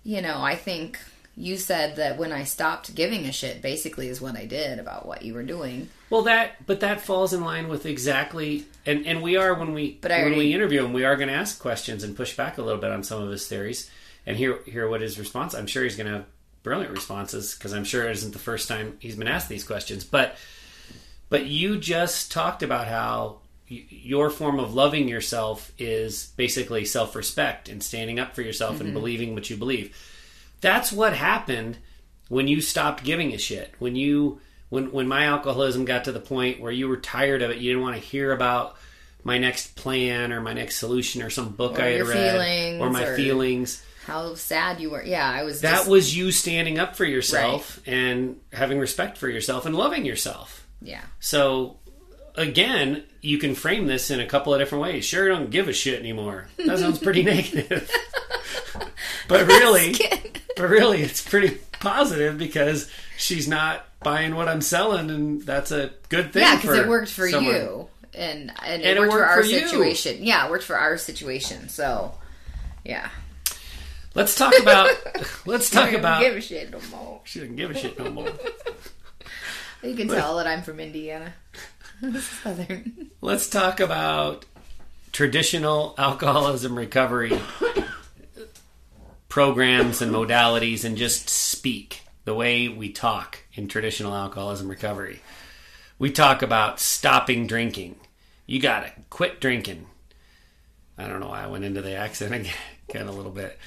you 0.04 0.22
know 0.22 0.40
i 0.42 0.54
think 0.54 0.98
you 1.36 1.56
said 1.56 1.96
that 1.96 2.16
when 2.18 2.32
i 2.32 2.44
stopped 2.44 2.94
giving 2.94 3.24
a 3.26 3.32
shit 3.32 3.60
basically 3.62 4.08
is 4.08 4.20
what 4.20 4.36
i 4.36 4.44
did 4.44 4.78
about 4.78 5.06
what 5.06 5.22
you 5.22 5.34
were 5.34 5.42
doing 5.42 5.88
Well, 6.10 6.22
that 6.22 6.64
but 6.66 6.80
that 6.80 7.00
falls 7.02 7.32
in 7.34 7.42
line 7.44 7.68
with 7.68 7.84
exactly, 7.86 8.64
and 8.86 9.06
and 9.06 9.22
we 9.22 9.36
are 9.36 9.54
when 9.54 9.74
we 9.74 9.98
But 10.00 10.10
when 10.10 10.20
already- 10.20 10.36
we 10.38 10.54
interview 10.54 10.84
him, 10.84 10.92
we 10.92 11.04
are 11.04 11.16
going 11.16 11.28
to 11.28 11.34
ask 11.34 11.58
questions 11.60 12.02
and 12.02 12.16
push 12.16 12.34
back 12.36 12.58
a 12.58 12.62
little 12.62 12.80
bit 12.80 12.90
on 12.90 13.02
some 13.02 13.22
of 13.22 13.30
his 13.30 13.46
theories 13.46 13.90
and 14.26 14.36
hear 14.36 14.60
hear 14.64 14.88
what 14.88 15.00
his 15.02 15.18
response. 15.18 15.54
I'm 15.54 15.66
sure 15.66 15.82
he's 15.84 15.96
going 15.96 16.06
to 16.06 16.12
have 16.18 16.24
brilliant 16.62 16.92
responses 16.92 17.54
because 17.54 17.72
I'm 17.72 17.84
sure 17.84 18.04
it 18.08 18.12
isn't 18.12 18.32
the 18.32 18.38
first 18.38 18.68
time 18.68 18.96
he's 19.00 19.16
been 19.16 19.28
asked 19.28 19.48
these 19.48 19.64
questions. 19.64 20.04
But 20.04 20.36
but 21.28 21.46
you 21.46 21.78
just 21.78 22.32
talked 22.32 22.62
about 22.62 22.86
how 22.86 23.40
y- 23.70 23.84
your 23.90 24.30
form 24.30 24.58
of 24.58 24.74
loving 24.74 25.08
yourself 25.08 25.72
is 25.78 26.32
basically 26.36 26.84
self 26.86 27.14
respect 27.14 27.68
and 27.68 27.82
standing 27.82 28.18
up 28.18 28.34
for 28.34 28.40
yourself 28.42 28.76
Mm-hmm. 28.76 28.84
and 28.86 28.94
believing 28.94 29.34
what 29.34 29.50
you 29.50 29.56
believe. 29.58 29.94
That's 30.62 30.90
what 30.90 31.12
happened 31.12 31.76
when 32.28 32.48
you 32.48 32.60
stopped 32.62 33.04
giving 33.04 33.32
a 33.34 33.38
shit. 33.38 33.74
When 33.78 33.94
you 33.94 34.40
when 34.68 34.92
when 34.92 35.08
my 35.08 35.24
alcoholism 35.24 35.84
got 35.84 36.04
to 36.04 36.12
the 36.12 36.20
point 36.20 36.60
where 36.60 36.72
you 36.72 36.88
were 36.88 36.96
tired 36.98 37.42
of 37.42 37.50
it, 37.50 37.58
you 37.58 37.70
didn't 37.70 37.82
want 37.82 37.96
to 37.96 38.02
hear 38.02 38.32
about 38.32 38.76
my 39.24 39.38
next 39.38 39.74
plan 39.76 40.32
or 40.32 40.40
my 40.40 40.52
next 40.52 40.76
solution 40.76 41.22
or 41.22 41.30
some 41.30 41.50
book 41.50 41.78
Or 41.78 41.82
I 41.82 41.86
had 41.92 42.06
read 42.06 42.80
or 42.80 42.88
my 42.90 43.04
or- 43.04 43.16
feelings. 43.16 43.82
how 44.06 44.34
sad 44.36 44.80
you 44.80 44.90
were 44.90 45.02
yeah 45.04 45.28
i 45.28 45.42
was 45.42 45.60
That 45.62 45.78
just, 45.78 45.90
was 45.90 46.16
you 46.16 46.30
standing 46.32 46.78
up 46.78 46.96
for 46.96 47.04
yourself 47.04 47.80
and 47.86 48.38
having 48.52 48.78
respect 48.78 49.18
for 49.18 49.28
yourself 49.28 49.66
and 49.66 49.74
loving 49.74 50.06
yourself. 50.06 50.66
yeah 50.80 51.02
So 51.18 51.78
again, 52.36 53.02
you 53.20 53.38
can 53.38 53.54
frame 53.56 53.86
this 53.86 54.10
in 54.10 54.20
a 54.20 54.26
couple 54.26 54.54
of 54.54 54.60
different 54.60 54.82
ways. 54.82 55.04
Sure, 55.04 55.28
don't 55.28 55.50
give 55.50 55.66
a 55.68 55.72
shit 55.72 55.98
anymore. 55.98 56.46
That 56.64 56.78
sounds 56.78 57.00
pretty 57.00 57.22
negative. 57.34 57.90
but 59.28 59.44
really, 59.48 59.94
but 60.56 60.68
really, 60.70 61.02
it's 61.02 61.20
pretty 61.20 61.58
positive 61.80 62.38
because 62.38 62.88
she's 63.16 63.48
not 63.48 63.84
buying 64.02 64.34
what 64.34 64.48
I'm 64.48 64.60
selling, 64.60 65.10
and 65.10 65.42
that's 65.42 65.70
a 65.70 65.90
good 66.08 66.32
thing. 66.32 66.42
yeah 66.42 66.56
because 66.56 66.76
it 66.78 66.88
worked 66.88 67.10
for 67.10 67.28
someone. 67.28 67.54
you 67.54 67.88
and 68.14 68.52
and 68.64 68.82
it, 68.82 68.86
And 68.86 68.96
it 68.98 69.00
worked, 69.00 69.12
for 69.12 69.24
our 69.24 69.42
for 69.42 69.46
you. 69.48 69.60
situation 69.60 70.18
yeah 70.24 70.46
it 70.46 70.50
worked 70.50 70.64
for 70.64 70.76
our 70.76 70.96
situation 70.96 71.68
so 71.68 72.14
yeah 72.84 73.08
Let's 74.14 74.34
talk 74.34 74.58
about. 74.60 74.90
let's 75.46 75.70
talk 75.70 75.92
about. 75.92 76.20
give 76.22 76.34
a 76.34 76.40
shit 76.40 76.70
no 76.70 76.80
more 76.90 77.20
she 77.24 77.38
doesn't 77.40 77.56
give 77.56 77.70
a 77.70 77.74
shit 77.78 77.98
no 77.98 78.10
more. 78.10 78.30
You 79.80 79.94
can 79.94 80.08
tell 80.08 80.38
that 80.38 80.46
I'm 80.48 80.62
from 80.62 80.80
Indiana. 80.80 81.34
Southern. 82.42 83.10
Let's 83.20 83.48
talk 83.48 83.78
about 83.78 84.44
traditional 85.12 85.94
alcoholism 85.96 86.76
recovery 86.76 87.38
programs 89.28 90.02
and 90.02 90.12
modalities 90.12 90.84
and 90.84 90.96
just 90.96 91.28
speak 91.28 92.02
the 92.28 92.34
way 92.34 92.68
we 92.68 92.90
talk 92.90 93.38
in 93.54 93.68
traditional 93.68 94.14
alcoholism 94.14 94.68
recovery. 94.68 95.20
We 95.98 96.10
talk 96.10 96.42
about 96.42 96.78
stopping 96.78 97.46
drinking. 97.46 97.96
You 98.44 98.60
got 98.60 98.80
to 98.80 98.92
quit 99.08 99.40
drinking. 99.40 99.86
I 100.98 101.08
don't 101.08 101.20
know 101.20 101.28
why 101.28 101.42
I 101.42 101.46
went 101.46 101.64
into 101.64 101.80
the 101.80 101.94
accent 101.94 102.34
again, 102.88 103.06
a 103.06 103.12
little 103.12 103.32
bit. 103.32 103.58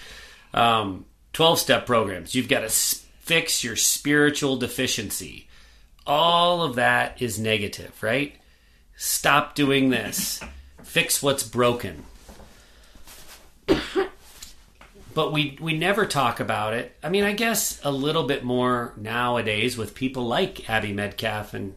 Um, 0.53 1.05
12 1.33 1.57
step 1.57 1.87
programs. 1.87 2.35
You've 2.35 2.49
got 2.49 2.59
to 2.59 2.69
fix 2.69 3.63
your 3.63 3.75
spiritual 3.75 4.57
deficiency. 4.57 5.47
All 6.05 6.61
of 6.61 6.75
that 6.75 7.19
is 7.19 7.39
negative, 7.39 8.03
right? 8.03 8.35
Stop 8.95 9.55
doing 9.55 9.89
this. 9.89 10.39
Fix 10.83 11.23
what's 11.23 11.41
broken. 11.41 12.05
But 15.13 15.31
we 15.33 15.57
we 15.59 15.77
never 15.77 16.05
talk 16.05 16.39
about 16.39 16.73
it. 16.73 16.95
I 17.03 17.09
mean, 17.09 17.23
I 17.23 17.33
guess 17.33 17.79
a 17.83 17.91
little 17.91 18.23
bit 18.23 18.43
more 18.43 18.93
nowadays 18.97 19.77
with 19.77 19.95
people 19.95 20.25
like 20.25 20.69
Abby 20.69 20.93
Medcalf 20.93 21.53
and 21.53 21.75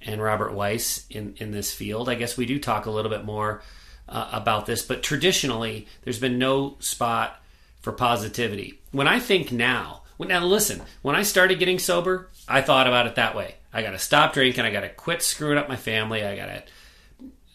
and 0.00 0.22
Robert 0.22 0.52
Weiss 0.52 1.06
in 1.10 1.34
in 1.38 1.50
this 1.50 1.72
field. 1.72 2.08
I 2.08 2.14
guess 2.14 2.36
we 2.36 2.46
do 2.46 2.58
talk 2.58 2.86
a 2.86 2.90
little 2.90 3.10
bit 3.10 3.24
more 3.24 3.62
uh, 4.08 4.28
about 4.32 4.66
this, 4.66 4.82
but 4.82 5.02
traditionally 5.02 5.86
there's 6.02 6.18
been 6.18 6.38
no 6.38 6.76
spot 6.80 7.40
for 7.80 7.92
positivity. 7.92 8.80
When 8.90 9.06
I 9.08 9.20
think 9.20 9.52
now, 9.52 10.02
well, 10.16 10.28
now 10.28 10.44
listen, 10.44 10.82
when 11.02 11.16
I 11.16 11.22
started 11.22 11.58
getting 11.58 11.78
sober, 11.78 12.28
I 12.48 12.60
thought 12.60 12.86
about 12.86 13.06
it 13.06 13.16
that 13.16 13.36
way. 13.36 13.56
I 13.72 13.82
got 13.82 13.90
to 13.90 13.98
stop 13.98 14.32
drinking. 14.32 14.64
I 14.64 14.70
got 14.70 14.80
to 14.80 14.88
quit 14.88 15.22
screwing 15.22 15.58
up 15.58 15.68
my 15.68 15.76
family. 15.76 16.24
I 16.24 16.36
got 16.36 16.66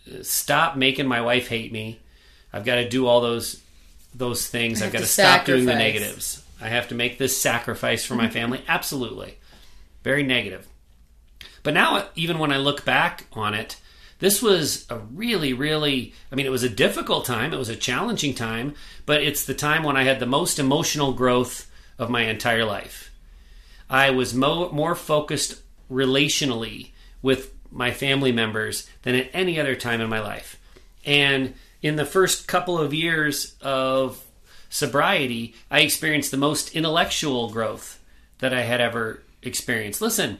to 0.06 0.24
stop 0.24 0.78
making 0.78 1.08
my 1.08 1.22
wife 1.22 1.48
hate 1.48 1.72
me. 1.72 2.00
I've 2.52 2.66
got 2.66 2.76
to 2.76 2.88
do 2.88 3.08
all 3.08 3.20
those 3.22 3.63
those 4.16 4.48
things. 4.48 4.82
I've 4.82 4.92
got 4.92 5.00
to 5.00 5.06
to 5.06 5.12
stop 5.12 5.46
doing 5.46 5.66
the 5.66 5.76
negatives. 5.76 6.44
I 6.62 6.70
have 6.70 6.88
to 6.90 6.96
make 6.96 7.18
this 7.18 7.40
sacrifice 7.40 8.06
for 8.06 8.16
my 8.16 8.30
family. 8.30 8.64
Absolutely. 8.68 9.38
Very 10.04 10.24
negative. 10.24 10.68
But 11.62 11.74
now, 11.74 12.08
even 12.16 12.40
when 12.40 12.52
I 12.52 12.58
look 12.58 12.86
back 12.86 13.26
on 13.34 13.54
it, 13.54 13.78
this 14.20 14.42
was 14.42 14.86
a 14.90 14.98
really, 14.98 15.54
really, 15.54 16.14
I 16.32 16.36
mean, 16.36 16.46
it 16.46 16.52
was 16.52 16.64
a 16.64 16.70
difficult 16.70 17.26
time. 17.26 17.54
It 17.54 17.58
was 17.58 17.70
a 17.70 17.76
challenging 17.76 18.34
time, 18.34 18.76
but 19.06 19.22
it's 19.22 19.46
the 19.46 19.54
time 19.54 19.84
when 19.84 19.98
I 19.98 20.04
had 20.04 20.20
the 20.20 20.26
most 20.26 20.60
emotional 20.60 21.14
growth 21.14 21.70
of 21.98 22.10
my 22.10 22.22
entire 22.22 22.66
life. 22.66 23.12
I 23.90 24.12
was 24.12 24.34
mo- 24.34 24.72
more 24.72 24.96
focused 24.96 25.62
relationally 25.92 26.92
with 27.22 27.54
my 27.72 27.92
family 27.92 28.32
members 28.32 28.90
than 29.02 29.16
at 29.16 29.30
any 29.34 29.60
other 29.60 29.76
time 29.76 30.00
in 30.00 30.10
my 30.10 30.20
life. 30.20 30.60
And 31.06 31.54
in 31.84 31.98
the 31.98 32.06
first 32.06 32.48
couple 32.48 32.80
of 32.80 32.94
years 32.94 33.56
of 33.62 34.26
sobriety, 34.70 35.54
I 35.70 35.82
experienced 35.82 36.32
the 36.32 36.38
most 36.38 36.74
intellectual 36.74 37.52
growth 37.52 38.00
that 38.40 38.54
I 38.54 38.62
had 38.62 38.82
ever 38.82 39.22
experienced. 39.44 40.02
Listen, 40.02 40.40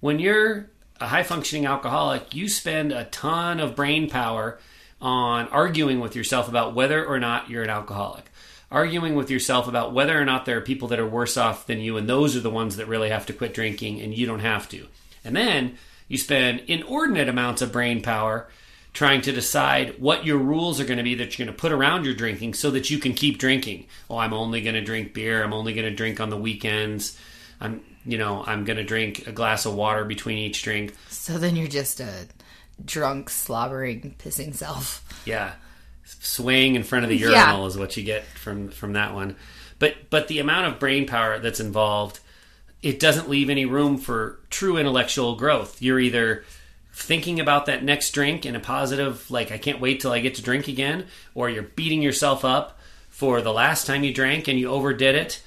when 0.00 0.18
you're 0.18 0.70
a 0.98 1.06
high 1.06 1.22
functioning 1.22 1.66
alcoholic, 1.66 2.34
you 2.34 2.48
spend 2.48 2.90
a 2.90 3.04
ton 3.04 3.60
of 3.60 3.76
brain 3.76 4.08
power 4.08 4.58
on 5.00 5.46
arguing 5.48 6.00
with 6.00 6.16
yourself 6.16 6.48
about 6.48 6.74
whether 6.74 7.04
or 7.04 7.20
not 7.20 7.50
you're 7.50 7.62
an 7.62 7.70
alcoholic. 7.70 8.24
Arguing 8.70 9.14
with 9.14 9.30
yourself 9.30 9.68
about 9.68 9.92
whether 9.92 10.20
or 10.20 10.24
not 10.24 10.44
there 10.44 10.58
are 10.58 10.62
people 10.62 10.88
that 10.88 10.98
are 10.98 11.08
worse 11.08 11.36
off 11.36 11.66
than 11.66 11.80
you, 11.80 11.96
and 11.96 12.08
those 12.08 12.34
are 12.34 12.40
the 12.40 12.50
ones 12.50 12.76
that 12.76 12.88
really 12.88 13.10
have 13.10 13.26
to 13.26 13.32
quit 13.32 13.54
drinking, 13.54 14.00
and 14.00 14.16
you 14.16 14.26
don't 14.26 14.40
have 14.40 14.68
to. 14.70 14.86
And 15.24 15.36
then 15.36 15.76
you 16.08 16.18
spend 16.18 16.60
inordinate 16.66 17.28
amounts 17.28 17.62
of 17.62 17.72
brain 17.72 18.02
power 18.02 18.48
trying 18.98 19.20
to 19.20 19.30
decide 19.30 19.96
what 20.00 20.26
your 20.26 20.38
rules 20.38 20.80
are 20.80 20.84
going 20.84 20.96
to 20.98 21.04
be 21.04 21.14
that 21.14 21.38
you're 21.38 21.46
going 21.46 21.56
to 21.56 21.60
put 21.60 21.70
around 21.70 22.04
your 22.04 22.14
drinking 22.14 22.52
so 22.52 22.68
that 22.72 22.90
you 22.90 22.98
can 22.98 23.14
keep 23.14 23.38
drinking. 23.38 23.86
Oh, 24.10 24.18
I'm 24.18 24.32
only 24.34 24.60
going 24.60 24.74
to 24.74 24.80
drink 24.80 25.14
beer. 25.14 25.40
I'm 25.44 25.52
only 25.52 25.72
going 25.72 25.88
to 25.88 25.94
drink 25.94 26.18
on 26.18 26.30
the 26.30 26.36
weekends. 26.36 27.16
I'm, 27.60 27.80
you 28.04 28.18
know, 28.18 28.42
I'm 28.44 28.64
going 28.64 28.76
to 28.76 28.82
drink 28.82 29.28
a 29.28 29.30
glass 29.30 29.66
of 29.66 29.74
water 29.76 30.04
between 30.04 30.38
each 30.38 30.64
drink. 30.64 30.96
So 31.10 31.38
then 31.38 31.54
you're 31.54 31.68
just 31.68 32.00
a 32.00 32.26
drunk, 32.84 33.30
slobbering, 33.30 34.16
pissing 34.18 34.52
self. 34.52 35.04
Yeah. 35.24 35.52
Swaying 36.02 36.74
in 36.74 36.82
front 36.82 37.04
of 37.04 37.08
the 37.08 37.16
Yeah. 37.18 37.28
urinal 37.50 37.66
is 37.68 37.78
what 37.78 37.96
you 37.96 38.02
get 38.02 38.24
from 38.24 38.68
from 38.70 38.94
that 38.94 39.14
one. 39.14 39.36
But 39.78 40.10
but 40.10 40.26
the 40.26 40.40
amount 40.40 40.66
of 40.66 40.80
brain 40.80 41.06
power 41.06 41.38
that's 41.38 41.60
involved, 41.60 42.18
it 42.82 42.98
doesn't 42.98 43.28
leave 43.28 43.48
any 43.48 43.64
room 43.64 43.96
for 43.96 44.40
true 44.50 44.76
intellectual 44.76 45.36
growth. 45.36 45.80
You're 45.80 46.00
either 46.00 46.42
thinking 46.98 47.38
about 47.40 47.66
that 47.66 47.84
next 47.84 48.10
drink 48.10 48.44
in 48.44 48.56
a 48.56 48.60
positive 48.60 49.30
like 49.30 49.52
I 49.52 49.58
can't 49.58 49.80
wait 49.80 50.00
till 50.00 50.12
I 50.12 50.18
get 50.20 50.34
to 50.34 50.42
drink 50.42 50.68
again 50.68 51.06
or 51.34 51.48
you're 51.48 51.62
beating 51.62 52.02
yourself 52.02 52.44
up 52.44 52.78
for 53.08 53.40
the 53.40 53.52
last 53.52 53.86
time 53.86 54.02
you 54.04 54.12
drank 54.12 54.48
and 54.48 54.58
you 54.58 54.68
overdid 54.68 55.14
it. 55.14 55.42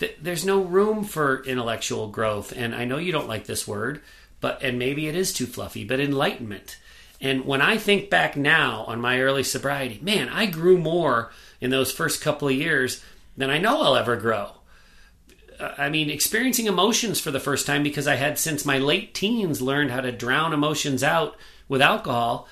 Th- 0.00 0.16
There's 0.20 0.44
no 0.46 0.62
room 0.62 1.04
for 1.04 1.44
intellectual 1.44 2.08
growth 2.08 2.52
and 2.56 2.74
I 2.74 2.84
know 2.84 2.96
you 2.98 3.12
don't 3.12 3.28
like 3.28 3.44
this 3.46 3.68
word, 3.68 4.00
but 4.40 4.62
and 4.62 4.78
maybe 4.78 5.06
it 5.06 5.14
is 5.14 5.32
too 5.32 5.46
fluffy, 5.46 5.84
but 5.84 6.00
enlightenment. 6.00 6.78
And 7.20 7.44
when 7.44 7.60
I 7.62 7.76
think 7.76 8.10
back 8.10 8.36
now 8.36 8.84
on 8.88 9.00
my 9.00 9.20
early 9.20 9.44
sobriety, 9.44 9.98
man, 10.02 10.28
I 10.28 10.46
grew 10.46 10.76
more 10.78 11.30
in 11.60 11.70
those 11.70 11.92
first 11.92 12.20
couple 12.22 12.48
of 12.48 12.54
years 12.54 13.02
than 13.36 13.50
I 13.50 13.58
know 13.58 13.80
I'll 13.82 13.96
ever 13.96 14.16
grow. 14.16 14.52
Uh, 15.58 15.74
I 15.78 15.88
mean, 15.88 16.10
experiencing 16.10 16.66
emotions 16.66 17.20
for 17.20 17.30
the 17.30 17.40
first 17.40 17.66
time 17.66 17.82
because 17.82 18.06
I 18.06 18.16
had 18.16 18.38
since 18.38 18.64
my 18.64 18.78
late 18.78 19.14
teens 19.14 19.60
learned 19.60 19.90
how 19.90 20.00
to 20.00 20.12
drown 20.12 20.52
emotions 20.52 21.02
out 21.02 21.36
with 21.68 21.82
alcohol. 21.82 22.48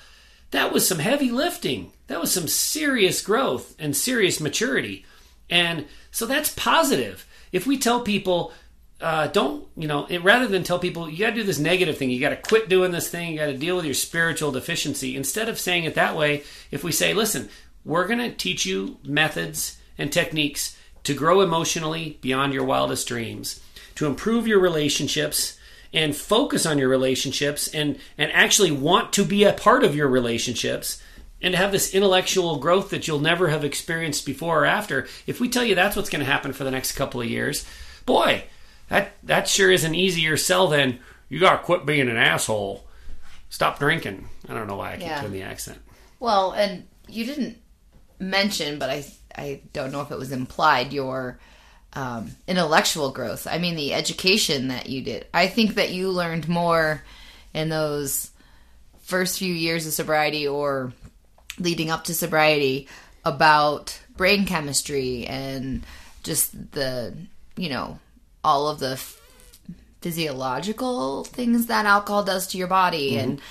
That 0.51 0.71
was 0.71 0.87
some 0.87 0.99
heavy 0.99 1.31
lifting. 1.31 1.93
That 2.07 2.21
was 2.21 2.31
some 2.31 2.47
serious 2.47 3.21
growth 3.21 3.75
and 3.79 3.95
serious 3.95 4.39
maturity. 4.39 5.05
And 5.49 5.85
so 6.11 6.25
that's 6.25 6.53
positive. 6.53 7.25
If 7.51 7.65
we 7.65 7.77
tell 7.77 8.01
people, 8.01 8.51
uh, 9.01 9.27
don't, 9.27 9.67
you 9.75 9.87
know, 9.87 10.05
it, 10.09 10.23
rather 10.23 10.47
than 10.47 10.63
tell 10.63 10.79
people, 10.79 11.09
you 11.09 11.19
got 11.19 11.31
to 11.31 11.35
do 11.35 11.43
this 11.43 11.59
negative 11.59 11.97
thing, 11.97 12.09
you 12.09 12.19
got 12.19 12.29
to 12.29 12.37
quit 12.37 12.69
doing 12.69 12.91
this 12.91 13.09
thing, 13.09 13.31
you 13.31 13.39
got 13.39 13.47
to 13.47 13.57
deal 13.57 13.75
with 13.75 13.85
your 13.85 13.93
spiritual 13.93 14.51
deficiency, 14.51 15.15
instead 15.15 15.49
of 15.49 15.59
saying 15.59 15.83
it 15.83 15.95
that 15.95 16.15
way, 16.15 16.43
if 16.71 16.83
we 16.83 16.91
say, 16.91 17.13
listen, 17.13 17.49
we're 17.83 18.07
going 18.07 18.19
to 18.19 18.31
teach 18.31 18.65
you 18.65 18.97
methods 19.03 19.77
and 19.97 20.11
techniques 20.11 20.77
to 21.03 21.13
grow 21.13 21.41
emotionally 21.41 22.17
beyond 22.21 22.53
your 22.53 22.63
wildest 22.63 23.07
dreams, 23.07 23.59
to 23.95 24.05
improve 24.05 24.47
your 24.47 24.59
relationships 24.59 25.57
and 25.93 26.15
focus 26.15 26.65
on 26.65 26.77
your 26.79 26.89
relationships 26.89 27.67
and, 27.67 27.99
and 28.17 28.31
actually 28.31 28.71
want 28.71 29.13
to 29.13 29.23
be 29.23 29.43
a 29.43 29.53
part 29.53 29.83
of 29.83 29.95
your 29.95 30.07
relationships 30.07 31.01
and 31.41 31.51
to 31.51 31.57
have 31.57 31.71
this 31.71 31.93
intellectual 31.93 32.57
growth 32.57 32.89
that 32.89 33.07
you'll 33.07 33.19
never 33.19 33.49
have 33.49 33.63
experienced 33.65 34.25
before 34.25 34.63
or 34.63 34.65
after. 34.65 35.07
If 35.27 35.39
we 35.39 35.49
tell 35.49 35.63
you 35.63 35.75
that's 35.75 35.95
what's 35.95 36.09
going 36.09 36.23
to 36.25 36.31
happen 36.31 36.53
for 36.53 36.63
the 36.63 36.71
next 36.71 36.93
couple 36.93 37.21
of 37.21 37.29
years, 37.29 37.65
boy, 38.05 38.45
that 38.89 39.11
that 39.23 39.47
sure 39.47 39.69
is 39.71 39.83
an 39.83 39.93
easier 39.93 40.37
sell 40.37 40.67
than 40.67 40.99
you 41.29 41.39
got 41.39 41.57
to 41.57 41.63
quit 41.63 41.85
being 41.85 42.09
an 42.09 42.17
asshole. 42.17 42.85
Stop 43.49 43.77
drinking. 43.77 44.29
I 44.47 44.53
don't 44.53 44.67
know 44.67 44.77
why 44.77 44.93
I 44.93 44.97
keep 44.97 45.01
Yeah. 45.07 45.19
doing 45.21 45.33
the 45.33 45.41
accent. 45.43 45.79
Well, 46.19 46.53
and 46.53 46.87
you 47.07 47.25
didn't 47.25 47.57
mention, 48.19 48.79
but 48.79 48.89
I 48.89 49.05
I 49.35 49.61
don't 49.73 49.91
know 49.91 50.01
if 50.01 50.11
it 50.11 50.17
was 50.17 50.31
implied 50.31 50.93
your 50.93 51.39
um, 51.93 52.31
intellectual 52.47 53.11
growth. 53.11 53.47
I 53.47 53.57
mean, 53.57 53.75
the 53.75 53.93
education 53.93 54.69
that 54.69 54.89
you 54.89 55.01
did. 55.01 55.27
I 55.33 55.47
think 55.47 55.75
that 55.75 55.91
you 55.91 56.09
learned 56.09 56.49
more 56.49 57.03
in 57.53 57.69
those 57.69 58.31
first 59.01 59.37
few 59.37 59.53
years 59.53 59.85
of 59.85 59.93
sobriety 59.93 60.47
or 60.47 60.93
leading 61.59 61.91
up 61.91 62.05
to 62.05 62.13
sobriety 62.13 62.87
about 63.25 63.99
brain 64.17 64.45
chemistry 64.45 65.25
and 65.27 65.83
just 66.23 66.71
the 66.71 67.13
you 67.55 67.69
know 67.69 67.99
all 68.43 68.67
of 68.67 68.79
the 68.79 68.91
f- 68.91 69.19
physiological 70.01 71.23
things 71.25 71.67
that 71.67 71.85
alcohol 71.85 72.23
does 72.23 72.47
to 72.47 72.57
your 72.57 72.67
body 72.67 73.17
and 73.17 73.41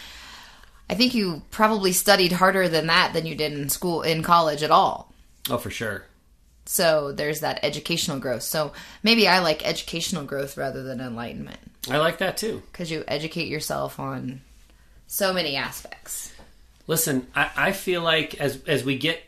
I 0.90 0.94
think 0.94 1.14
you 1.14 1.42
probably 1.50 1.92
studied 1.92 2.32
harder 2.32 2.68
than 2.68 2.88
that 2.88 3.12
than 3.14 3.24
you 3.24 3.34
did 3.34 3.52
in 3.52 3.68
school 3.68 4.02
in 4.02 4.22
college 4.22 4.62
at 4.62 4.70
all. 4.70 5.11
Oh, 5.50 5.58
for 5.58 5.70
sure. 5.70 6.04
So 6.64 7.12
there's 7.12 7.40
that 7.40 7.60
educational 7.64 8.18
growth. 8.20 8.42
So 8.42 8.72
maybe 9.02 9.26
I 9.26 9.40
like 9.40 9.66
educational 9.66 10.24
growth 10.24 10.56
rather 10.56 10.82
than 10.82 11.00
enlightenment 11.00 11.58
I 11.90 11.96
like 11.98 12.18
that 12.18 12.36
too. 12.36 12.62
because 12.70 12.90
you 12.90 13.02
educate 13.08 13.48
yourself 13.48 13.98
on 13.98 14.40
so 15.08 15.32
many 15.32 15.56
aspects. 15.56 16.32
Listen, 16.86 17.26
I, 17.34 17.50
I 17.56 17.72
feel 17.72 18.02
like 18.02 18.34
as 18.40 18.62
as 18.66 18.84
we 18.84 18.98
get 18.98 19.22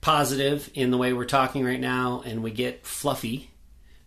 positive 0.00 0.70
in 0.74 0.90
the 0.90 0.98
way 0.98 1.12
we're 1.12 1.24
talking 1.24 1.64
right 1.64 1.80
now, 1.80 2.22
and 2.24 2.42
we 2.42 2.50
get 2.50 2.86
fluffy, 2.86 3.50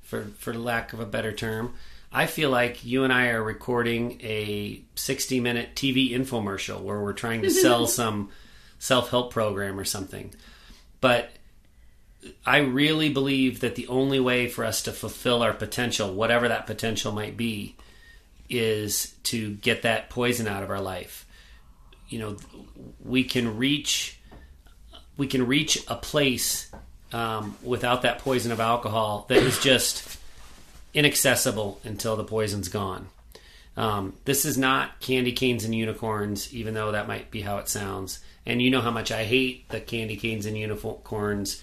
for 0.02 0.26
for 0.38 0.54
lack 0.54 0.93
of 0.93 1.00
a 1.00 1.06
better 1.06 1.32
term, 1.32 1.74
I 2.12 2.28
feel 2.28 2.50
like 2.50 2.86
you 2.86 3.04
and 3.04 3.12
I 3.12 3.30
are 3.30 3.43
recording 3.43 4.20
a 4.22 4.82
sixty 4.96 5.39
minute 5.39 5.76
TV 5.76 6.12
infomercial 6.12 6.82
where 6.82 7.02
we're 7.02 7.13
trying 7.13 7.41
to 7.41 7.50
sell 7.52 7.88
some 7.88 8.30
self 8.80 9.10
help 9.10 9.32
program 9.32 9.80
or 9.80 9.86
something. 9.86 10.34
But 11.02 11.30
I 12.45 12.58
really 12.58 13.10
believe 13.10 13.60
that 13.62 13.75
the 13.75 13.88
only 13.88 14.19
way 14.19 14.47
for 14.47 14.65
us 14.65 14.82
to 14.84 14.91
fulfill 14.91 15.43
our 15.43 15.53
potential, 15.53 16.13
whatever 16.13 16.47
that 16.47 16.67
potential 16.67 17.12
might 17.12 17.38
be, 17.38 17.75
is 18.49 19.13
to 19.23 19.56
get 19.56 19.84
that 19.84 20.10
poison 20.10 20.47
out 20.47 20.63
of 20.63 20.69
our 20.69 20.82
life 20.82 21.27
you 22.10 22.19
know 22.19 22.38
we 23.03 23.23
can 23.23 23.58
reach 23.58 24.19
we 25.17 25.27
can 25.27 25.45
reach 25.47 25.84
a 25.88 25.95
place 25.95 26.71
um, 27.12 27.58
without 27.63 28.03
that 28.03 28.19
poison 28.19 28.51
of 28.51 28.60
alcohol 28.60 29.25
that 29.30 29.39
is 29.39 29.58
just 29.60 30.19
inaccessible 30.93 31.80
until 31.84 32.15
the 32.15 32.23
poison's 32.23 32.69
gone. 32.69 33.08
Um, 33.75 34.13
this 34.25 34.45
is 34.45 34.58
not 34.58 34.99
candy 34.99 35.32
canes 35.32 35.63
and 35.63 35.73
unicorns, 35.73 36.53
even 36.53 36.73
though 36.73 36.91
that 36.91 37.08
might 37.08 37.32
be 37.32 37.41
how 37.41 37.58
it 37.58 37.67
sounds. 37.69 38.19
And 38.45 38.62
you 38.62 38.69
know 38.69 38.82
how 38.82 38.91
much 38.91 39.12
I 39.12 39.23
hate 39.23 39.69
the 39.69 39.80
candy 39.80 40.17
canes 40.17 40.45
and 40.45 40.58
unicorns, 40.58 41.62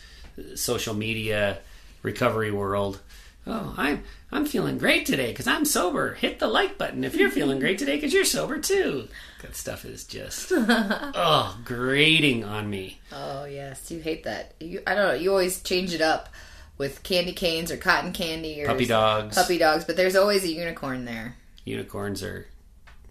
social 0.54 0.94
media, 0.94 1.58
recovery 2.02 2.50
world. 2.50 3.00
Oh, 3.46 3.74
I'm 3.76 4.02
I'm 4.32 4.46
feeling 4.46 4.78
great 4.78 5.04
today 5.04 5.28
because 5.28 5.46
I'm 5.46 5.64
sober. 5.66 6.14
Hit 6.14 6.38
the 6.38 6.46
like 6.46 6.78
button 6.78 7.04
if 7.04 7.14
you're 7.14 7.30
feeling 7.30 7.58
great 7.58 7.78
today 7.78 7.96
because 7.96 8.12
you're 8.14 8.24
sober 8.24 8.58
too. 8.58 9.08
That 9.42 9.54
stuff 9.54 9.84
is 9.84 10.04
just 10.04 10.50
oh 10.54 11.58
grating 11.64 12.42
on 12.42 12.70
me. 12.70 13.00
Oh 13.12 13.44
yes, 13.44 13.90
you 13.90 14.00
hate 14.00 14.24
that. 14.24 14.54
You, 14.60 14.80
I 14.86 14.94
don't 14.94 15.08
know. 15.08 15.14
You 15.14 15.30
always 15.30 15.62
change 15.62 15.92
it 15.92 16.00
up 16.00 16.30
with 16.78 17.02
candy 17.02 17.32
canes 17.32 17.70
or 17.70 17.76
cotton 17.76 18.12
candy 18.12 18.62
or 18.62 18.66
Puppy 18.66 18.86
dogs, 18.86 19.36
puppy 19.36 19.58
dogs, 19.58 19.84
but 19.84 19.96
there's 19.96 20.16
always 20.16 20.42
a 20.44 20.48
unicorn 20.48 21.04
there. 21.04 21.36
unicorns 21.64 22.22
are, 22.22 22.46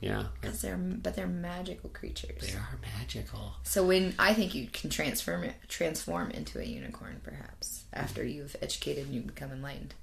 yeah, 0.04 0.24
they're, 0.42 0.52
'Cause 0.52 0.62
they're 0.62 0.78
but 0.78 1.16
they're 1.16 1.28
magical 1.28 1.90
creatures. 1.90 2.46
they 2.48 2.54
are 2.54 2.78
magical. 3.00 3.54
So 3.64 3.86
when 3.86 4.14
I 4.20 4.34
think 4.34 4.54
you 4.54 4.68
can 4.68 4.90
transform 4.90 5.46
transform 5.68 6.32
into 6.32 6.60
a 6.60 6.64
unicorn, 6.64 7.22
perhaps 7.24 7.84
after 7.94 8.24
you've 8.24 8.56
educated 8.62 9.06
and 9.06 9.16
you 9.16 9.22
become 9.22 9.52
enlightened, 9.52 9.94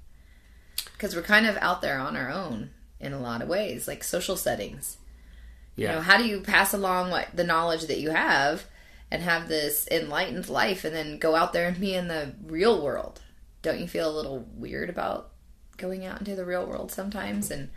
because 0.93 1.15
we're 1.15 1.21
kind 1.21 1.45
of 1.45 1.57
out 1.57 1.81
there 1.81 1.99
on 1.99 2.15
our 2.17 2.29
own 2.29 2.71
in 2.99 3.13
a 3.13 3.19
lot 3.19 3.41
of 3.41 3.47
ways, 3.47 3.87
like 3.87 4.03
social 4.03 4.35
settings. 4.35 4.97
Yeah, 5.75 5.89
You 5.91 5.95
know, 5.95 6.01
how 6.01 6.17
do 6.17 6.25
you 6.25 6.41
pass 6.41 6.73
along 6.73 7.11
what 7.11 7.29
the 7.33 7.43
knowledge 7.45 7.83
that 7.87 7.99
you 7.99 8.09
have 8.11 8.65
and 9.09 9.23
have 9.23 9.47
this 9.47 9.87
enlightened 9.89 10.47
life, 10.49 10.83
and 10.85 10.95
then 10.95 11.17
go 11.17 11.35
out 11.35 11.53
there 11.53 11.67
and 11.67 11.79
be 11.79 11.93
in 11.95 12.07
the 12.07 12.33
real 12.43 12.81
world? 12.81 13.21
Don't 13.61 13.79
you 13.79 13.87
feel 13.87 14.09
a 14.09 14.15
little 14.15 14.47
weird 14.55 14.89
about 14.89 15.31
going 15.77 16.05
out 16.05 16.19
into 16.19 16.35
the 16.35 16.45
real 16.45 16.65
world 16.65 16.91
sometimes 16.91 17.49
and 17.51 17.69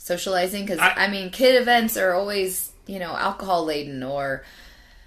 socializing? 0.00 0.64
Because 0.64 0.78
I- 0.80 1.04
I 1.04 1.08
mean, 1.08 1.30
kid 1.30 1.60
events 1.60 1.96
are 1.96 2.14
always 2.14 2.72
you 2.86 2.98
know 2.98 3.14
alcohol 3.16 3.64
laden 3.66 4.02
or 4.02 4.42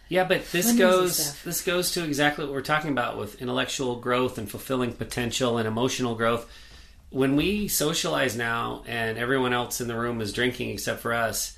Yeah, 0.07 0.23
but 0.25 0.49
this 0.51 0.71
goes 0.73 1.41
this 1.43 1.61
goes 1.61 1.91
to 1.93 2.03
exactly 2.05 2.45
what 2.45 2.53
we're 2.53 2.61
talking 2.61 2.91
about 2.91 3.17
with 3.17 3.41
intellectual 3.41 3.95
growth 3.97 4.37
and 4.37 4.49
fulfilling 4.49 4.93
potential 4.93 5.57
and 5.57 5.67
emotional 5.67 6.15
growth. 6.15 6.49
When 7.09 7.35
we 7.35 7.67
socialize 7.67 8.35
now 8.35 8.83
and 8.87 9.17
everyone 9.17 9.53
else 9.53 9.81
in 9.81 9.87
the 9.87 9.95
room 9.95 10.21
is 10.21 10.31
drinking 10.33 10.69
except 10.69 11.01
for 11.01 11.13
us, 11.13 11.55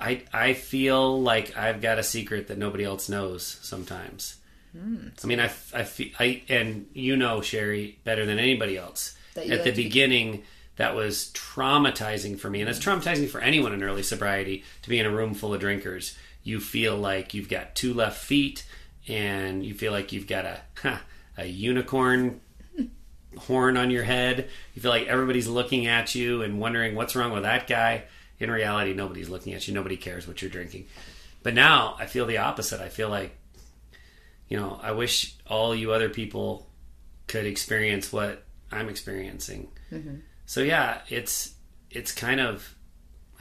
I 0.00 0.22
I 0.32 0.54
feel 0.54 1.20
like 1.20 1.56
I've 1.56 1.80
got 1.80 1.98
a 1.98 2.02
secret 2.02 2.48
that 2.48 2.58
nobody 2.58 2.84
else 2.84 3.08
knows 3.08 3.58
sometimes. 3.62 4.36
Hmm. 4.72 5.08
I 5.22 5.26
mean, 5.26 5.40
I, 5.40 5.50
I, 5.74 5.88
I, 6.20 6.42
and 6.50 6.86
you 6.92 7.16
know, 7.16 7.40
Sherry, 7.40 7.98
better 8.04 8.26
than 8.26 8.38
anybody 8.38 8.76
else. 8.76 9.16
That 9.34 9.46
you 9.46 9.52
At 9.52 9.58
like 9.60 9.64
the 9.64 9.70
to 9.70 9.76
be- 9.76 9.82
beginning, 9.84 10.42
that 10.78 10.94
was 10.94 11.30
traumatizing 11.34 12.38
for 12.38 12.48
me, 12.48 12.60
and 12.60 12.70
it's 12.70 12.78
traumatizing 12.78 13.28
for 13.28 13.40
anyone 13.40 13.72
in 13.72 13.82
early 13.82 14.02
sobriety 14.02 14.64
to 14.82 14.88
be 14.88 14.98
in 14.98 15.06
a 15.06 15.10
room 15.10 15.34
full 15.34 15.52
of 15.52 15.60
drinkers. 15.60 16.16
You 16.42 16.60
feel 16.60 16.96
like 16.96 17.34
you've 17.34 17.48
got 17.48 17.74
two 17.74 17.92
left 17.92 18.18
feet, 18.18 18.64
and 19.06 19.64
you 19.64 19.74
feel 19.74 19.92
like 19.92 20.12
you've 20.12 20.26
got 20.26 20.46
a 20.46 21.00
a 21.38 21.46
unicorn 21.46 22.40
horn 23.36 23.76
on 23.76 23.90
your 23.90 24.02
head. 24.02 24.48
You 24.74 24.82
feel 24.82 24.90
like 24.90 25.06
everybody's 25.06 25.46
looking 25.46 25.86
at 25.86 26.14
you 26.14 26.42
and 26.42 26.60
wondering 26.60 26.94
what's 26.94 27.14
wrong 27.14 27.32
with 27.32 27.44
that 27.44 27.68
guy. 27.68 28.04
In 28.40 28.50
reality, 28.50 28.92
nobody's 28.94 29.28
looking 29.28 29.54
at 29.54 29.66
you. 29.66 29.74
Nobody 29.74 29.96
cares 29.96 30.26
what 30.26 30.42
you're 30.42 30.50
drinking. 30.50 30.86
But 31.42 31.54
now 31.54 31.96
I 31.98 32.06
feel 32.06 32.26
the 32.26 32.38
opposite. 32.38 32.80
I 32.80 32.88
feel 32.88 33.08
like, 33.08 33.36
you 34.48 34.56
know, 34.56 34.78
I 34.82 34.92
wish 34.92 35.36
all 35.46 35.74
you 35.74 35.92
other 35.92 36.08
people 36.08 36.68
could 37.26 37.46
experience 37.46 38.12
what 38.12 38.44
I'm 38.72 38.88
experiencing. 38.88 39.68
Mm-hmm. 39.92 40.16
So 40.48 40.62
yeah, 40.62 41.02
it's 41.10 41.52
it's 41.90 42.10
kind 42.10 42.40
of 42.40 42.74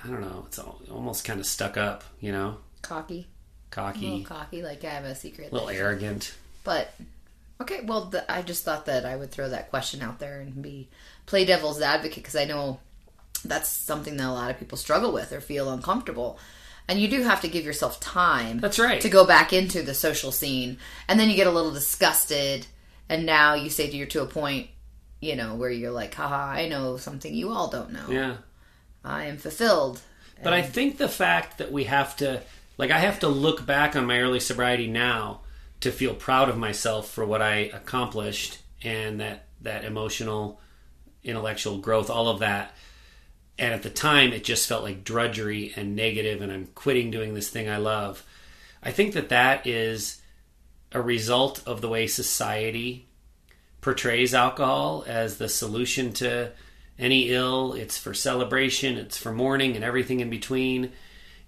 I 0.03 0.09
don't 0.09 0.19
know. 0.19 0.43
It's 0.47 0.59
almost 0.59 1.23
kind 1.23 1.39
of 1.39 1.45
stuck 1.45 1.77
up, 1.77 2.03
you 2.19 2.33
know, 2.33 2.57
Cocky. 2.81 3.27
A 3.71 3.75
cocky, 3.75 4.09
little 4.09 4.25
cocky, 4.25 4.61
like 4.61 4.83
I 4.83 4.89
have 4.89 5.05
a 5.05 5.15
secret. 5.15 5.51
a 5.51 5.53
little 5.53 5.69
arrogant. 5.69 6.35
But 6.65 6.93
okay, 7.61 7.79
well, 7.85 8.05
the, 8.05 8.29
I 8.29 8.41
just 8.41 8.65
thought 8.65 8.87
that 8.87 9.05
I 9.05 9.15
would 9.15 9.31
throw 9.31 9.47
that 9.47 9.69
question 9.69 10.01
out 10.01 10.19
there 10.19 10.41
and 10.41 10.61
be 10.61 10.89
play 11.25 11.45
devil's 11.45 11.81
advocate 11.81 12.23
because 12.23 12.35
I 12.35 12.43
know 12.43 12.81
that's 13.45 13.69
something 13.69 14.17
that 14.17 14.27
a 14.27 14.31
lot 14.33 14.51
of 14.51 14.59
people 14.59 14.77
struggle 14.77 15.13
with 15.13 15.31
or 15.31 15.39
feel 15.39 15.71
uncomfortable. 15.71 16.37
And 16.89 16.99
you 16.99 17.07
do 17.07 17.23
have 17.23 17.39
to 17.41 17.47
give 17.47 17.63
yourself 17.63 18.01
time. 18.01 18.59
That's 18.59 18.79
right. 18.79 18.99
To 18.99 19.09
go 19.09 19.25
back 19.25 19.53
into 19.53 19.81
the 19.81 19.93
social 19.93 20.33
scene, 20.33 20.77
and 21.07 21.17
then 21.17 21.29
you 21.29 21.37
get 21.37 21.47
a 21.47 21.51
little 21.51 21.71
disgusted, 21.71 22.67
and 23.07 23.25
now 23.25 23.53
you 23.53 23.69
say 23.69 23.89
to 23.89 23.95
you're 23.95 24.07
to 24.07 24.23
a 24.23 24.27
point, 24.27 24.69
you 25.19 25.35
know, 25.35 25.55
where 25.55 25.69
you're 25.69 25.91
like, 25.91 26.13
haha, 26.13 26.51
I 26.51 26.67
know 26.67 26.97
something 26.97 27.33
you 27.33 27.51
all 27.51 27.69
don't 27.69 27.91
know. 27.91 28.07
Yeah. 28.09 28.37
I 29.03 29.25
am 29.25 29.37
fulfilled. 29.37 30.01
But 30.43 30.53
I 30.53 30.61
think 30.61 30.97
the 30.97 31.09
fact 31.09 31.57
that 31.57 31.71
we 31.71 31.85
have 31.85 32.15
to, 32.17 32.43
like, 32.77 32.91
I 32.91 32.99
have 32.99 33.19
to 33.21 33.27
look 33.27 33.65
back 33.65 33.95
on 33.95 34.05
my 34.05 34.19
early 34.19 34.39
sobriety 34.39 34.87
now 34.87 35.41
to 35.79 35.91
feel 35.91 36.13
proud 36.13 36.49
of 36.49 36.57
myself 36.57 37.09
for 37.09 37.25
what 37.25 37.41
I 37.41 37.71
accomplished 37.73 38.59
and 38.83 39.19
that 39.19 39.45
that 39.61 39.83
emotional, 39.83 40.61
intellectual 41.23 41.79
growth, 41.79 42.09
all 42.09 42.29
of 42.29 42.39
that. 42.39 42.73
And 43.59 43.73
at 43.73 43.83
the 43.83 43.89
time, 43.89 44.33
it 44.33 44.43
just 44.43 44.67
felt 44.67 44.83
like 44.83 45.03
drudgery 45.03 45.73
and 45.75 45.95
negative, 45.95 46.41
and 46.41 46.51
I'm 46.51 46.67
quitting 46.67 47.09
doing 47.09 47.33
this 47.33 47.49
thing 47.49 47.67
I 47.67 47.77
love. 47.77 48.23
I 48.83 48.91
think 48.91 49.13
that 49.13 49.29
that 49.29 49.65
is 49.65 50.21
a 50.91 51.01
result 51.01 51.63
of 51.65 51.81
the 51.81 51.89
way 51.89 52.05
society 52.05 53.06
portrays 53.81 54.33
alcohol 54.33 55.03
as 55.07 55.37
the 55.37 55.49
solution 55.49 56.13
to 56.13 56.51
any 56.99 57.29
ill. 57.29 57.73
It's 57.73 57.97
for 57.97 58.13
celebration, 58.13 58.97
it's 58.97 59.17
for 59.17 59.31
mourning, 59.31 59.75
and 59.75 59.83
everything 59.83 60.19
in 60.19 60.29
between. 60.29 60.91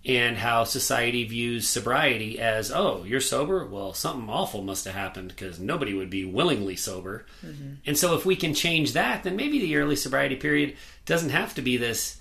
And 0.05 0.37
how 0.37 0.63
society 0.63 1.25
views 1.25 1.67
sobriety 1.67 2.39
as, 2.39 2.71
oh, 2.71 3.03
you're 3.03 3.19
sober? 3.19 3.65
Well, 3.65 3.93
something 3.93 4.29
awful 4.29 4.61
must 4.61 4.85
have 4.85 4.95
happened 4.95 5.27
because 5.27 5.59
nobody 5.59 5.93
would 5.93 6.09
be 6.09 6.23
willingly 6.23 6.77
sober. 6.77 7.25
Mm-hmm. 7.45 7.73
And 7.85 7.97
so, 7.97 8.15
if 8.15 8.25
we 8.25 8.37
can 8.37 8.53
change 8.53 8.93
that, 8.93 9.23
then 9.23 9.35
maybe 9.35 9.59
the 9.59 9.75
early 9.75 9.97
sobriety 9.97 10.37
period 10.37 10.77
doesn't 11.05 11.31
have 11.31 11.53
to 11.55 11.61
be 11.61 11.75
this 11.75 12.17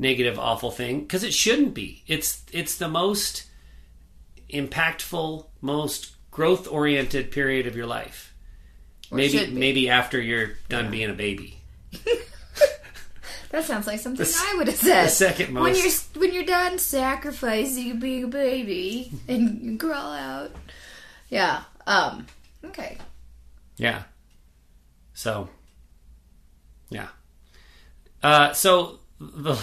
negative, 0.00 0.36
awful 0.36 0.72
thing 0.72 1.00
because 1.02 1.22
it 1.22 1.32
shouldn't 1.32 1.74
be. 1.74 2.02
It's 2.08 2.42
it's 2.52 2.76
the 2.76 2.88
most 2.88 3.44
impactful, 4.50 5.46
most 5.60 6.16
growth 6.32 6.66
oriented 6.66 7.30
period 7.30 7.66
of 7.66 7.76
your 7.76 7.86
life. 7.86 8.31
Or 9.12 9.16
maybe 9.16 9.46
maybe 9.50 9.90
after 9.90 10.18
you're 10.20 10.52
done 10.70 10.90
being 10.90 11.10
a 11.10 11.14
baby. 11.14 11.58
That 13.50 13.64
sounds 13.64 13.86
like 13.86 14.00
something 14.00 14.24
The 14.24 14.34
I 14.50 14.54
would 14.56 14.66
have 14.66 14.76
said. 14.76 15.04
the 15.04 15.08
second 15.10 15.52
most. 15.52 15.62
when 15.62 15.76
you're 15.76 15.92
when 16.22 16.32
you're 16.34 16.46
done 16.46 16.78
sacrificing 16.78 17.98
being 18.00 18.24
a 18.24 18.28
baby 18.28 19.12
and 19.28 19.60
you 19.62 19.76
crawl 19.76 20.12
out. 20.14 20.52
Yeah. 21.28 21.64
Um. 21.86 22.26
Okay. 22.64 22.96
Yeah. 23.76 24.04
So, 25.12 25.50
yeah. 26.88 27.08
Uh, 28.22 28.54
so 28.54 29.00
the 29.20 29.62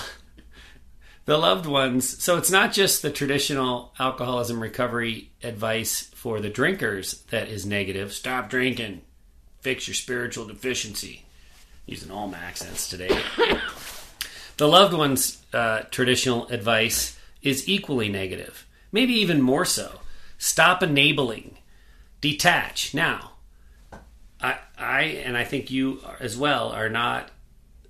the 1.26 1.38
loved 1.40 1.66
ones. 1.66 2.22
So 2.24 2.38
it's 2.38 2.52
not 2.52 2.72
just 2.72 3.02
the 3.02 3.10
traditional 3.10 3.96
alcoholism 3.98 4.62
recovery 4.62 5.32
advice 5.42 6.12
for 6.14 6.40
the 6.40 6.50
drinkers 6.50 7.24
that 7.32 7.48
is 7.50 7.66
negative. 7.66 8.14
Stop 8.14 8.50
drinking. 8.52 9.02
Fix 9.62 9.88
your 9.88 9.95
spiritual 9.95 10.45
deficiency. 10.45 11.26
Using 11.86 12.12
all 12.12 12.28
my 12.28 12.38
accents 12.38 12.88
today. 12.88 13.10
the 14.58 14.67
loved 14.67 14.93
ones' 14.93 15.41
uh, 15.54 15.82
traditional 15.91 16.48
advice 16.48 17.17
is 17.41 17.67
equally 17.67 18.10
negative, 18.10 18.67
maybe 18.91 19.13
even 19.13 19.41
more 19.41 19.65
so. 19.65 20.00
Stop 20.38 20.84
enabling. 20.84 21.58
Detach. 22.22 22.93
Now, 22.93 23.32
I, 24.41 24.58
I 24.78 25.02
and 25.26 25.36
I 25.38 25.43
think 25.45 25.72
you 25.72 26.00
are- 26.06 26.17
as 26.19 26.38
well 26.38 26.69
are 26.69 26.89
not 26.89 27.32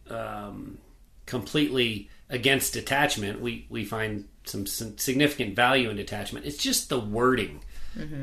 um, 0.10 0.78
completely 1.26 2.10
against 2.30 2.74
detachment. 2.74 3.42
We 3.42 3.66
we 3.70 3.84
find 3.86 4.28
some, 4.46 4.66
some 4.66 4.98
significant 4.98 5.56
value 5.56 5.90
in 5.90 5.98
detachment. 5.98 6.46
It's 6.46 6.58
just 6.58 6.90
the 6.90 7.00
wording: 7.00 7.62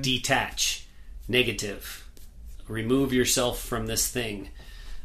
detach, 0.01 0.87
negative, 1.29 2.06
remove 2.69 3.13
yourself 3.13 3.61
from 3.63 3.87
this 3.87 4.09
thing. 4.09 4.49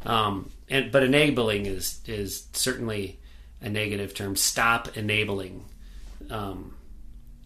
Um, 0.05 0.51
and 0.69 0.91
but 0.91 1.03
enabling 1.03 1.65
is 1.65 1.99
is 2.05 2.47
certainly 2.53 3.19
a 3.61 3.69
negative 3.69 4.13
term. 4.13 4.35
Stop 4.35 4.97
enabling. 4.97 5.65
Um, 6.29 6.75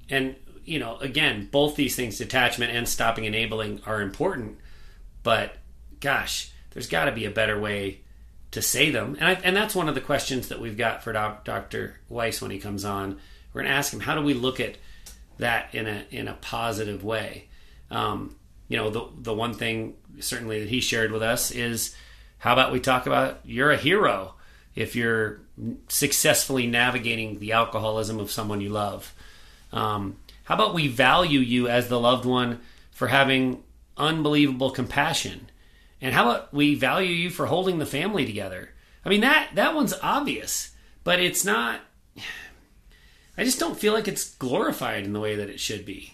and 0.09 0.35
you 0.63 0.79
know, 0.79 0.97
again, 0.97 1.47
both 1.51 1.75
these 1.75 1.95
things, 1.95 2.17
detachment 2.17 2.71
and 2.71 2.87
stopping 2.87 3.25
enabling, 3.25 3.81
are 3.85 4.01
important. 4.01 4.57
But 5.23 5.57
gosh, 5.99 6.51
there's 6.71 6.87
got 6.87 7.05
to 7.05 7.11
be 7.11 7.25
a 7.25 7.31
better 7.31 7.59
way 7.59 8.01
to 8.51 8.61
say 8.61 8.89
them, 8.89 9.17
and 9.19 9.27
I, 9.27 9.33
and 9.43 9.55
that's 9.55 9.75
one 9.75 9.89
of 9.89 9.95
the 9.95 10.01
questions 10.01 10.47
that 10.47 10.61
we've 10.61 10.77
got 10.77 11.03
for 11.03 11.11
Dr. 11.11 11.99
Weiss 12.07 12.41
when 12.41 12.51
he 12.51 12.59
comes 12.59 12.85
on. 12.85 13.19
We're 13.53 13.61
going 13.61 13.71
to 13.71 13.77
ask 13.77 13.93
him 13.93 13.99
how 13.99 14.15
do 14.15 14.21
we 14.21 14.33
look 14.33 14.59
at 14.59 14.77
that 15.37 15.73
in 15.73 15.87
a 15.87 16.05
in 16.09 16.27
a 16.27 16.33
positive 16.33 17.03
way. 17.03 17.49
Um, 17.91 18.35
you 18.67 18.77
know, 18.77 18.89
the 18.89 19.07
the 19.17 19.33
one 19.33 19.53
thing 19.53 19.95
certainly 20.19 20.59
that 20.59 20.69
he 20.69 20.81
shared 20.81 21.11
with 21.11 21.21
us 21.21 21.51
is 21.51 21.95
how 22.39 22.53
about 22.53 22.71
we 22.71 22.79
talk 22.79 23.05
about 23.05 23.39
you're 23.43 23.71
a 23.71 23.77
hero 23.77 24.33
if 24.75 24.95
you're 24.95 25.39
successfully 25.87 26.67
navigating 26.67 27.39
the 27.39 27.53
alcoholism 27.53 28.19
of 28.19 28.31
someone 28.31 28.61
you 28.61 28.69
love. 28.69 29.13
Um, 29.71 30.17
how 30.43 30.55
about 30.55 30.73
we 30.73 30.87
value 30.87 31.39
you 31.39 31.67
as 31.67 31.87
the 31.87 31.99
loved 31.99 32.25
one 32.25 32.61
for 32.91 33.07
having 33.07 33.63
unbelievable 33.97 34.71
compassion? 34.71 35.49
And 36.01 36.13
how 36.13 36.29
about 36.29 36.53
we 36.53 36.75
value 36.75 37.13
you 37.13 37.29
for 37.29 37.45
holding 37.45 37.79
the 37.79 37.85
family 37.85 38.25
together? 38.25 38.69
I 39.03 39.09
mean 39.09 39.21
that 39.21 39.51
that 39.55 39.75
one's 39.75 39.93
obvious, 40.01 40.71
but 41.03 41.19
it's 41.19 41.45
not 41.45 41.81
I 43.37 43.43
just 43.43 43.59
don't 43.59 43.79
feel 43.79 43.93
like 43.93 44.07
it's 44.07 44.35
glorified 44.35 45.03
in 45.03 45.13
the 45.13 45.19
way 45.19 45.35
that 45.35 45.49
it 45.49 45.59
should 45.59 45.85
be. 45.85 46.13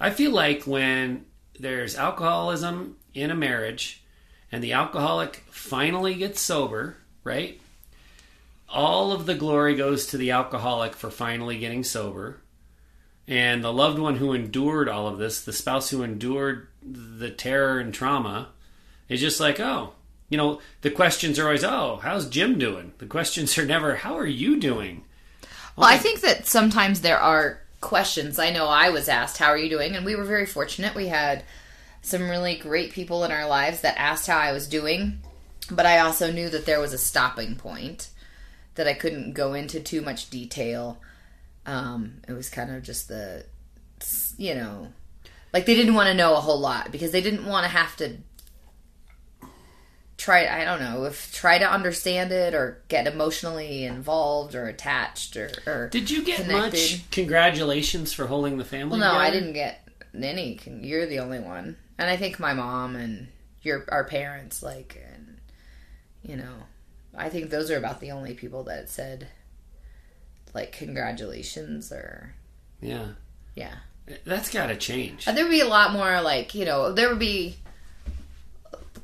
I 0.00 0.10
feel 0.10 0.30
like 0.30 0.62
when 0.64 1.26
there's 1.58 1.96
alcoholism 1.96 2.96
in 3.14 3.30
a 3.30 3.34
marriage 3.34 4.02
and 4.50 4.62
the 4.62 4.72
alcoholic 4.72 5.44
finally 5.50 6.14
gets 6.14 6.40
sober, 6.40 6.96
right? 7.24 7.60
All 8.68 9.12
of 9.12 9.26
the 9.26 9.34
glory 9.34 9.74
goes 9.74 10.06
to 10.06 10.18
the 10.18 10.30
alcoholic 10.30 10.94
for 10.94 11.10
finally 11.10 11.58
getting 11.58 11.84
sober. 11.84 12.40
And 13.26 13.62
the 13.62 13.72
loved 13.72 13.98
one 13.98 14.16
who 14.16 14.32
endured 14.32 14.88
all 14.88 15.06
of 15.06 15.18
this, 15.18 15.42
the 15.42 15.52
spouse 15.52 15.90
who 15.90 16.02
endured 16.02 16.68
the 16.82 17.30
terror 17.30 17.78
and 17.78 17.92
trauma, 17.92 18.48
is 19.08 19.20
just 19.20 19.40
like, 19.40 19.60
oh, 19.60 19.92
you 20.30 20.36
know, 20.36 20.60
the 20.80 20.90
questions 20.90 21.38
are 21.38 21.44
always, 21.44 21.64
oh, 21.64 22.00
how's 22.02 22.28
Jim 22.28 22.58
doing? 22.58 22.92
The 22.98 23.06
questions 23.06 23.56
are 23.58 23.66
never, 23.66 23.96
how 23.96 24.16
are 24.16 24.26
you 24.26 24.58
doing? 24.58 25.04
Well, 25.76 25.88
I 25.88 25.98
think 25.98 26.20
that 26.22 26.46
sometimes 26.46 27.02
there 27.02 27.18
are 27.20 27.60
questions. 27.80 28.38
I 28.38 28.50
know 28.50 28.66
I 28.66 28.90
was 28.90 29.08
asked, 29.08 29.38
"How 29.38 29.46
are 29.46 29.58
you 29.58 29.70
doing?" 29.70 29.94
and 29.94 30.04
we 30.04 30.16
were 30.16 30.24
very 30.24 30.46
fortunate. 30.46 30.94
We 30.94 31.06
had 31.06 31.44
some 32.02 32.28
really 32.28 32.56
great 32.56 32.92
people 32.92 33.24
in 33.24 33.32
our 33.32 33.46
lives 33.46 33.80
that 33.82 33.98
asked 33.98 34.26
how 34.26 34.38
I 34.38 34.52
was 34.52 34.68
doing, 34.68 35.20
but 35.70 35.86
I 35.86 35.98
also 35.98 36.32
knew 36.32 36.48
that 36.48 36.66
there 36.66 36.80
was 36.80 36.92
a 36.92 36.98
stopping 36.98 37.56
point 37.56 38.10
that 38.74 38.86
I 38.86 38.94
couldn't 38.94 39.32
go 39.32 39.54
into 39.54 39.80
too 39.80 40.00
much 40.00 40.30
detail. 40.30 41.00
Um, 41.66 42.22
it 42.26 42.32
was 42.32 42.48
kind 42.48 42.74
of 42.74 42.82
just 42.82 43.08
the, 43.08 43.44
you 44.36 44.54
know, 44.54 44.88
like 45.52 45.66
they 45.66 45.74
didn't 45.74 45.94
want 45.94 46.08
to 46.08 46.14
know 46.14 46.34
a 46.36 46.40
whole 46.40 46.60
lot 46.60 46.92
because 46.92 47.12
they 47.12 47.20
didn't 47.20 47.46
want 47.46 47.64
to 47.64 47.70
have 47.70 47.96
to 47.96 48.18
try 50.16 50.46
I 50.46 50.64
don't 50.64 50.80
know 50.80 51.04
if 51.04 51.32
try 51.32 51.58
to 51.58 51.70
understand 51.70 52.32
it 52.32 52.52
or 52.52 52.82
get 52.88 53.06
emotionally 53.06 53.84
involved 53.84 54.54
or 54.54 54.66
attached 54.66 55.36
or, 55.36 55.50
or 55.64 55.88
Did 55.88 56.10
you 56.10 56.22
get 56.24 56.42
connected. 56.42 56.72
much 56.72 57.10
congratulations 57.10 58.12
for 58.12 58.26
holding 58.26 58.58
the 58.58 58.64
family? 58.64 58.98
Well, 58.98 59.12
no, 59.12 59.18
I 59.18 59.30
didn't 59.30 59.52
get 59.52 59.88
any. 60.14 60.58
You're 60.82 61.06
the 61.06 61.20
only 61.20 61.38
one, 61.38 61.76
and 61.98 62.08
I 62.10 62.16
think 62.16 62.38
my 62.38 62.54
mom 62.54 62.96
and 62.96 63.28
your 63.62 63.84
our 63.88 64.04
parents 64.04 64.62
like, 64.62 65.02
and 65.12 65.38
you 66.22 66.36
know, 66.36 66.54
I 67.16 67.28
think 67.28 67.50
those 67.50 67.70
are 67.70 67.76
about 67.76 68.00
the 68.00 68.12
only 68.12 68.34
people 68.34 68.64
that 68.64 68.88
said 68.88 69.28
like 70.54 70.72
congratulations 70.72 71.92
or 71.92 72.34
Yeah, 72.80 73.08
yeah. 73.54 73.74
that's 74.24 74.50
got 74.50 74.68
to 74.68 74.76
change. 74.76 75.24
There 75.26 75.44
would 75.44 75.50
be 75.50 75.60
a 75.60 75.68
lot 75.68 75.92
more 75.92 76.20
like 76.22 76.54
you 76.54 76.64
know 76.64 76.92
there 76.92 77.08
would 77.10 77.18
be 77.18 77.56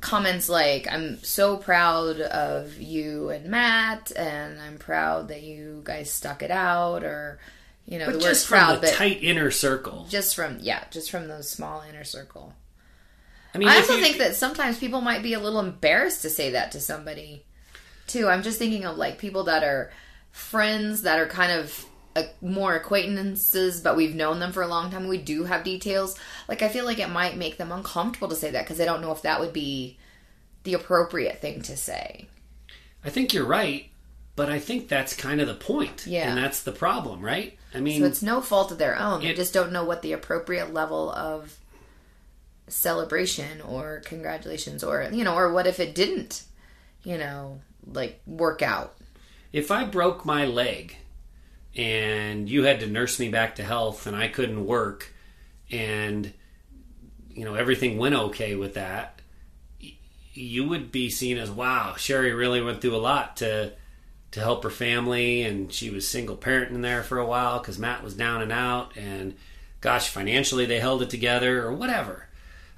comments 0.01 0.49
like 0.49 0.87
I'm 0.91 1.23
so 1.23 1.57
proud 1.57 2.19
of 2.19 2.77
you 2.79 3.29
and 3.29 3.45
Matt, 3.49 4.11
and 4.15 4.59
I'm 4.61 4.77
proud 4.77 5.29
that 5.29 5.41
you 5.43 5.81
guys 5.83 6.11
stuck 6.11 6.43
it 6.43 6.51
out, 6.51 7.03
or 7.03 7.39
you 7.85 7.99
know 7.99 8.05
But 8.07 8.15
the 8.15 8.19
just 8.19 8.47
from 8.47 8.57
proud, 8.59 8.81
the 8.81 8.91
tight 8.91 9.19
inner 9.23 9.51
circle. 9.51 10.05
just 10.09 10.35
from 10.35 10.57
yeah, 10.61 10.83
just 10.91 11.09
from 11.11 11.27
those 11.27 11.49
small 11.49 11.81
inner 11.87 12.03
circle. 12.03 12.53
I 13.55 13.57
mean, 13.57 13.69
I 13.69 13.77
also 13.77 13.95
you- 13.95 14.03
think 14.03 14.17
that 14.17 14.35
sometimes 14.35 14.77
people 14.77 15.01
might 15.01 15.23
be 15.23 15.33
a 15.33 15.39
little 15.39 15.59
embarrassed 15.61 16.21
to 16.23 16.29
say 16.29 16.51
that 16.51 16.73
to 16.73 16.79
somebody, 16.81 17.45
too. 18.05 18.27
I'm 18.27 18.43
just 18.43 18.59
thinking 18.59 18.85
of 18.85 18.97
like 18.97 19.17
people 19.17 19.45
that 19.45 19.63
are 19.63 19.91
friends 20.31 21.03
that 21.03 21.17
are 21.19 21.27
kind 21.27 21.51
of 21.53 21.85
uh, 22.17 22.23
more 22.41 22.75
acquaintances, 22.75 23.81
but 23.81 23.95
we've 23.95 24.13
known 24.15 24.39
them 24.39 24.51
for 24.51 24.61
a 24.61 24.67
long 24.67 24.91
time. 24.91 25.07
We 25.07 25.17
do 25.17 25.45
have 25.45 25.63
details. 25.63 26.19
Like 26.47 26.61
I 26.61 26.67
feel 26.67 26.85
like 26.85 26.99
it 26.99 27.09
might 27.09 27.37
make 27.37 27.57
them 27.57 27.71
uncomfortable 27.71 28.27
to 28.27 28.35
say 28.35 28.51
that 28.51 28.63
because 28.65 28.77
they 28.77 28.85
don't 28.85 29.01
know 29.01 29.11
if 29.11 29.21
that 29.21 29.39
would 29.39 29.53
be 29.53 29.97
the 30.63 30.73
appropriate 30.73 31.39
thing 31.41 31.61
to 31.63 31.77
say. 31.77 32.27
I 33.03 33.09
think 33.09 33.33
you're 33.33 33.45
right, 33.45 33.89
but 34.35 34.49
I 34.49 34.59
think 34.59 34.89
that's 34.89 35.15
kind 35.15 35.39
of 35.39 35.47
the 35.47 35.53
point. 35.53 36.05
Yeah. 36.07 36.29
and 36.29 36.37
that's 36.37 36.63
the 36.63 36.71
problem, 36.71 37.21
right? 37.21 37.57
I 37.73 37.79
mean, 37.79 38.01
So 38.01 38.07
it's 38.07 38.21
no 38.23 38.41
fault 38.41 38.71
of 38.71 38.77
their 38.77 38.97
own. 38.97 39.21
They 39.21 39.33
just 39.33 39.53
don't 39.53 39.71
know 39.71 39.85
what 39.85 40.01
the 40.01 40.13
appropriate 40.13 40.73
level 40.73 41.11
of 41.11 41.57
celebration 42.67 43.61
or 43.61 44.01
congratulations 44.05 44.83
or 44.83 45.07
you 45.11 45.23
know 45.23 45.35
or 45.35 45.53
what 45.53 45.67
if 45.67 45.79
it 45.79 45.93
didn't 45.93 46.43
you 47.03 47.17
know 47.17 47.59
like 47.85 48.21
work 48.25 48.61
out? 48.61 48.95
If 49.53 49.71
I 49.71 49.85
broke 49.85 50.25
my 50.25 50.45
leg 50.45 50.97
and 51.75 52.49
you 52.49 52.63
had 52.63 52.79
to 52.79 52.87
nurse 52.87 53.19
me 53.19 53.29
back 53.29 53.55
to 53.55 53.63
health 53.63 54.07
and 54.07 54.15
I 54.15 54.27
couldn't 54.27 54.65
work 54.65 55.13
and 55.71 56.31
you 57.29 57.45
know 57.45 57.55
everything 57.55 57.97
went 57.97 58.15
okay 58.15 58.55
with 58.55 58.75
that 58.75 59.21
you 60.33 60.67
would 60.67 60.91
be 60.91 61.09
seen 61.09 61.37
as 61.37 61.51
wow 61.51 61.95
Sherry 61.97 62.33
really 62.33 62.61
went 62.61 62.81
through 62.81 62.95
a 62.95 62.97
lot 62.97 63.37
to 63.37 63.73
to 64.31 64.39
help 64.39 64.63
her 64.63 64.69
family 64.69 65.43
and 65.43 65.71
she 65.71 65.89
was 65.89 66.07
single 66.07 66.35
parenting 66.35 66.81
there 66.81 67.03
for 67.03 67.17
a 67.19 67.25
while 67.25 67.59
cuz 67.59 67.79
Matt 67.79 68.03
was 68.03 68.13
down 68.13 68.41
and 68.41 68.51
out 68.51 68.95
and 68.97 69.35
gosh 69.81 70.09
financially 70.09 70.65
they 70.65 70.79
held 70.79 71.01
it 71.01 71.09
together 71.09 71.63
or 71.63 71.73
whatever 71.73 72.27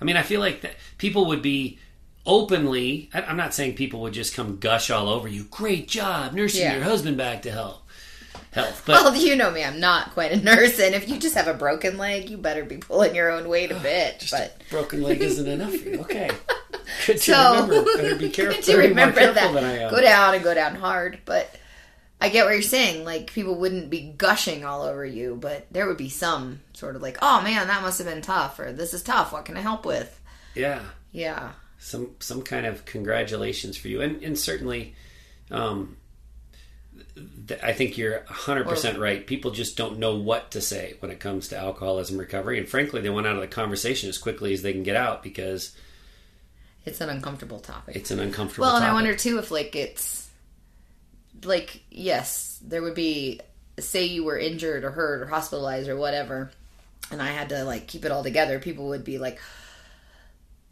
I 0.02 0.06
mean 0.06 0.18
I 0.18 0.24
feel 0.24 0.39
like 0.39 0.62
that 0.62 0.74
people 0.98 1.26
would 1.28 1.41
be 1.41 1.80
openly 2.26 3.10
I- 3.14 3.22
i'm 3.22 3.38
not 3.38 3.54
saying 3.54 3.76
people 3.76 4.02
would 4.02 4.12
just 4.14 4.36
come 4.36 4.58
gush 4.58 4.89
all 4.91 5.08
over 5.08 5.30
you 5.30 5.45
great 5.45 5.88
job 5.88 6.34
nursing 6.34 6.60
Yeah. 6.64 6.76
your 6.76 6.84
husband 6.84 7.16
back 7.16 7.41
to 7.43 7.52
health 7.52 7.82
health 8.52 8.84
but 8.86 9.02
well 9.02 9.16
you 9.26 9.38
know 9.38 9.50
me 9.50 9.64
i'm 9.64 9.80
not 9.80 10.12
quite 10.12 10.34
a 10.34 10.36
nurse 10.36 10.78
and 10.78 10.93
if 10.93 11.08
you 11.08 11.18
just 11.20 11.36
have 11.36 11.48
a 11.48 11.54
broken 11.54 11.98
leg 11.98 12.30
you 12.30 12.38
better 12.38 12.66
be 12.66 12.76
pulling 12.78 13.16
your 13.16 13.32
own 13.32 13.48
weight 13.48 13.72
a 13.72 13.76
bit 13.80 14.28
but 14.30 14.62
broken 14.70 15.02
leg 15.02 15.22
isn't 15.22 15.48
enough 15.48 15.74
for 15.74 15.88
you. 15.89 16.00
Okay. 16.02 16.30
Good 17.06 17.18
to 17.18 17.34
so 17.34 17.54
remember. 17.68 17.95
Better 17.98 18.16
be 18.16 18.30
careful. 18.30 18.56
Good 18.62 18.64
to 18.66 18.78
remember 18.78 19.34
that. 19.34 19.56
am. 19.56 19.89
Go 19.91 20.02
down 20.02 20.36
and 20.36 20.43
go 20.43 20.54
down 20.54 20.76
hard 20.76 21.20
but 21.26 21.50
i 22.20 22.30
get 22.30 22.45
what 22.45 22.53
you're 22.53 22.61
saying. 22.61 23.05
Like 23.05 23.32
people 23.32 23.55
wouldn't 23.55 23.89
be 23.89 24.13
gushing 24.18 24.65
all 24.65 24.82
over 24.82 25.05
you 25.05 25.36
but 25.36 25.68
there 25.72 25.88
would 25.88 25.97
be 25.97 26.09
some 26.09 26.61
sort 26.74 26.95
of 26.95 27.01
like 27.01 27.18
oh 27.22 27.41
man 27.41 27.68
that 27.68 27.82
must 27.82 27.99
have 27.99 28.07
been 28.07 28.22
tough 28.22 28.59
or 28.59 28.72
this 28.74 28.93
is 28.93 29.03
tough. 29.03 29.32
What 29.34 29.45
can 29.45 29.57
i 29.57 29.61
help 29.61 29.86
with? 29.86 30.20
Yeah. 30.55 30.82
Yeah. 31.11 31.51
Some 31.80 32.11
some 32.20 32.41
kind 32.41 32.65
of 32.65 32.86
congratulations 32.86 33.78
for 33.78 33.88
you. 33.88 34.01
And 34.01 34.24
and 34.24 34.38
certainly 34.38 34.95
um 35.51 35.97
th- 37.47 37.61
I 37.63 37.74
think 37.74 37.97
you're 37.97 38.20
100% 38.22 38.97
right. 38.99 39.26
People 39.26 39.51
just 39.51 39.78
don't 39.78 39.99
know 39.99 40.15
what 40.15 40.51
to 40.51 40.61
say 40.61 40.95
when 40.99 41.11
it 41.11 41.20
comes 41.20 41.49
to 41.49 41.57
alcoholism 41.57 42.18
recovery. 42.18 42.57
And 42.57 42.68
frankly, 42.68 43.01
they 43.01 43.09
want 43.09 43.28
out 43.28 43.36
of 43.36 43.41
the 43.41 43.47
conversation 43.47 44.09
as 44.09 44.18
quickly 44.18 44.53
as 44.53 44.61
they 44.61 44.74
can 44.74 44.84
get 44.84 44.95
out 44.95 45.24
because 45.24 45.76
it's 46.86 47.01
an 47.01 47.09
uncomfortable 47.09 47.59
topic. 47.59 47.95
it's 47.95 48.11
an 48.11 48.20
uncomfortable 48.20 48.68
Well, 48.68 48.76
and 48.78 48.86
I 48.86 48.93
wonder 48.93 49.15
too 49.15 49.39
if 49.39 49.51
like 49.51 49.76
it's 49.76 50.27
like 51.44 51.84
yes, 51.90 52.60
there 52.64 52.82
would 52.82 52.96
be 52.96 53.42
say 53.80 54.06
you 54.06 54.24
were 54.24 54.38
injured 54.38 54.84
or 54.84 54.92
hurt 54.92 55.22
or 55.22 55.28
hospitalized 55.28 55.90
or 55.90 55.98
whatever, 55.98 56.52
and 57.12 57.22
I 57.22 57.28
had 57.28 57.50
to 57.50 57.64
like 57.64 57.88
keep 57.88 58.06
it 58.06 58.12
all 58.12 58.24
together. 58.24 58.60
People 58.60 58.90
would 58.90 59.04
be 59.04 59.18
like, 59.18 59.40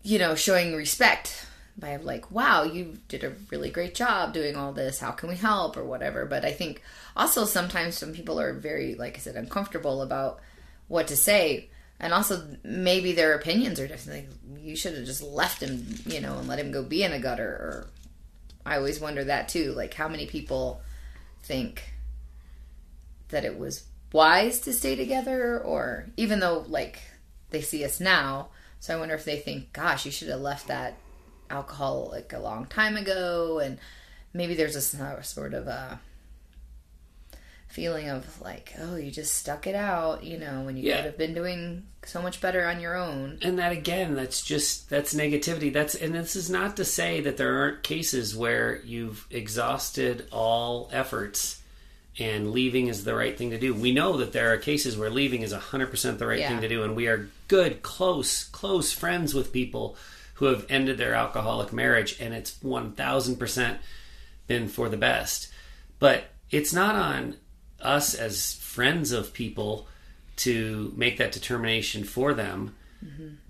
you 0.04 0.20
know, 0.20 0.36
showing 0.36 0.76
respect 0.76 1.46
by 1.78 1.98
like, 1.98 2.32
wow, 2.32 2.64
you 2.64 2.98
did 3.08 3.24
a 3.24 3.34
really 3.52 3.70
great 3.70 3.96
job 3.96 4.34
doing 4.34 4.56
all 4.56 4.72
this. 4.72 5.00
How 5.00 5.12
can 5.12 5.30
we 5.30 5.36
help 5.36 5.78
or 5.78 5.84
whatever? 5.84 6.26
But 6.26 6.46
I 6.46 6.52
think 6.52 6.82
also 7.16 7.46
sometimes 7.46 7.98
some 7.98 8.14
people 8.14 8.40
are 8.40 8.54
very, 8.54 8.96
like 8.96 9.18
I 9.18 9.20
said, 9.20 9.36
uncomfortable 9.36 10.02
about 10.02 10.40
what 10.88 11.08
to 11.08 11.18
say. 11.18 11.70
And 12.00 12.14
also, 12.14 12.46
maybe 12.64 13.14
their 13.14 13.36
opinions 13.36 13.80
are 13.80 13.88
different. 13.88 14.28
Like, 14.28 14.62
you 14.62 14.76
should 14.76 14.96
have 14.98 15.06
just 15.06 15.24
left 15.24 15.64
him, 15.64 15.86
you 16.06 16.20
know, 16.20 16.38
and 16.38 16.48
let 16.48 16.60
him 16.60 16.72
go 16.72 16.84
be 16.84 17.04
in 17.04 17.14
a 17.14 17.20
gutter. 17.20 17.48
Or 17.48 17.88
I 18.66 18.78
always 18.78 19.00
wonder 19.00 19.24
that 19.24 19.48
too. 19.48 19.74
Like, 19.74 19.94
how 19.94 20.08
many 20.08 20.26
people 20.26 20.82
think 21.44 21.94
that 23.30 23.46
it 23.46 23.58
was 23.58 23.86
wise 24.12 24.60
to 24.62 24.74
stay 24.74 24.96
together, 24.96 25.60
or 25.60 26.08
even 26.18 26.40
though 26.40 26.66
like 26.68 27.02
they 27.50 27.62
see 27.62 27.84
us 27.84 28.00
now. 28.00 28.50
So 28.80 28.96
I 28.96 29.00
wonder 29.00 29.16
if 29.16 29.26
they 29.26 29.40
think, 29.40 29.74
"Gosh, 29.74 30.06
you 30.06 30.12
should 30.12 30.30
have 30.30 30.40
left 30.40 30.68
that 30.68 30.96
alcohol 31.50 32.10
like 32.12 32.34
a 32.34 32.40
long 32.40 32.66
time 32.66 32.98
ago," 32.98 33.60
and 33.60 33.78
maybe 34.34 34.56
there's 34.56 34.76
a 34.76 34.82
sort 35.24 35.54
of 35.54 35.68
a 35.68 36.00
feeling 37.76 38.08
of 38.10 38.42
like, 38.42 38.74
"Oh, 38.80 38.96
you 38.96 39.12
just 39.12 39.36
stuck 39.36 39.68
it 39.68 39.76
out," 39.76 40.24
you 40.24 40.38
know, 40.38 40.62
when 40.64 40.78
you 40.78 40.84
Yeah. 40.84 40.96
could 40.98 41.06
have 41.06 41.18
been 41.18 41.34
doing 41.34 41.84
so 42.06 42.22
much 42.22 42.40
better 42.40 42.66
on 42.66 42.80
your 42.80 42.96
own. 42.96 43.38
and 43.42 43.58
that 43.60 43.72
again 43.72 44.14
that's 44.16 44.42
just 44.44 44.90
that's 44.92 45.14
negativity 45.16 45.74
that's 45.74 45.96
and 45.96 46.14
this 46.14 46.36
is 46.36 46.50
not 46.52 46.78
to 46.78 46.86
say 46.86 47.20
that 47.22 47.36
there 47.38 47.58
aren't 47.60 47.82
cases 47.84 48.36
where 48.36 48.80
you've 48.86 49.26
exhausted 49.32 50.28
all 50.32 50.88
efforts 50.94 51.62
and 52.20 52.52
leaving 52.52 52.88
is 52.88 53.04
the 53.06 53.16
right 53.16 53.36
thing 53.38 53.50
to 53.50 53.58
do 53.58 53.74
we 53.74 53.92
know 53.92 54.18
that 54.18 54.32
there 54.34 54.54
are 54.54 54.58
cases 54.58 54.96
where 54.96 55.10
leaving 55.10 55.42
is 55.42 55.52
100% 55.52 56.20
the 56.20 56.28
right 56.28 56.40
Yeah. 56.40 56.50
thing 56.50 56.62
to 56.62 56.70
do 56.70 56.84
and 56.84 56.96
we 56.96 57.08
are 57.08 57.28
good 57.48 57.82
close 57.82 58.44
close 58.44 58.92
friends 58.94 59.34
with 59.34 59.52
people 59.52 59.98
who 60.36 60.46
have 60.46 60.64
ended 60.70 60.98
their 61.00 61.16
alcoholic 61.16 61.74
marriage 61.74 62.18
and 62.20 62.34
it's 62.36 62.52
1000% 62.64 63.80
been 64.48 64.68
for 64.68 64.90
the 64.90 64.98
best 64.98 65.48
but 65.98 66.26
it's 66.52 66.72
not 66.72 66.94
on 66.96 67.36
us 67.86 68.14
as 68.16 68.54
friends 68.56 69.12
of 69.12 69.34
people 69.34 69.88
to 70.38 70.92
make 70.98 71.18
that 71.18 71.32
determination 71.32 72.04
for 72.04 72.34
them 72.34 72.76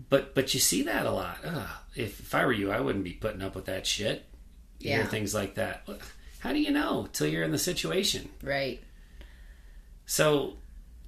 but 0.09 0.35
but 0.35 0.53
you 0.53 0.59
see 0.59 0.83
that 0.83 1.05
a 1.05 1.11
lot. 1.11 1.37
Ugh, 1.45 1.67
if, 1.95 2.19
if 2.19 2.35
I 2.35 2.45
were 2.45 2.51
you, 2.51 2.71
I 2.71 2.81
wouldn't 2.81 3.03
be 3.05 3.13
putting 3.13 3.41
up 3.41 3.55
with 3.55 3.65
that 3.65 3.87
shit. 3.87 4.25
You 4.79 4.89
Yeah. 4.91 5.05
things 5.05 5.33
like 5.33 5.55
that. 5.55 5.87
How 6.39 6.51
do 6.51 6.59
you 6.59 6.71
know 6.71 7.07
till 7.13 7.27
you're 7.27 7.43
in 7.43 7.51
the 7.51 7.57
situation? 7.57 8.29
Right. 8.43 8.83
So 10.05 10.57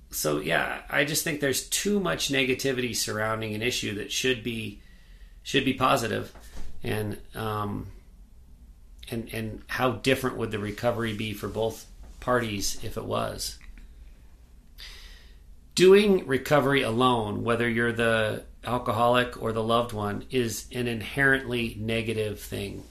so 0.10 0.40
yeah, 0.40 0.82
I 0.90 1.04
just 1.04 1.24
think 1.24 1.42
there's 1.42 1.68
too 1.68 2.00
much 2.00 2.30
negativity 2.30 2.96
surrounding 2.96 3.54
an 3.54 3.62
issue 3.62 3.96
that 3.96 4.12
should 4.12 4.44
be 4.44 4.82
should 5.44 5.66
be 5.66 5.74
positive, 5.74 6.34
and 6.84 7.18
um, 7.36 7.88
and 9.12 9.30
and 9.34 9.62
how 9.68 9.92
different 9.92 10.38
would 10.38 10.52
the 10.52 10.60
recovery 10.60 11.14
be 11.14 11.34
for 11.34 11.48
both 11.50 11.86
parties 12.28 12.78
if 12.84 12.98
it 12.98 13.06
was? 13.06 13.58
Doing 15.76 16.28
recovery 16.28 16.82
alone, 16.82 17.46
whether 17.46 17.70
you're 17.70 17.94
the 17.94 18.44
alcoholic 18.66 19.42
or 19.42 19.54
the 19.54 19.64
loved 19.64 19.94
one, 19.94 20.26
is 20.30 20.66
an 20.74 20.90
inherently 20.90 21.78
negative 21.80 22.42
thing. 22.42 22.84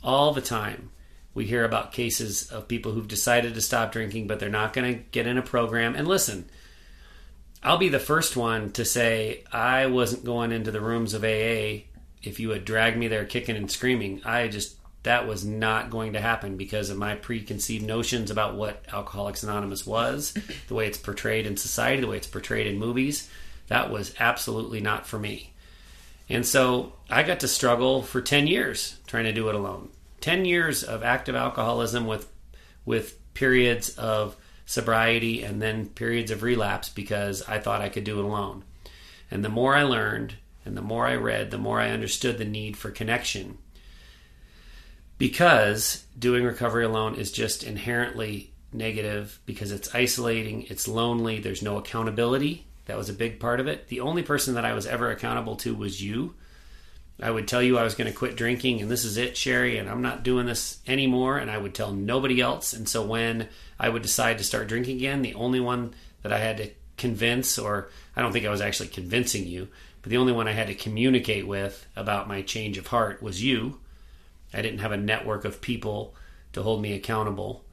All 0.00 0.32
the 0.32 0.40
time, 0.40 0.90
we 1.34 1.44
hear 1.44 1.64
about 1.64 1.92
cases 1.92 2.52
of 2.52 2.68
people 2.68 2.92
who've 2.92 3.08
decided 3.08 3.54
to 3.54 3.60
stop 3.60 3.90
drinking, 3.90 4.28
but 4.28 4.38
they're 4.38 4.48
not 4.48 4.72
going 4.72 4.94
to 4.94 5.02
get 5.10 5.26
in 5.26 5.38
a 5.38 5.42
program. 5.42 5.96
And 5.96 6.06
listen, 6.06 6.48
I'll 7.64 7.78
be 7.78 7.88
the 7.88 7.98
first 7.98 8.36
one 8.36 8.70
to 8.74 8.84
say 8.84 9.42
I 9.50 9.86
wasn't 9.86 10.24
going 10.24 10.52
into 10.52 10.70
the 10.70 10.80
rooms 10.80 11.14
of 11.14 11.24
AA 11.24 11.88
if 12.22 12.38
you 12.38 12.50
had 12.50 12.64
dragged 12.64 12.96
me 12.96 13.08
there 13.08 13.24
kicking 13.24 13.56
and 13.56 13.68
screaming. 13.68 14.22
I 14.24 14.46
just 14.46 14.76
that 15.02 15.26
was 15.26 15.44
not 15.44 15.90
going 15.90 16.14
to 16.14 16.20
happen 16.20 16.56
because 16.56 16.90
of 16.90 16.98
my 16.98 17.14
preconceived 17.14 17.84
notions 17.84 18.30
about 18.30 18.56
what 18.56 18.84
Alcoholics 18.92 19.42
Anonymous 19.42 19.86
was, 19.86 20.34
the 20.66 20.74
way 20.74 20.86
it's 20.86 20.98
portrayed 20.98 21.46
in 21.46 21.56
society, 21.56 22.00
the 22.00 22.08
way 22.08 22.16
it's 22.16 22.26
portrayed 22.26 22.66
in 22.66 22.78
movies. 22.78 23.30
That 23.68 23.90
was 23.90 24.14
absolutely 24.18 24.80
not 24.80 25.06
for 25.06 25.18
me. 25.18 25.52
And 26.28 26.44
so 26.44 26.92
I 27.08 27.22
got 27.22 27.40
to 27.40 27.48
struggle 27.48 28.02
for 28.02 28.20
10 28.20 28.46
years 28.46 28.96
trying 29.06 29.24
to 29.24 29.32
do 29.32 29.48
it 29.48 29.54
alone. 29.54 29.90
10 30.20 30.44
years 30.44 30.82
of 30.82 31.02
active 31.02 31.36
alcoholism 31.36 32.06
with 32.06 32.28
with 32.88 33.34
periods 33.34 33.90
of 33.90 34.34
sobriety 34.64 35.42
and 35.42 35.60
then 35.60 35.86
periods 35.86 36.30
of 36.30 36.42
relapse 36.42 36.88
because 36.88 37.42
I 37.42 37.58
thought 37.58 37.82
I 37.82 37.90
could 37.90 38.04
do 38.04 38.18
it 38.18 38.24
alone. 38.24 38.64
And 39.30 39.44
the 39.44 39.50
more 39.50 39.74
I 39.74 39.82
learned 39.82 40.36
and 40.64 40.74
the 40.74 40.82
more 40.82 41.06
I 41.06 41.14
read, 41.14 41.50
the 41.50 41.58
more 41.58 41.80
I 41.80 41.90
understood 41.90 42.38
the 42.38 42.46
need 42.46 42.78
for 42.78 42.90
connection. 42.90 43.58
Because 45.18 46.04
doing 46.16 46.44
recovery 46.44 46.84
alone 46.84 47.16
is 47.16 47.32
just 47.32 47.64
inherently 47.64 48.52
negative 48.72 49.40
because 49.46 49.72
it's 49.72 49.94
isolating, 49.94 50.62
it's 50.68 50.86
lonely, 50.86 51.40
there's 51.40 51.62
no 51.62 51.76
accountability. 51.76 52.66
That 52.86 52.96
was 52.96 53.08
a 53.08 53.14
big 53.14 53.40
part 53.40 53.60
of 53.60 53.66
it. 53.66 53.88
The 53.88 54.00
only 54.00 54.22
person 54.22 54.54
that 54.54 54.64
I 54.64 54.72
was 54.72 54.86
ever 54.86 55.10
accountable 55.10 55.56
to 55.56 55.74
was 55.74 56.02
you. 56.02 56.34
I 57.20 57.30
would 57.30 57.48
tell 57.48 57.60
you 57.60 57.76
I 57.76 57.82
was 57.82 57.96
going 57.96 58.10
to 58.10 58.16
quit 58.16 58.36
drinking 58.36 58.80
and 58.80 58.88
this 58.88 59.04
is 59.04 59.16
it, 59.16 59.36
Sherry, 59.36 59.76
and 59.76 59.90
I'm 59.90 60.02
not 60.02 60.22
doing 60.22 60.46
this 60.46 60.78
anymore. 60.86 61.38
And 61.38 61.50
I 61.50 61.58
would 61.58 61.74
tell 61.74 61.92
nobody 61.92 62.40
else. 62.40 62.72
And 62.72 62.88
so 62.88 63.04
when 63.04 63.48
I 63.78 63.88
would 63.88 64.02
decide 64.02 64.38
to 64.38 64.44
start 64.44 64.68
drinking 64.68 64.98
again, 64.98 65.22
the 65.22 65.34
only 65.34 65.58
one 65.58 65.94
that 66.22 66.32
I 66.32 66.38
had 66.38 66.58
to 66.58 66.70
convince, 66.96 67.58
or 67.58 67.88
I 68.14 68.22
don't 68.22 68.32
think 68.32 68.46
I 68.46 68.50
was 68.50 68.60
actually 68.60 68.88
convincing 68.88 69.46
you, 69.46 69.68
but 70.02 70.10
the 70.10 70.16
only 70.16 70.32
one 70.32 70.46
I 70.46 70.52
had 70.52 70.68
to 70.68 70.74
communicate 70.74 71.46
with 71.46 71.86
about 71.96 72.28
my 72.28 72.42
change 72.42 72.78
of 72.78 72.86
heart 72.86 73.20
was 73.20 73.42
you. 73.42 73.80
I 74.52 74.62
didn't 74.62 74.80
have 74.80 74.92
a 74.92 74.96
network 74.96 75.44
of 75.44 75.60
people 75.60 76.14
to 76.52 76.62
hold 76.62 76.82
me 76.82 76.94
accountable. 76.94 77.64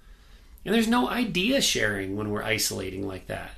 And 0.65 0.73
there's 0.73 0.87
no 0.87 1.09
idea 1.09 1.61
sharing 1.61 2.15
when 2.15 2.29
we're 2.29 2.43
isolating 2.43 3.07
like 3.07 3.27
that. 3.27 3.51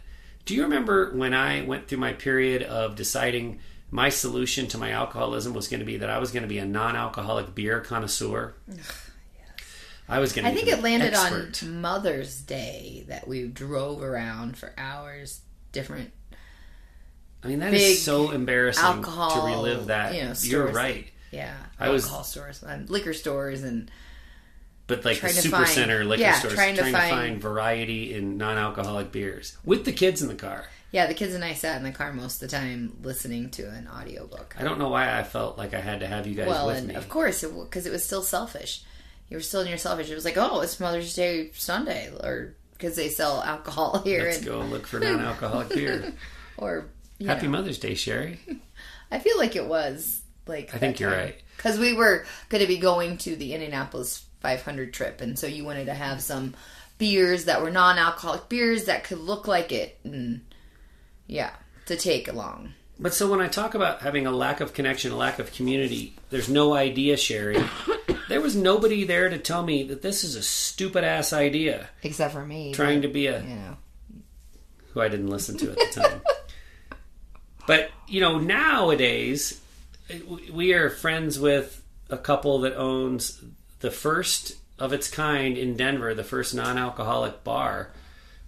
Do 0.45 0.55
you 0.55 0.63
remember 0.63 1.11
when 1.15 1.34
I 1.34 1.63
went 1.63 1.88
through 1.88 1.97
my 1.99 2.13
period 2.13 2.63
of 2.63 2.95
deciding 2.95 3.59
my 3.89 4.09
solution 4.09 4.68
to 4.68 4.78
my 4.78 4.91
alcoholism 4.91 5.53
was 5.53 5.68
going 5.68 5.80
to 5.80 5.86
be 5.86 5.97
that 5.97 6.09
I 6.09 6.20
was 6.20 6.32
going 6.32 6.43
to 6.43 6.49
be 6.49 6.57
a 6.57 6.65
non-alcoholic 6.65 7.55
beer 7.55 7.80
connoisseur? 7.82 8.53
I 10.09 10.20
was 10.20 10.32
going 10.34 10.45
to. 10.45 10.51
I 10.51 10.53
think 10.53 10.68
it 10.68 10.82
landed 10.82 11.13
expert. 11.13 11.63
on 11.63 11.82
Mother's 11.82 12.41
Day 12.41 13.05
that 13.07 13.28
we 13.28 13.47
drove 13.47 14.01
around 14.01 14.57
for 14.57 14.74
hours, 14.78 15.41
different 15.74 16.11
I 17.43 17.47
mean, 17.47 17.59
that 17.59 17.74
is 17.74 17.82
big 17.82 17.97
so 17.97 18.32
embarrassing 18.32 18.84
alcohol, 18.84 19.32
to 19.32 19.47
relive 19.47 19.88
that. 19.88 20.13
you 20.13 20.22
know, 20.22 20.28
You're 20.28 20.36
stores. 20.36 20.76
right. 20.76 21.07
Yeah 21.32 21.55
I 21.80 21.89
was- 21.89 22.03
alcohol 22.03 22.23
stores, 22.23 22.63
and 22.63 22.89
liquor 22.89 23.13
stores, 23.13 23.63
and 23.63 23.89
But 24.88 25.03
like 25.05 25.19
the 25.19 25.30
super 25.30 25.57
find- 25.57 25.67
center 25.69 26.05
liquor 26.05 26.21
yeah, 26.21 26.39
stores, 26.39 26.53
trying 26.53 26.75
trying, 26.75 26.91
to 26.93 26.97
to, 26.97 26.97
find- 26.97 27.15
find... 27.15 27.41
variety 27.41 28.13
in 28.13 28.38
non-alcoholic 28.38 29.11
beers 29.11 29.57
with 29.65 29.86
the 29.86 29.91
kids 29.91 30.21
in 30.21 30.28
the 30.30 30.36
car. 30.36 30.65
yeah, 30.91 31.05
the 31.07 31.13
kids 31.13 31.34
and 31.34 31.43
I 31.43 31.53
sat 31.53 31.78
in 31.78 31.84
the 31.84 31.91
car 31.91 32.13
most 32.13 32.41
of 32.41 32.49
the 32.49 32.55
time 32.57 32.95
listening 33.03 33.49
to 33.51 33.63
an 33.69 33.88
audiobook. 33.93 34.55
I 34.57 34.63
don't 34.63 34.80
know 34.80 34.88
why 34.89 35.19
I 35.19 35.23
felt 35.23 35.57
like 35.57 35.73
I 35.73 35.82
had 35.82 35.99
to 35.99 36.07
have 36.07 36.25
you 36.28 36.36
guys 36.36 36.47
well, 36.47 36.67
with 36.67 36.78
and 36.78 36.88
me. 36.88 36.95
of 36.95 37.09
course, 37.09 37.43
because 37.43 37.86
it, 37.86 37.91
was 37.91 38.03
still 38.05 38.21
selfish. 38.21 38.82
You 39.30 39.36
were 39.36 39.41
still 39.43 39.59
in 39.61 39.67
your 39.67 39.78
selfish. 39.78 40.09
It 40.09 40.15
was 40.15 40.23
like, 40.23 40.38
oh, 40.38 40.61
it's 40.61 40.80
Mother's 40.80 41.13
Day 41.13 41.51
Sunday, 41.53 42.09
or 42.23 42.55
because 42.71 42.95
they 42.95 43.09
sell 43.09 43.41
alcohol 43.43 44.01
here, 44.05 44.23
Let's 44.23 44.38
and, 44.38 44.45
go 44.45 44.59
look 44.61 44.88
for 44.88 44.99
non-alcoholic 45.01 45.69
beer. 45.69 46.13
or 46.57 46.86
Happy 47.25 47.47
know. 47.47 47.51
Mother's 47.51 47.80
Day, 47.80 47.95
Sherry. 47.95 48.39
I 49.11 49.19
feel 49.19 49.38
like 49.38 49.57
it 49.57 49.65
was 49.65 50.21
like. 50.49 50.73
I 50.73 50.77
think 50.77 50.99
you're 50.99 51.11
right. 51.11 51.35
because 51.57 51.77
we 51.79 51.93
were 51.93 52.25
going 52.49 52.61
to 52.61 52.67
be 52.67 52.77
going 52.77 53.17
to 53.19 53.35
the 53.35 53.53
Indianapolis 53.53 54.25
500 54.41 54.93
trip, 54.93 55.21
and 55.21 55.37
so 55.37 55.47
you 55.47 55.63
wanted 55.65 55.85
to 55.85 55.93
have 55.93 56.21
some 56.21 56.53
beers 56.97 57.45
that 57.45 57.61
were 57.61 57.69
non-alcoholic 57.71 58.49
beers 58.49 58.85
that 58.85 59.03
could 59.03 59.19
look 59.19 59.47
like 59.47 59.71
it, 59.71 59.99
and 60.03 60.41
yeah, 61.27 61.51
to 61.85 61.95
take 61.95 62.27
along. 62.27 62.73
But 62.99 63.13
so 63.13 63.29
when 63.29 63.41
I 63.41 63.47
talk 63.47 63.75
about 63.75 64.01
having 64.01 64.25
a 64.25 64.31
lack 64.31 64.59
of 64.59 64.73
connection, 64.73 65.11
a 65.11 65.15
lack 65.15 65.37
of 65.37 65.53
community, 65.53 66.15
there's 66.31 66.49
no 66.49 66.73
idea 66.73 67.15
sharing. 67.15 67.63
there 68.27 68.41
was 68.41 68.55
nobody 68.55 69.03
there 69.03 69.29
to 69.29 69.37
tell 69.37 69.61
me 69.63 69.83
that 69.83 70.01
this 70.01 70.23
is 70.23 70.35
a 70.35 70.41
stupid 70.41 71.03
ass 71.03 71.31
idea. 71.31 71.89
Except 72.01 72.33
for 72.33 72.43
me, 72.43 72.73
Trying 72.73 73.03
to 73.03 73.07
be 73.07 73.27
a 73.27 73.41
you 73.43 73.55
know. 73.55 73.77
who 74.93 75.01
I 75.01 75.09
didn't 75.09 75.27
listen 75.29 75.57
to 75.59 75.69
at 75.69 75.75
the 75.77 76.01
time. 76.01 76.21
but 77.67 77.91
you 78.07 78.19
know, 78.19 78.39
nowadays 78.39 79.61
we 80.51 80.73
are 80.73 80.89
friends 80.89 81.39
with 81.39 81.83
a 82.09 82.17
couple 82.17 82.59
that 82.59 82.75
owns 82.75 83.41
the 83.79 83.91
first 83.91 84.55
of 84.79 84.93
its 84.93 85.09
kind 85.09 85.57
in 85.57 85.75
Denver, 85.75 86.13
the 86.13 86.23
first 86.23 86.53
non-alcoholic 86.55 87.43
bar, 87.43 87.91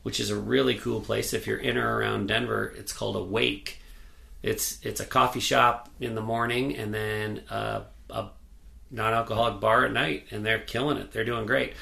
which 0.04 0.20
is 0.20 0.30
a 0.30 0.36
really 0.36 0.76
cool 0.76 1.02
place. 1.02 1.34
If 1.34 1.48
you're 1.48 1.58
in 1.58 1.78
or 1.78 1.98
around 1.98 2.28
Denver, 2.28 2.74
it's 2.78 2.94
called 2.94 3.16
Awake. 3.16 3.80
It's 4.42 4.84
it's 4.84 5.02
a 5.02 5.06
coffee 5.06 5.42
shop 5.42 5.90
in 6.00 6.16
the 6.16 6.22
morning 6.22 6.76
and 6.78 6.94
then 6.94 7.44
a, 7.50 7.84
a 8.10 8.30
non-alcoholic 8.90 9.60
bar 9.60 9.86
at 9.86 9.92
night, 9.92 10.28
and 10.32 10.46
they're 10.46 10.60
killing 10.60 10.98
it. 10.98 11.12
They're 11.12 11.26
doing 11.26 11.46
great. 11.46 11.74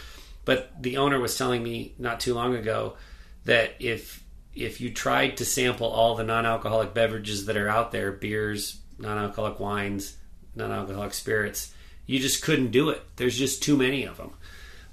But 0.46 0.72
the 0.82 0.98
owner 0.98 1.20
was 1.20 1.38
telling 1.38 1.62
me 1.62 1.94
not 2.00 2.20
too 2.20 2.34
long 2.34 2.56
ago 2.56 2.96
that 3.46 3.76
if 3.80 4.24
if 4.56 4.82
you 4.82 4.92
tried 4.92 5.38
to 5.38 5.46
sample 5.46 5.88
all 5.88 6.16
the 6.16 6.24
non-alcoholic 6.24 6.94
beverages 6.96 7.46
that 7.46 7.58
are 7.58 7.70
out 7.70 7.92
there, 7.92 8.12
beers, 8.12 8.80
non-alcoholic 9.00 9.60
wines, 9.60 10.18
non-alcoholic 10.56 11.14
spirits, 11.14 11.74
you 12.06 12.20
just 12.20 12.44
couldn't 12.44 12.72
do 12.72 12.90
it. 12.90 13.02
There's 13.18 13.38
just 13.38 13.62
too 13.62 13.78
many 13.78 14.06
of 14.06 14.18
them. 14.18 14.32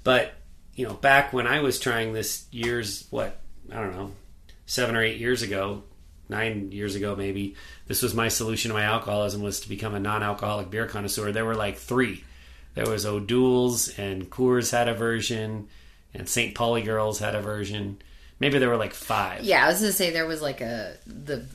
But 0.03 0.33
you 0.75 0.85
know, 0.87 0.93
back 0.93 1.33
when 1.33 1.47
I 1.47 1.61
was 1.61 1.79
trying 1.79 2.13
this 2.13 2.45
years, 2.51 3.07
what 3.09 3.39
I 3.71 3.75
don't 3.75 3.95
know, 3.95 4.11
seven 4.65 4.95
or 4.95 5.01
eight 5.01 5.19
years 5.19 5.41
ago, 5.41 5.83
nine 6.29 6.71
years 6.71 6.95
ago 6.95 7.15
maybe, 7.15 7.55
this 7.87 8.01
was 8.01 8.13
my 8.13 8.27
solution 8.27 8.69
to 8.69 8.75
my 8.75 8.83
alcoholism 8.83 9.41
was 9.41 9.61
to 9.61 9.69
become 9.69 9.95
a 9.95 9.99
non-alcoholic 9.99 10.69
beer 10.69 10.85
connoisseur. 10.87 11.31
There 11.31 11.45
were 11.45 11.55
like 11.55 11.77
three. 11.77 12.23
There 12.75 12.89
was 12.89 13.05
O'Doul's 13.05 13.97
and 13.97 14.29
Coors 14.29 14.71
had 14.71 14.89
a 14.89 14.93
version, 14.93 15.69
and 16.13 16.27
St. 16.27 16.53
Pauli 16.53 16.81
Girls 16.81 17.19
had 17.19 17.33
a 17.33 17.41
version. 17.41 18.01
Maybe 18.37 18.59
there 18.59 18.69
were 18.69 18.77
like 18.77 18.93
five. 18.93 19.43
Yeah, 19.43 19.63
I 19.63 19.69
was 19.69 19.79
gonna 19.79 19.93
say 19.93 20.11
there 20.11 20.27
was 20.27 20.41
like 20.41 20.59
a 20.59 20.97
the 21.07 21.45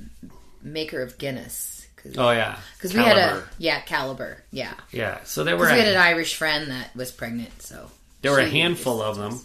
maker 0.62 1.02
of 1.02 1.18
Guinness 1.18 1.79
Oh 2.16 2.30
yeah, 2.30 2.58
because 2.76 2.94
we 2.94 3.00
had 3.00 3.16
a 3.18 3.44
yeah 3.58 3.80
Kaliber 3.82 4.38
yeah 4.50 4.74
yeah. 4.92 5.22
So 5.24 5.44
there 5.44 5.56
were 5.56 5.66
we 5.66 5.78
had 5.78 5.88
an 5.88 5.96
Irish 5.96 6.36
friend 6.36 6.70
that 6.70 6.94
was 6.96 7.10
pregnant, 7.12 7.62
so 7.62 7.90
There 8.22 8.32
were 8.32 8.40
a 8.40 8.48
handful 8.48 9.02
of 9.02 9.16
them, 9.16 9.40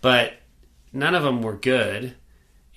but 0.00 0.34
none 0.92 1.14
of 1.14 1.22
them 1.22 1.42
were 1.42 1.54
good. 1.56 2.14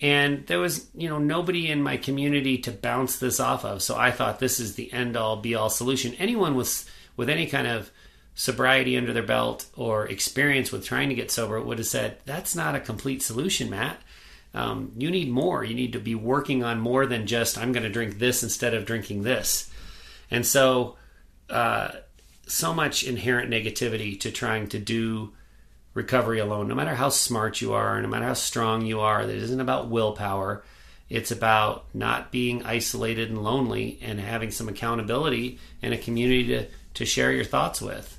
And 0.04 0.47
there 0.47 0.60
was, 0.60 0.88
you 0.95 1.08
know, 1.10 1.20
nobody 1.20 1.70
in 1.70 1.84
my 1.84 1.95
community 1.97 2.58
to 2.60 2.72
bounce 2.72 3.20
this 3.20 3.39
off 3.39 3.64
of. 3.64 3.84
So 3.84 3.95
I 3.95 4.10
thought 4.10 4.39
this 4.39 4.60
is 4.60 4.74
the 4.74 4.91
end 4.91 5.16
all 5.16 5.36
be 5.36 5.54
all 5.54 5.70
solution. 5.70 6.16
Anyone 6.16 6.56
with 6.56 6.89
with 7.16 7.30
any 7.30 7.45
kind 7.45 7.68
of 7.68 7.91
sobriety 8.34 8.97
under 8.97 9.14
their 9.14 9.22
belt 9.22 9.66
or 9.76 10.08
experience 10.08 10.72
with 10.72 10.86
trying 10.86 11.10
to 11.10 11.16
get 11.16 11.30
sober 11.30 11.62
would 11.62 11.78
have 11.78 11.86
said, 11.86 12.18
"That's 12.26 12.56
not 12.56 12.74
a 12.76 12.80
complete 12.80 13.22
solution, 13.22 13.70
Matt. 13.70 14.02
Um, 14.54 14.91
you 14.97 15.10
need 15.12 15.30
more. 15.30 15.64
You 15.64 15.76
need 15.76 15.93
to 15.93 15.99
be 15.99 16.16
working 16.16 16.64
on 16.64 16.80
more 16.80 17.06
than 17.06 17.28
just 17.28 17.58
I'm 17.58 17.72
going 17.72 17.84
to 17.84 17.89
drink 17.89 18.20
this 18.20 18.43
instead 18.43 18.74
of 18.74 18.86
drinking 18.86 19.24
this." 19.24 19.72
And 20.30 20.45
so, 20.45 20.97
uh, 21.49 21.91
so 22.47 22.74
much 22.74 23.04
inherent 23.04 23.49
negativity 23.49 24.20
to 24.22 24.32
trying 24.32 24.68
to 24.70 24.80
do 24.80 25.34
recovery 25.93 26.39
alone, 26.39 26.68
no 26.68 26.76
matter 26.76 26.95
how 26.95 27.10
smart 27.10 27.62
you 27.62 27.74
are, 27.74 28.02
no 28.02 28.08
matter 28.08 28.26
how 28.26 28.34
strong 28.34 28.86
you 28.86 28.99
are, 29.02 29.26
that 29.26 29.36
isn't 29.36 29.60
about 29.60 29.89
willpower. 29.89 30.64
It's 31.10 31.32
about 31.32 31.86
not 31.93 32.32
being 32.32 32.64
isolated 32.64 33.30
and 33.30 33.43
lonely 33.43 33.99
and 34.02 34.20
having 34.20 34.52
some 34.52 34.70
accountability 34.70 35.60
and 35.82 35.93
a 35.93 35.97
community 35.97 36.47
to, 36.47 36.68
to 36.93 37.06
share 37.06 37.34
your 37.34 37.43
thoughts 37.43 37.82
with. 37.82 38.18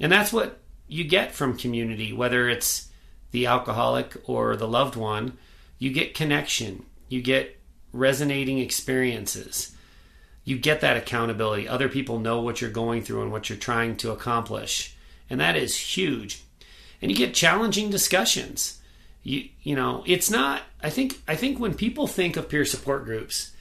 And 0.00 0.10
that's 0.10 0.32
what 0.32 0.58
you 0.88 1.04
get 1.04 1.32
from 1.32 1.58
community, 1.58 2.14
whether 2.14 2.48
it's 2.48 2.88
the 3.32 3.46
alcoholic 3.46 4.16
or 4.24 4.56
the 4.56 4.68
loved 4.68 4.96
one. 4.96 5.36
You 5.78 5.92
get 5.92 6.14
connection, 6.14 6.84
you 7.08 7.22
get 7.22 7.58
resonating 7.92 8.58
experiences 8.58 9.76
you 10.46 10.56
get 10.56 10.80
that 10.80 10.96
accountability. 10.96 11.68
Other 11.68 11.88
people 11.88 12.20
know 12.20 12.40
what 12.40 12.60
you're 12.60 12.70
going 12.70 13.02
through 13.02 13.22
and 13.22 13.32
what 13.32 13.50
you're 13.50 13.58
trying 13.58 13.96
to 13.96 14.12
accomplish. 14.12 14.96
And 15.28 15.40
that 15.40 15.56
is 15.56 15.76
huge. 15.76 16.44
And 17.02 17.10
you 17.10 17.16
get 17.16 17.34
challenging 17.34 17.90
discussions. 17.90 18.80
You 19.24 19.48
you 19.62 19.74
know, 19.74 20.04
it's 20.06 20.30
not 20.30 20.62
I 20.80 20.88
think 20.88 21.20
I 21.26 21.34
think 21.34 21.58
when 21.58 21.74
people 21.74 22.06
think 22.06 22.36
of 22.36 22.48
peer 22.48 22.64
support 22.64 23.04
groups, 23.04 23.52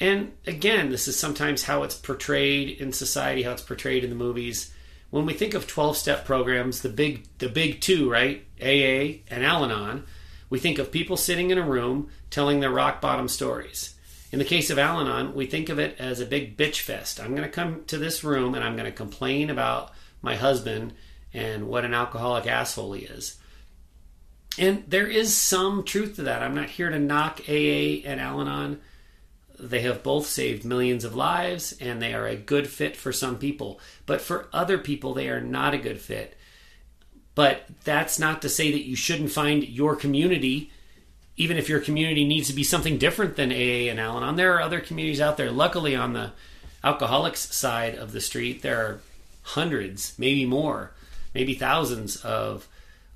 and 0.00 0.32
again, 0.46 0.90
this 0.90 1.06
is 1.08 1.18
sometimes 1.18 1.64
how 1.64 1.82
it's 1.82 1.94
portrayed 1.94 2.80
in 2.80 2.92
society, 2.92 3.42
how 3.42 3.52
it's 3.52 3.62
portrayed 3.62 4.02
in 4.02 4.08
the 4.10 4.16
movies. 4.16 4.72
When 5.10 5.26
we 5.26 5.34
think 5.34 5.54
of 5.54 5.66
12-step 5.66 6.24
programs, 6.24 6.80
the 6.80 6.88
big 6.88 7.26
the 7.36 7.50
big 7.50 7.82
two, 7.82 8.10
right? 8.10 8.46
AA 8.62 9.20
and 9.30 9.44
Al-Anon, 9.44 10.04
we 10.50 10.58
think 10.58 10.78
of 10.78 10.92
people 10.92 11.16
sitting 11.16 11.50
in 11.50 11.58
a 11.58 11.66
room 11.66 12.08
telling 12.30 12.60
their 12.60 12.70
rock 12.70 13.00
bottom 13.00 13.28
stories. 13.28 13.94
In 14.30 14.38
the 14.38 14.44
case 14.44 14.70
of 14.70 14.78
Al 14.78 15.00
Anon, 15.00 15.34
we 15.34 15.46
think 15.46 15.68
of 15.68 15.78
it 15.78 15.96
as 15.98 16.20
a 16.20 16.26
big 16.26 16.56
bitch 16.56 16.80
fest. 16.80 17.20
I'm 17.20 17.30
going 17.30 17.42
to 17.42 17.48
come 17.48 17.84
to 17.86 17.96
this 17.96 18.22
room 18.22 18.54
and 18.54 18.62
I'm 18.62 18.76
going 18.76 18.90
to 18.90 18.92
complain 18.92 19.48
about 19.48 19.92
my 20.20 20.36
husband 20.36 20.92
and 21.32 21.68
what 21.68 21.84
an 21.84 21.94
alcoholic 21.94 22.46
asshole 22.46 22.92
he 22.92 23.04
is. 23.04 23.36
And 24.58 24.84
there 24.88 25.06
is 25.06 25.34
some 25.34 25.84
truth 25.84 26.16
to 26.16 26.22
that. 26.22 26.42
I'm 26.42 26.54
not 26.54 26.70
here 26.70 26.90
to 26.90 26.98
knock 26.98 27.40
AA 27.48 28.02
and 28.04 28.20
Al 28.20 28.40
Anon. 28.40 28.80
they 29.58 29.80
have 29.80 30.02
both 30.02 30.26
saved 30.26 30.64
millions 30.64 31.04
of 31.04 31.14
lives 31.14 31.72
and 31.80 32.02
they 32.02 32.12
are 32.12 32.26
a 32.26 32.36
good 32.36 32.68
fit 32.68 32.96
for 32.96 33.12
some 33.12 33.38
people. 33.38 33.80
But 34.04 34.20
for 34.20 34.48
other 34.52 34.78
people, 34.78 35.14
they 35.14 35.28
are 35.28 35.40
not 35.40 35.74
a 35.74 35.78
good 35.78 36.00
fit. 36.00 36.36
But 37.38 37.66
that's 37.84 38.18
not 38.18 38.42
to 38.42 38.48
say 38.48 38.72
that 38.72 38.82
you 38.82 38.96
shouldn't 38.96 39.30
find 39.30 39.62
your 39.62 39.94
community, 39.94 40.72
even 41.36 41.56
if 41.56 41.68
your 41.68 41.78
community 41.78 42.24
needs 42.24 42.48
to 42.48 42.52
be 42.52 42.64
something 42.64 42.98
different 42.98 43.36
than 43.36 43.52
AA 43.52 43.88
and 43.88 44.00
Al 44.00 44.16
Anon. 44.16 44.34
There 44.34 44.56
are 44.56 44.60
other 44.60 44.80
communities 44.80 45.20
out 45.20 45.36
there. 45.36 45.52
Luckily, 45.52 45.94
on 45.94 46.14
the 46.14 46.32
alcoholics 46.82 47.54
side 47.54 47.94
of 47.94 48.10
the 48.10 48.20
street, 48.20 48.62
there 48.62 48.80
are 48.80 49.00
hundreds, 49.42 50.18
maybe 50.18 50.46
more, 50.46 50.90
maybe 51.32 51.54
thousands 51.54 52.16
of 52.24 52.66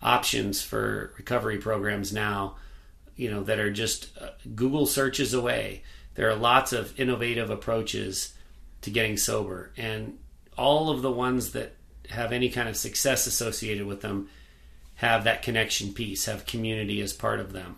options 0.01 0.63
for 0.63 1.13
recovery 1.17 1.59
programs 1.59 2.13
now, 2.13 2.55
you 3.17 3.29
know, 3.29 3.43
that 3.43 3.59
are 3.59 3.73
just 3.73 4.17
uh, 4.21 4.29
Google 4.55 4.87
searches 4.87 5.35
away. 5.35 5.83
There 6.15 6.31
are 6.31 6.37
lots 6.37 6.73
of 6.73 6.97
innovative 6.97 7.51
approaches 7.51 8.35
to 8.83 8.91
getting 8.91 9.17
sober, 9.17 9.73
and 9.77 10.17
all 10.57 10.91
of 10.91 11.03
the 11.03 11.11
ones 11.11 11.51
that 11.55 11.75
have 12.13 12.33
any 12.33 12.49
kind 12.49 12.69
of 12.69 12.77
success 12.77 13.27
associated 13.27 13.87
with 13.87 14.01
them 14.01 14.29
have 14.97 15.25
that 15.25 15.43
connection 15.43 15.93
piece, 15.93 16.27
have 16.27 16.47
community 16.47 17.01
as 17.01 17.13
part 17.13 17.41
of 17.41 17.53
them. 17.53 17.77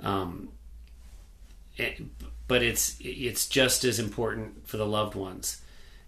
Um, 0.00 0.48
it, 1.76 2.00
but 2.46 2.62
it's 2.62 2.96
it's 3.00 3.46
just 3.46 3.84
as 3.84 3.98
important 3.98 4.66
for 4.66 4.78
the 4.78 4.86
loved 4.86 5.14
ones. 5.14 5.60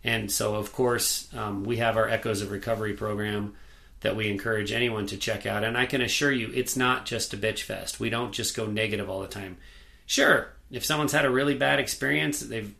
And 0.02 0.32
so, 0.32 0.54
of 0.54 0.72
course, 0.72 1.28
um, 1.34 1.64
we 1.64 1.76
have 1.76 1.96
our 1.96 2.08
Echoes 2.08 2.40
of 2.40 2.50
Recovery 2.50 2.94
program 2.94 3.54
that 4.00 4.16
we 4.16 4.30
encourage 4.30 4.72
anyone 4.72 5.06
to 5.08 5.18
check 5.18 5.44
out. 5.44 5.62
And 5.62 5.76
I 5.76 5.84
can 5.84 6.00
assure 6.00 6.32
you, 6.32 6.50
it's 6.54 6.74
not 6.74 7.04
just 7.04 7.34
a 7.34 7.36
bitch 7.36 7.62
fest. 7.62 8.00
We 8.00 8.08
don't 8.08 8.32
just 8.32 8.56
go 8.56 8.64
negative 8.64 9.10
all 9.10 9.20
the 9.20 9.28
time. 9.28 9.58
Sure, 10.06 10.48
if 10.70 10.84
someone's 10.84 11.12
had 11.12 11.26
a 11.26 11.30
really 11.30 11.54
bad 11.54 11.78
experience, 11.78 12.40
they've 12.40 12.74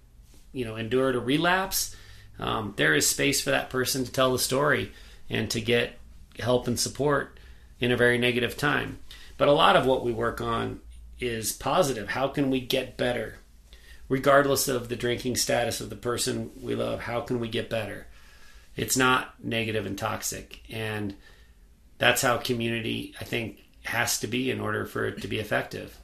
you 0.53 0.65
know 0.65 0.77
endured 0.77 1.15
a 1.15 1.21
relapse, 1.21 1.95
um, 2.41 2.75
there 2.77 2.95
is 2.95 3.07
space 3.07 3.41
for 3.41 3.51
that 3.51 3.71
person 3.71 4.05
to 4.05 4.11
tell 4.11 4.33
the 4.33 4.39
story 4.39 4.93
and 5.29 5.51
to 5.51 5.61
get 5.61 5.99
help 6.39 6.67
and 6.67 6.81
support 6.81 7.39
in 7.79 7.93
a 7.93 7.97
very 7.97 8.19
negative 8.19 8.57
time. 8.57 8.99
But 9.37 9.49
a 9.49 9.53
lot 9.53 9.77
of 9.77 9.87
what 9.87 10.05
we 10.05 10.13
work 10.13 10.41
on 10.41 10.81
is 11.19 11.53
positive. 11.53 12.09
How 12.09 12.29
can 12.29 12.51
we 12.51 12.61
get 12.61 12.97
better? 12.97 13.37
Regardless 14.09 14.69
of 14.69 14.89
the 14.89 14.97
drinking 14.97 15.37
status 15.37 15.81
of 15.81 15.91
the 15.91 15.97
person 15.97 16.51
we 16.61 16.75
love, 16.75 17.01
how 17.01 17.21
can 17.21 17.39
we 17.39 17.49
get 17.49 17.71
better? 17.71 18.07
It's 18.75 18.97
not 18.97 19.35
negative 19.45 19.87
and 19.87 19.97
toxic. 19.97 20.61
And 20.71 21.15
that's 21.99 22.23
how 22.23 22.39
community, 22.39 23.15
I 23.21 23.25
think, 23.25 23.59
has 23.85 24.19
to 24.21 24.27
be 24.27 24.51
in 24.51 24.61
order 24.61 24.87
for 24.87 25.07
it 25.07 25.23
to 25.23 25.29
be 25.29 25.39
effective. 25.39 25.99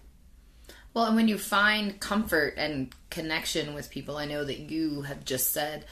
Well, 0.93 1.07
and 1.07 1.17
when 1.17 1.29
you 1.29 1.37
find 1.37 1.99
comfort 2.01 2.55
and 2.57 2.95
connection 3.11 3.75
with 3.75 3.91
people, 3.91 4.17
I 4.17 4.25
know 4.25 4.45
that 4.45 4.59
you 4.59 5.03
have 5.03 5.25
just 5.25 5.53
said 5.53 5.85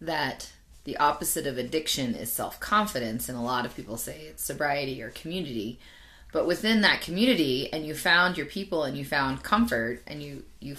that 0.00 0.50
the 0.84 0.96
opposite 0.96 1.46
of 1.46 1.58
addiction 1.58 2.14
is 2.14 2.32
self 2.32 2.58
confidence, 2.58 3.28
and 3.28 3.36
a 3.36 3.42
lot 3.42 3.66
of 3.66 3.76
people 3.76 3.96
say 3.96 4.20
it's 4.22 4.44
sobriety 4.44 5.02
or 5.02 5.10
community. 5.10 5.78
But 6.32 6.46
within 6.46 6.82
that 6.82 7.00
community, 7.00 7.72
and 7.72 7.84
you 7.84 7.94
found 7.94 8.36
your 8.36 8.46
people, 8.46 8.84
and 8.84 8.96
you 8.96 9.04
found 9.04 9.42
comfort, 9.42 10.02
and 10.06 10.22
you 10.22 10.44
you 10.60 10.76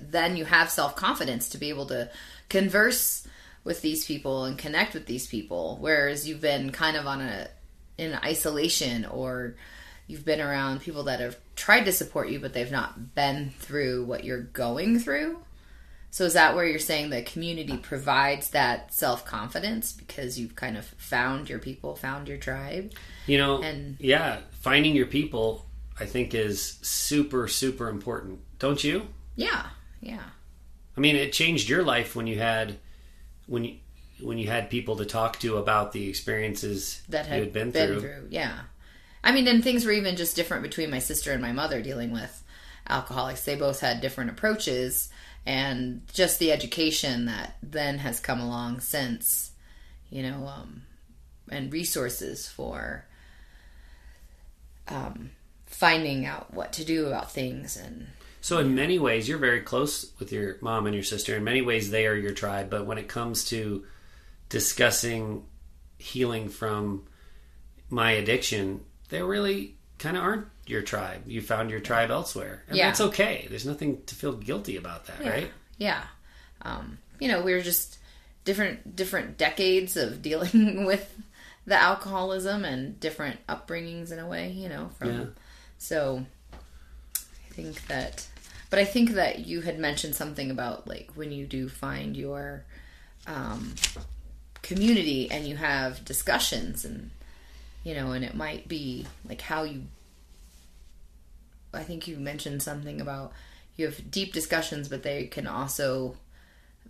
then 0.00 0.36
you 0.36 0.44
have 0.44 0.70
self 0.70 0.94
confidence 0.94 1.48
to 1.50 1.58
be 1.58 1.68
able 1.68 1.86
to 1.86 2.10
converse 2.48 3.26
with 3.64 3.82
these 3.82 4.06
people 4.06 4.44
and 4.44 4.56
connect 4.56 4.94
with 4.94 5.06
these 5.06 5.26
people. 5.26 5.78
Whereas 5.80 6.28
you've 6.28 6.40
been 6.40 6.70
kind 6.70 6.96
of 6.96 7.06
on 7.06 7.20
a 7.20 7.48
in 7.98 8.14
isolation, 8.24 9.04
or 9.04 9.56
you've 10.06 10.24
been 10.24 10.40
around 10.40 10.80
people 10.80 11.04
that 11.04 11.20
have 11.20 11.36
tried 11.56 11.84
to 11.84 11.92
support 11.92 12.30
you, 12.30 12.38
but 12.38 12.52
they've 12.52 12.70
not 12.70 13.14
been 13.14 13.50
through 13.58 14.04
what 14.04 14.24
you're 14.24 14.42
going 14.42 14.98
through. 14.98 15.38
So 16.10 16.24
is 16.24 16.32
that 16.32 16.56
where 16.56 16.66
you're 16.66 16.80
saying 16.80 17.10
the 17.10 17.22
community 17.22 17.76
provides 17.76 18.50
that 18.50 18.92
self 18.92 19.24
confidence 19.24 19.92
because 19.92 20.38
you've 20.38 20.56
kind 20.56 20.76
of 20.76 20.84
found 20.84 21.48
your 21.48 21.60
people, 21.60 21.94
found 21.94 22.28
your 22.28 22.36
tribe? 22.36 22.92
You 23.26 23.38
know, 23.38 23.62
and 23.62 23.96
yeah, 24.00 24.40
finding 24.60 24.96
your 24.96 25.06
people, 25.06 25.66
I 25.98 26.06
think, 26.06 26.34
is 26.34 26.78
super 26.82 27.46
super 27.46 27.88
important. 27.88 28.40
Don't 28.58 28.82
you? 28.82 29.06
Yeah, 29.36 29.66
yeah. 30.00 30.24
I 30.96 31.00
mean, 31.00 31.14
it 31.14 31.32
changed 31.32 31.68
your 31.68 31.84
life 31.84 32.16
when 32.16 32.26
you 32.26 32.38
had 32.38 32.78
when 33.46 33.64
you 33.64 33.76
when 34.20 34.36
you 34.36 34.48
had 34.48 34.68
people 34.68 34.96
to 34.96 35.04
talk 35.04 35.38
to 35.38 35.58
about 35.58 35.92
the 35.92 36.08
experiences 36.08 37.02
that 37.08 37.26
had, 37.26 37.36
you 37.38 37.44
had 37.44 37.52
been, 37.52 37.70
been 37.70 37.88
through. 37.88 38.00
through. 38.00 38.26
Yeah, 38.30 38.58
I 39.22 39.30
mean, 39.30 39.46
and 39.46 39.62
things 39.62 39.86
were 39.86 39.92
even 39.92 40.16
just 40.16 40.34
different 40.34 40.64
between 40.64 40.90
my 40.90 40.98
sister 40.98 41.30
and 41.30 41.40
my 41.40 41.52
mother 41.52 41.80
dealing 41.80 42.10
with 42.10 42.42
alcoholics. 42.88 43.44
They 43.44 43.54
both 43.54 43.78
had 43.78 44.00
different 44.00 44.30
approaches 44.30 45.08
and 45.50 46.02
just 46.12 46.38
the 46.38 46.52
education 46.52 47.24
that 47.24 47.56
then 47.60 47.98
has 47.98 48.20
come 48.20 48.38
along 48.38 48.78
since, 48.78 49.50
you 50.08 50.22
know, 50.22 50.46
um, 50.46 50.82
and 51.50 51.72
resources 51.72 52.46
for 52.46 53.04
um, 54.86 55.30
finding 55.66 56.24
out 56.24 56.54
what 56.54 56.72
to 56.74 56.84
do 56.84 57.08
about 57.08 57.32
things 57.32 57.76
and. 57.76 58.06
So 58.40 58.58
in 58.58 58.76
many 58.76 59.00
ways, 59.00 59.28
you're 59.28 59.38
very 59.38 59.60
close 59.60 60.12
with 60.20 60.30
your 60.30 60.56
mom 60.60 60.86
and 60.86 60.94
your 60.94 61.02
sister. 61.02 61.36
In 61.36 61.42
many 61.42 61.62
ways, 61.62 61.90
they 61.90 62.06
are 62.06 62.14
your 62.14 62.32
tribe. 62.32 62.70
But 62.70 62.86
when 62.86 62.96
it 62.96 63.08
comes 63.08 63.44
to 63.46 63.84
discussing 64.48 65.44
healing 65.98 66.48
from 66.48 67.06
my 67.90 68.12
addiction, 68.12 68.82
they 69.08 69.20
really 69.20 69.74
kind 69.98 70.16
of 70.16 70.22
aren't 70.22 70.46
your 70.70 70.82
tribe. 70.82 71.22
You 71.26 71.42
found 71.42 71.70
your 71.70 71.80
tribe 71.80 72.10
elsewhere, 72.10 72.62
and 72.68 72.76
yeah. 72.76 72.86
that's 72.86 73.00
okay. 73.00 73.46
There's 73.48 73.66
nothing 73.66 74.02
to 74.06 74.14
feel 74.14 74.32
guilty 74.32 74.76
about 74.76 75.06
that, 75.06 75.22
yeah. 75.22 75.30
right? 75.30 75.50
Yeah. 75.78 76.02
Um, 76.62 76.98
you 77.18 77.28
know, 77.28 77.42
we 77.42 77.52
are 77.52 77.62
just 77.62 77.98
different 78.44 78.96
different 78.96 79.36
decades 79.36 79.96
of 79.96 80.22
dealing 80.30 80.84
with 80.84 81.14
the 81.66 81.80
alcoholism 81.80 82.64
and 82.64 82.98
different 83.00 83.44
upbringings 83.48 84.12
in 84.12 84.18
a 84.18 84.26
way. 84.26 84.50
You 84.52 84.68
know, 84.68 84.90
from 84.98 85.08
yeah. 85.08 85.24
so 85.78 86.24
I 87.14 87.54
think 87.54 87.86
that. 87.88 88.26
But 88.70 88.78
I 88.78 88.84
think 88.84 89.10
that 89.12 89.48
you 89.48 89.62
had 89.62 89.80
mentioned 89.80 90.14
something 90.14 90.48
about 90.48 90.86
like 90.86 91.10
when 91.16 91.32
you 91.32 91.44
do 91.44 91.68
find 91.68 92.16
your 92.16 92.64
um, 93.26 93.74
community 94.62 95.28
and 95.28 95.44
you 95.44 95.56
have 95.56 96.04
discussions 96.04 96.84
and 96.84 97.10
you 97.84 97.94
know, 97.94 98.12
and 98.12 98.24
it 98.24 98.34
might 98.34 98.68
be 98.68 99.06
like 99.28 99.40
how 99.40 99.62
you 99.62 99.82
I 101.72 101.82
think 101.82 102.08
you 102.08 102.16
mentioned 102.16 102.62
something 102.62 103.00
about 103.00 103.32
you 103.76 103.86
have 103.86 104.10
deep 104.10 104.32
discussions, 104.32 104.88
but 104.88 105.02
they 105.02 105.26
can 105.26 105.46
also 105.46 106.16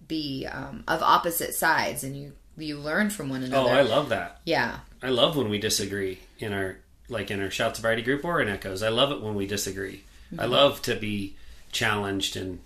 be 0.08 0.46
um, 0.46 0.84
of 0.88 1.02
opposite 1.02 1.54
sides, 1.54 2.02
and 2.02 2.16
you 2.16 2.32
you 2.56 2.78
learn 2.78 3.10
from 3.10 3.28
one 3.28 3.42
another. 3.42 3.70
Oh, 3.70 3.72
I 3.72 3.82
love 3.82 4.08
that. 4.08 4.40
Yeah, 4.44 4.80
I 5.02 5.08
love 5.10 5.36
when 5.36 5.48
we 5.48 5.58
disagree 5.58 6.20
in 6.38 6.52
our 6.52 6.78
like 7.08 7.30
in 7.30 7.40
our 7.40 7.50
shout 7.50 7.76
sobriety 7.76 8.02
group 8.02 8.24
or 8.24 8.40
in 8.40 8.48
echoes. 8.48 8.82
I 8.82 8.88
love 8.88 9.12
it 9.12 9.20
when 9.20 9.34
we 9.34 9.46
disagree. 9.46 10.02
Mm-hmm. 10.32 10.40
I 10.40 10.44
love 10.46 10.82
to 10.82 10.96
be 10.96 11.36
challenged 11.72 12.36
and 12.36 12.60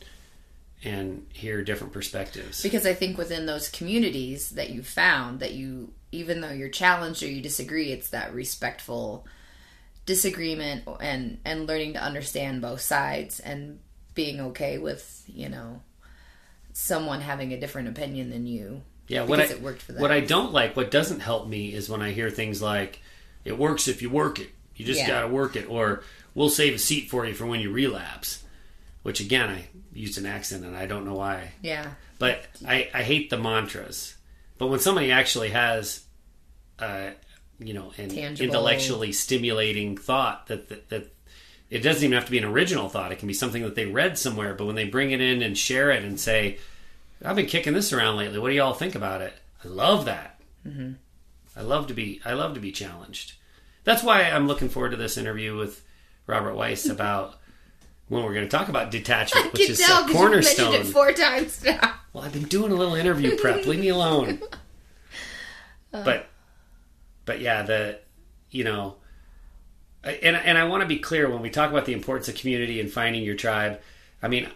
and 0.84 1.26
hear 1.32 1.62
different 1.62 1.92
perspectives. 1.92 2.62
Because 2.62 2.86
I 2.86 2.94
think 2.94 3.16
within 3.16 3.46
those 3.46 3.70
communities 3.70 4.50
that 4.50 4.70
you 4.70 4.82
found 4.82 5.40
that 5.40 5.52
you 5.52 5.92
even 6.12 6.40
though 6.40 6.52
you're 6.52 6.68
challenged 6.68 7.22
or 7.22 7.28
you 7.28 7.40
disagree, 7.40 7.90
it's 7.90 8.10
that 8.10 8.32
respectful 8.34 9.26
disagreement 10.06 10.84
and 11.00 11.38
and 11.44 11.66
learning 11.66 11.94
to 11.94 12.02
understand 12.02 12.60
both 12.60 12.80
sides 12.80 13.40
and 13.40 13.78
being 14.14 14.40
okay 14.40 14.78
with 14.78 15.24
you 15.26 15.48
know 15.48 15.80
someone 16.72 17.20
having 17.20 17.52
a 17.52 17.60
different 17.60 17.88
opinion 17.88 18.30
than 18.30 18.46
you 18.46 18.82
yeah 19.08 19.22
what 19.22 19.40
I, 19.40 19.44
it 19.44 19.62
worked 19.62 19.82
for 19.82 19.92
them. 19.92 20.02
what 20.02 20.12
i 20.12 20.20
don't 20.20 20.52
like 20.52 20.76
what 20.76 20.90
doesn't 20.90 21.20
help 21.20 21.46
me 21.48 21.72
is 21.72 21.88
when 21.88 22.02
i 22.02 22.10
hear 22.10 22.30
things 22.30 22.60
like 22.60 23.00
it 23.44 23.58
works 23.58 23.88
if 23.88 24.02
you 24.02 24.10
work 24.10 24.38
it 24.38 24.50
you 24.76 24.84
just 24.84 25.00
yeah. 25.00 25.08
gotta 25.08 25.28
work 25.28 25.56
it 25.56 25.68
or 25.68 26.02
we'll 26.34 26.48
save 26.50 26.74
a 26.74 26.78
seat 26.78 27.08
for 27.08 27.24
you 27.24 27.34
for 27.34 27.46
when 27.46 27.60
you 27.60 27.70
relapse 27.70 28.44
which 29.02 29.20
again 29.20 29.48
i 29.48 29.66
used 29.92 30.18
an 30.18 30.26
accent 30.26 30.64
and 30.64 30.76
i 30.76 30.84
don't 30.84 31.06
know 31.06 31.14
why 31.14 31.52
yeah 31.62 31.92
but 32.18 32.44
i 32.66 32.90
i 32.92 33.02
hate 33.02 33.30
the 33.30 33.38
mantras 33.38 34.16
but 34.58 34.66
when 34.66 34.80
somebody 34.80 35.10
actually 35.10 35.50
has 35.50 36.04
uh, 36.78 37.10
you 37.58 37.74
know 37.74 37.92
an 37.96 38.08
Tangible. 38.08 38.48
intellectually 38.48 39.12
stimulating 39.12 39.96
thought 39.96 40.46
that, 40.48 40.68
that 40.68 40.88
that 40.88 41.14
it 41.70 41.80
doesn't 41.80 42.04
even 42.04 42.14
have 42.14 42.26
to 42.26 42.30
be 42.30 42.38
an 42.38 42.44
original 42.44 42.88
thought. 42.88 43.10
It 43.10 43.18
can 43.18 43.28
be 43.28 43.34
something 43.34 43.62
that 43.62 43.74
they 43.74 43.86
read 43.86 44.18
somewhere 44.18 44.54
but 44.54 44.66
when 44.66 44.76
they 44.76 44.84
bring 44.86 45.10
it 45.12 45.20
in 45.20 45.42
and 45.42 45.56
share 45.56 45.90
it 45.90 46.02
and 46.04 46.18
say 46.18 46.58
i've 47.24 47.36
been 47.36 47.46
kicking 47.46 47.72
this 47.72 47.92
around 47.92 48.16
lately. 48.16 48.38
What 48.38 48.50
do 48.50 48.54
y'all 48.54 48.74
think 48.74 48.94
about 48.94 49.22
it? 49.22 49.34
I 49.64 49.68
love 49.68 50.04
that. 50.06 50.40
Mm-hmm. 50.66 50.92
i 51.56 51.62
love 51.62 51.86
to 51.88 51.94
be 51.94 52.20
i 52.24 52.32
love 52.32 52.54
to 52.54 52.60
be 52.60 52.72
challenged. 52.72 53.34
That's 53.84 54.02
why 54.02 54.22
i'm 54.22 54.46
looking 54.48 54.68
forward 54.68 54.90
to 54.90 54.96
this 54.96 55.16
interview 55.16 55.56
with 55.56 55.84
robert 56.26 56.54
weiss 56.54 56.86
about 56.88 57.36
when 58.08 58.22
we're 58.22 58.34
going 58.34 58.46
to 58.48 58.56
talk 58.56 58.68
about 58.68 58.90
detachment 58.90 59.52
which 59.52 59.70
is 59.70 59.78
tell, 59.78 60.08
a 60.08 60.12
cornerstone 60.12 60.74
it 60.74 60.86
four 60.86 61.12
times 61.12 61.64
now. 61.64 61.94
Well 62.12 62.24
i've 62.24 62.32
been 62.32 62.44
doing 62.44 62.72
a 62.72 62.74
little 62.74 62.94
interview 62.94 63.36
prep. 63.36 63.64
Leave 63.66 63.80
me 63.80 63.88
alone. 63.98 64.40
Uh. 65.92 66.04
but 66.04 66.28
but 67.24 67.40
yeah, 67.40 67.62
the 67.62 67.98
you 68.50 68.64
know, 68.64 68.96
and 70.02 70.36
and 70.36 70.58
I 70.58 70.64
want 70.64 70.82
to 70.82 70.88
be 70.88 70.98
clear 70.98 71.28
when 71.28 71.42
we 71.42 71.50
talk 71.50 71.70
about 71.70 71.86
the 71.86 71.92
importance 71.92 72.28
of 72.28 72.34
community 72.36 72.80
and 72.80 72.90
finding 72.90 73.22
your 73.22 73.36
tribe. 73.36 73.80
I 74.22 74.28
mean, 74.28 74.48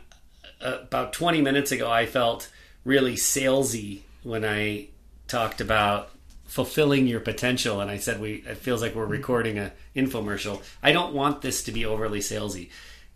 uh, 0.60 0.78
about 0.82 1.12
20 1.12 1.42
minutes 1.42 1.72
ago, 1.72 1.90
I 1.90 2.06
felt 2.06 2.50
really 2.84 3.14
salesy 3.14 4.00
when 4.22 4.44
I 4.44 4.88
talked 5.26 5.60
about 5.60 6.10
fulfilling 6.46 7.06
your 7.06 7.20
potential 7.20 7.82
and 7.82 7.90
i 7.90 7.98
said 7.98 8.18
we 8.18 8.36
it 8.46 8.56
feels 8.56 8.80
like 8.80 8.94
we're 8.94 9.04
recording 9.04 9.58
a 9.58 9.70
infomercial 9.94 10.62
i 10.82 10.90
don't 10.92 11.12
want 11.12 11.42
this 11.42 11.64
to 11.64 11.70
be 11.70 11.84
overly 11.84 12.20
salesy 12.20 12.70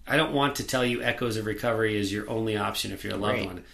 i 0.07 0.19
don't 0.19 0.35
want 0.35 0.57
to 0.57 0.63
tell 0.67 0.85
you 0.85 1.01
echoes 1.01 1.39
of 1.39 1.47
recovery 1.47 1.97
is 1.99 2.13
your 2.13 2.29
only 2.29 2.59
option 2.59 2.93
if 2.93 3.03
you're 3.03 3.15
a 3.15 3.17
loved 3.17 3.39
Right. 3.39 3.47
one 3.47 3.65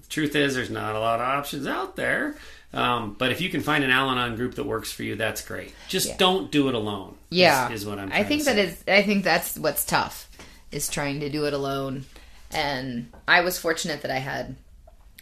the 0.00 0.08
truth 0.08 0.36
is 0.36 0.54
there's 0.54 0.70
not 0.70 0.94
a 0.94 1.00
lot 1.00 1.18
of 1.18 1.26
options 1.26 1.66
out 1.66 1.96
there 1.96 2.36
um, 2.74 3.14
but 3.18 3.32
if 3.32 3.40
you 3.40 3.48
can 3.48 3.60
find 3.62 3.82
an 3.84 3.90
al-anon 3.90 4.36
group 4.36 4.54
that 4.56 4.64
works 4.64 4.92
for 4.92 5.02
you 5.02 5.16
that's 5.16 5.40
great 5.46 5.72
just 5.88 6.08
Yeah. 6.08 6.16
don't 6.18 6.50
do 6.50 6.68
it 6.68 6.74
alone 6.74 7.16
Yeah, 7.30 7.70
is, 7.70 7.86
what 7.86 7.98
i'm 7.98 8.12
I 8.12 8.24
think 8.24 8.42
to 8.42 8.44
that 8.46 8.56
say. 8.56 8.64
is. 8.64 8.84
I 8.88 9.02
think 9.02 9.24
that's 9.24 9.56
what's 9.58 9.84
tough 9.84 10.28
is 10.70 10.88
trying 10.88 11.20
to 11.20 11.30
do 11.30 11.46
it 11.46 11.54
alone. 11.54 12.04
And 12.50 13.10
I 13.26 13.40
was 13.40 13.58
fortunate 13.58 14.02
that 14.02 14.10
I 14.10 14.18
had 14.18 14.56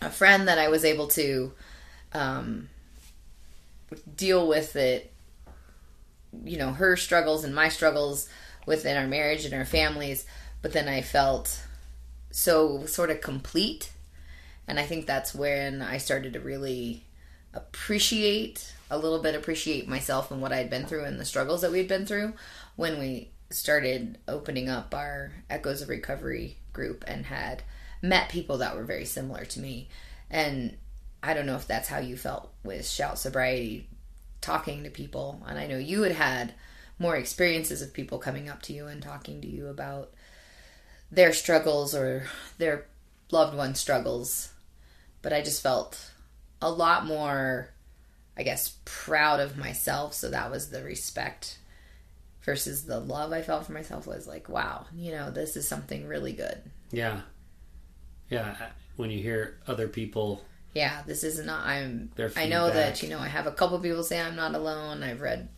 a 0.03 0.11
friend 0.11 0.49
that 0.49 0.59
I 0.59 0.68
was 0.68 0.84
able 0.84 1.07
to 1.09 1.53
um, 2.12 2.68
deal 4.16 4.47
with 4.49 4.76
it. 4.76 5.12
You 6.44 6.59
know, 6.59 6.72
her 6.72 6.97
struggles 6.97 7.44
and 7.44 7.55
my 7.55 7.68
struggles 7.68 8.28
within 8.66 8.97
our 8.97 9.07
marriage 9.07 9.44
and 9.44 9.55
our 9.55 9.64
families. 9.64 10.26
But 10.62 10.72
then 10.72 10.88
I 10.88 11.01
felt 11.03 11.61
so 12.30 12.84
sort 12.86 13.11
of 13.11 13.20
complete, 13.20 13.92
and 14.68 14.78
I 14.78 14.82
think 14.84 15.07
that's 15.07 15.34
when 15.34 15.80
I 15.80 15.99
started 15.99 16.32
to 16.34 16.40
really 16.40 17.05
appreciate 17.57 18.72
a 18.90 18.98
little 18.98 19.18
bit 19.18 19.34
appreciate 19.34 19.88
myself 19.88 20.30
and 20.30 20.40
what 20.40 20.52
I 20.52 20.59
had 20.59 20.70
been 20.70 20.86
through 20.86 21.04
and 21.04 21.18
the 21.18 21.24
struggles 21.24 21.62
that 21.62 21.72
we 21.72 21.78
had 21.78 21.88
been 21.88 22.07
through 22.07 22.34
when 22.76 22.98
we 22.98 23.30
started 23.50 24.18
opening 24.28 24.68
up 24.68 24.94
our 24.94 25.32
Echoes 25.50 25.82
of 25.82 25.88
Recovery 25.88 26.57
group 26.72 27.04
and 27.07 27.26
had 27.26 27.62
met 28.02 28.28
people 28.28 28.59
that 28.59 28.76
were 28.76 28.84
very 28.84 29.04
similar 29.04 29.44
to 29.46 29.61
me. 29.61 29.88
And 30.30 30.76
I 31.22 31.34
don't 31.34 31.46
know 31.46 31.57
if 31.57 31.66
that's 31.66 31.88
how 31.88 31.98
you 31.98 32.16
felt 32.16 32.52
with 32.62 32.86
Shout 32.86 33.18
Sobriety 33.18 33.88
talking 34.40 34.84
to 34.84 34.90
people. 34.90 35.42
And 35.46 35.59
I 35.59 35.66
know 35.66 35.78
you 35.78 36.02
had 36.02 36.12
had 36.12 36.54
more 36.98 37.16
experiences 37.16 37.82
of 37.82 37.92
people 37.92 38.18
coming 38.18 38.48
up 38.48 38.62
to 38.62 38.72
you 38.72 38.86
and 38.86 39.02
talking 39.02 39.40
to 39.40 39.48
you 39.48 39.68
about 39.68 40.12
their 41.11 41.32
struggles 41.32 41.94
or 41.94 42.24
their 42.59 42.86
loved 43.30 43.57
one's 43.57 43.80
struggles. 43.80 44.52
But 45.22 45.32
I 45.32 45.42
just 45.42 45.62
felt 45.62 46.12
a 46.62 46.70
lot 46.70 47.07
more, 47.07 47.68
I 48.36 48.42
guess, 48.42 48.76
proud 48.84 49.40
of 49.40 49.57
myself. 49.57 50.14
So 50.14 50.30
that 50.30 50.50
was 50.50 50.70
the 50.70 50.82
respect 50.82 51.59
versus 52.42 52.84
the 52.84 53.00
love 53.00 53.32
I 53.32 53.42
felt 53.42 53.66
for 53.66 53.72
myself 53.72 54.07
was 54.07 54.26
like, 54.26 54.48
wow, 54.48 54.86
you 54.94 55.11
know, 55.12 55.30
this 55.30 55.57
is 55.57 55.66
something 55.66 56.07
really 56.07 56.32
good. 56.32 56.61
yeah 56.92 57.20
yeah 58.30 58.54
when 58.96 59.11
you 59.11 59.22
hear 59.22 59.59
other 59.68 59.86
people 59.88 60.42
Yeah, 60.74 61.02
this 61.07 61.22
is 61.24 61.44
not. 61.44 61.64
I'm. 61.66 62.11
I 62.36 62.46
know 62.46 62.68
that 62.70 63.02
you 63.02 63.09
know. 63.09 63.18
I 63.18 63.28
have 63.28 63.46
a 63.46 63.52
couple 63.52 63.78
people 63.78 64.02
say 64.02 64.20
I'm 64.20 64.36
not 64.36 64.54
alone. 64.54 65.02
I've 65.02 65.20
read 65.20 65.48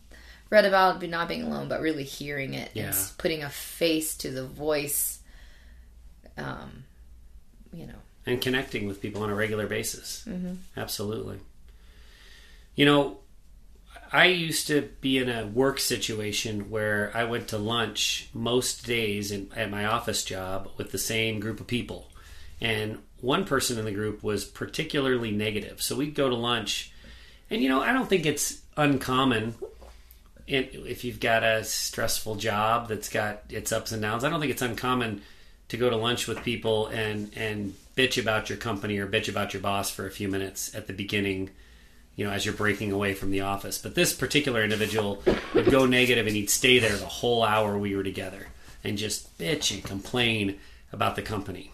read 0.49 0.65
about 0.65 1.01
not 1.03 1.27
being 1.27 1.43
alone, 1.43 1.67
but 1.67 1.81
really 1.81 2.03
hearing 2.03 2.53
it 2.53 2.71
Yeah. 2.73 2.85
and 2.87 2.95
putting 3.17 3.43
a 3.43 3.49
face 3.49 4.15
to 4.17 4.31
the 4.31 4.45
voice. 4.45 5.19
Um, 6.37 6.83
you 7.73 7.85
know, 7.85 8.01
and 8.25 8.41
connecting 8.41 8.87
with 8.87 9.01
people 9.01 9.23
on 9.23 9.29
a 9.29 9.35
regular 9.35 9.67
basis. 9.67 10.25
Mm-hmm. 10.27 10.53
Absolutely. 10.77 11.39
You 12.75 12.85
know, 12.85 13.17
I 14.11 14.25
used 14.25 14.67
to 14.67 14.89
be 15.01 15.17
in 15.17 15.29
a 15.29 15.45
work 15.45 15.79
situation 15.79 16.69
where 16.69 17.11
I 17.13 17.25
went 17.25 17.49
to 17.49 17.57
lunch 17.57 18.29
most 18.33 18.85
days 18.85 19.31
in, 19.31 19.51
at 19.55 19.69
my 19.69 19.85
office 19.85 20.23
job 20.23 20.69
with 20.77 20.91
the 20.91 20.97
same 20.97 21.39
group 21.39 21.59
of 21.59 21.67
people. 21.67 22.07
And 22.61 22.99
one 23.21 23.45
person 23.45 23.77
in 23.77 23.85
the 23.85 23.91
group 23.91 24.23
was 24.23 24.45
particularly 24.45 25.31
negative. 25.31 25.81
So 25.81 25.95
we'd 25.95 26.15
go 26.15 26.29
to 26.29 26.35
lunch. 26.35 26.91
And, 27.49 27.61
you 27.61 27.69
know, 27.69 27.81
I 27.81 27.93
don't 27.93 28.09
think 28.09 28.25
it's 28.25 28.61
uncommon 28.77 29.55
in, 30.47 30.67
if 30.73 31.03
you've 31.03 31.19
got 31.19 31.43
a 31.43 31.63
stressful 31.63 32.35
job 32.35 32.87
that's 32.87 33.09
got 33.09 33.43
its 33.49 33.71
ups 33.71 33.91
and 33.91 34.01
downs. 34.01 34.23
I 34.23 34.29
don't 34.29 34.39
think 34.39 34.51
it's 34.51 34.61
uncommon 34.61 35.21
to 35.69 35.77
go 35.77 35.89
to 35.89 35.95
lunch 35.95 36.27
with 36.27 36.43
people 36.43 36.87
and 36.87 37.31
and 37.35 37.75
bitch 37.99 38.21
about 38.21 38.49
your 38.49 38.57
company 38.57 38.97
or 38.97 39.05
bitch 39.05 39.27
about 39.27 39.53
your 39.53 39.61
boss 39.61 39.89
for 39.89 40.07
a 40.07 40.11
few 40.11 40.29
minutes 40.29 40.73
at 40.73 40.87
the 40.87 40.93
beginning 40.93 41.49
you 42.15 42.25
know 42.25 42.31
as 42.31 42.45
you're 42.45 42.55
breaking 42.55 42.91
away 42.91 43.13
from 43.13 43.31
the 43.31 43.41
office. 43.41 43.77
But 43.77 43.95
this 43.95 44.13
particular 44.13 44.63
individual 44.63 45.21
would 45.53 45.71
go 45.71 45.85
negative 45.85 46.25
and 46.27 46.35
he'd 46.35 46.49
stay 46.49 46.79
there 46.79 46.95
the 46.95 47.05
whole 47.05 47.43
hour 47.43 47.77
we 47.77 47.95
were 47.95 48.03
together 48.03 48.47
and 48.83 48.97
just 48.97 49.37
bitch 49.37 49.73
and 49.73 49.83
complain 49.83 50.59
about 50.93 51.15
the 51.15 51.21
company. 51.21 51.73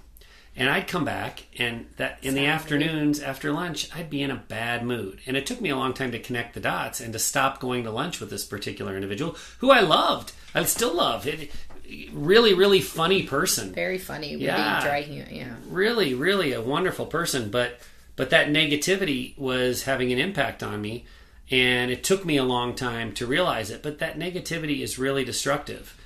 And 0.55 0.69
I'd 0.69 0.87
come 0.87 1.03
back 1.03 1.45
and 1.59 1.87
that 1.97 2.17
in 2.21 2.33
the 2.33 2.45
afternoons 2.45 3.19
after 3.19 3.51
lunch 3.51 3.89
I'd 3.95 4.09
be 4.09 4.21
in 4.23 4.31
a 4.31 4.35
bad 4.35 4.83
mood. 4.83 5.19
And 5.25 5.35
it 5.35 5.45
took 5.45 5.61
me 5.61 5.69
a 5.69 5.75
long 5.75 5.93
time 5.93 6.11
to 6.11 6.19
connect 6.19 6.53
the 6.53 6.59
dots 6.59 6.99
and 6.99 7.11
to 7.13 7.19
stop 7.19 7.59
going 7.59 7.83
to 7.83 7.91
lunch 7.91 8.19
with 8.19 8.29
this 8.29 8.45
particular 8.45 8.95
individual 8.95 9.35
who 9.59 9.71
I 9.71 9.81
loved. 9.81 10.31
I 10.53 10.63
still 10.63 10.95
love. 10.95 11.27
It 11.27 11.51
really 12.13 12.53
really 12.53 12.81
funny 12.81 13.23
person 13.23 13.73
very 13.73 13.97
funny. 13.97 14.35
Yeah. 14.35 14.81
dry 14.81 15.01
humor. 15.01 15.27
Yeah, 15.29 15.53
really 15.67 16.13
really 16.13 16.53
a 16.53 16.61
wonderful 16.61 17.05
person 17.05 17.49
but 17.49 17.79
but 18.15 18.29
that 18.29 18.47
negativity 18.47 19.37
was 19.37 19.83
having 19.83 20.11
an 20.11 20.19
impact 20.19 20.63
on 20.63 20.81
me 20.81 21.05
and 21.51 21.91
it 21.91 22.03
took 22.03 22.25
me 22.25 22.37
a 22.37 22.43
long 22.43 22.75
time 22.75 23.13
to 23.13 23.25
realize 23.25 23.69
it 23.69 23.83
but 23.83 23.99
that 23.99 24.17
negativity 24.17 24.81
is 24.81 24.97
really 24.97 25.23
destructive 25.23 25.99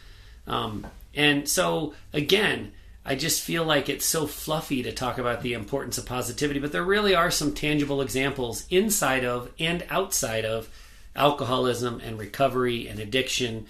um, 0.47 0.85
and 1.15 1.47
so 1.47 1.93
again 2.13 2.71
i 3.05 3.15
just 3.15 3.41
feel 3.41 3.63
like 3.63 3.87
it's 3.87 4.05
so 4.05 4.27
fluffy 4.27 4.83
to 4.83 4.91
talk 4.91 5.17
about 5.17 5.41
the 5.41 5.53
importance 5.53 5.97
of 5.97 6.05
positivity 6.05 6.59
but 6.59 6.71
there 6.71 6.83
really 6.83 7.15
are 7.15 7.31
some 7.31 7.53
tangible 7.53 8.01
examples 8.01 8.65
inside 8.69 9.23
of 9.23 9.49
and 9.59 9.85
outside 9.89 10.45
of 10.45 10.69
alcoholism 11.15 12.01
and 12.03 12.19
recovery 12.19 12.87
and 12.87 12.99
addiction 12.99 13.65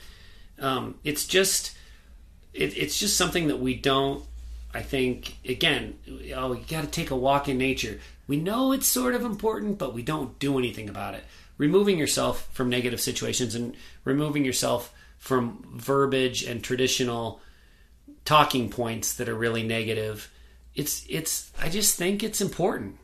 um, 0.62 0.96
it's 1.04 1.26
just 1.26 1.76
it, 2.54 2.78
it's 2.78 2.98
just 2.98 3.18
something 3.18 3.48
that 3.48 3.60
we 3.60 3.76
don't 3.76 4.24
i 4.74 4.82
think 4.82 5.38
again 5.48 5.98
oh 6.36 6.54
you 6.54 6.64
got 6.68 6.82
to 6.82 6.88
take 6.88 7.12
a 7.12 7.16
walk 7.16 7.48
in 7.48 7.58
nature. 7.58 8.00
We 8.28 8.38
know 8.38 8.72
it's 8.72 8.86
sort 8.86 9.16
of 9.16 9.24
important 9.24 9.78
but 9.78 9.94
we 9.94 10.04
don't 10.04 10.38
do 10.38 10.60
anything 10.60 10.88
about 10.88 11.16
it. 11.16 11.24
Removing 11.58 11.98
yourself 11.98 12.48
from 12.54 12.70
negative 12.70 13.02
situations 13.02 13.56
and 13.56 13.76
removing 14.04 14.46
yourself 14.46 14.94
from 15.18 15.66
verbiage 15.76 16.44
and 16.44 16.64
traditional 16.64 17.42
talking 18.24 18.70
points 18.70 19.16
that 19.16 19.28
are 19.28 19.36
really 19.36 19.64
negative 19.64 20.32
it's 20.76 21.06
it's 21.10 21.52
i 21.60 21.70
just 21.70 21.98
think 21.98 22.24
it's 22.24 22.42
important. 22.42 22.98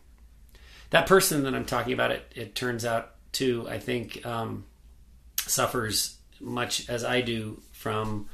That 0.92 1.08
person 1.08 1.44
that 1.44 1.56
i'm 1.56 1.66
talking 1.66 1.94
about 1.94 2.12
it 2.12 2.32
it 2.36 2.56
turns 2.56 2.86
out 2.86 3.12
to 3.34 3.68
i 3.68 3.80
think 3.80 4.26
um, 4.26 4.66
suffers 5.48 6.18
much 6.40 6.90
as 6.90 7.04
I 7.04 7.22
do 7.22 7.62
from 7.72 8.28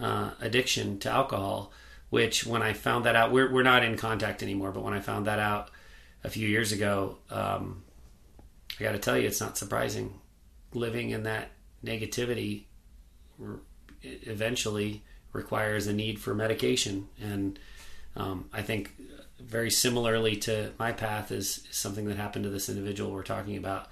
uh, 0.00 0.30
addiction 0.40 0.98
to 1.00 1.10
alcohol. 1.10 1.72
Which, 2.08 2.46
when 2.46 2.62
I 2.62 2.72
found 2.72 3.04
that 3.04 3.16
out, 3.16 3.32
we're 3.32 3.52
we're 3.52 3.64
not 3.64 3.84
in 3.84 3.96
contact 3.96 4.42
anymore. 4.42 4.70
But 4.70 4.84
when 4.84 4.94
I 4.94 5.00
found 5.00 5.26
that 5.26 5.40
out 5.40 5.70
a 6.22 6.30
few 6.30 6.46
years 6.46 6.72
ago, 6.72 7.18
um, 7.30 7.82
I 8.78 8.84
got 8.84 8.92
to 8.92 8.98
tell 8.98 9.18
you, 9.18 9.26
it's 9.26 9.40
not 9.40 9.58
surprising. 9.58 10.14
Living 10.72 11.10
in 11.10 11.24
that 11.24 11.50
negativity 11.84 12.64
r- 13.42 13.60
eventually 14.02 15.02
requires 15.32 15.86
a 15.88 15.92
need 15.92 16.20
for 16.20 16.32
medication, 16.34 17.08
and 17.20 17.58
um, 18.16 18.48
I 18.52 18.62
think 18.62 18.92
very 19.40 19.70
similarly 19.70 20.36
to 20.36 20.72
my 20.78 20.92
path 20.92 21.32
is 21.32 21.66
something 21.70 22.06
that 22.06 22.16
happened 22.16 22.44
to 22.44 22.50
this 22.50 22.68
individual 22.68 23.10
we're 23.10 23.22
talking 23.22 23.56
about 23.56 23.88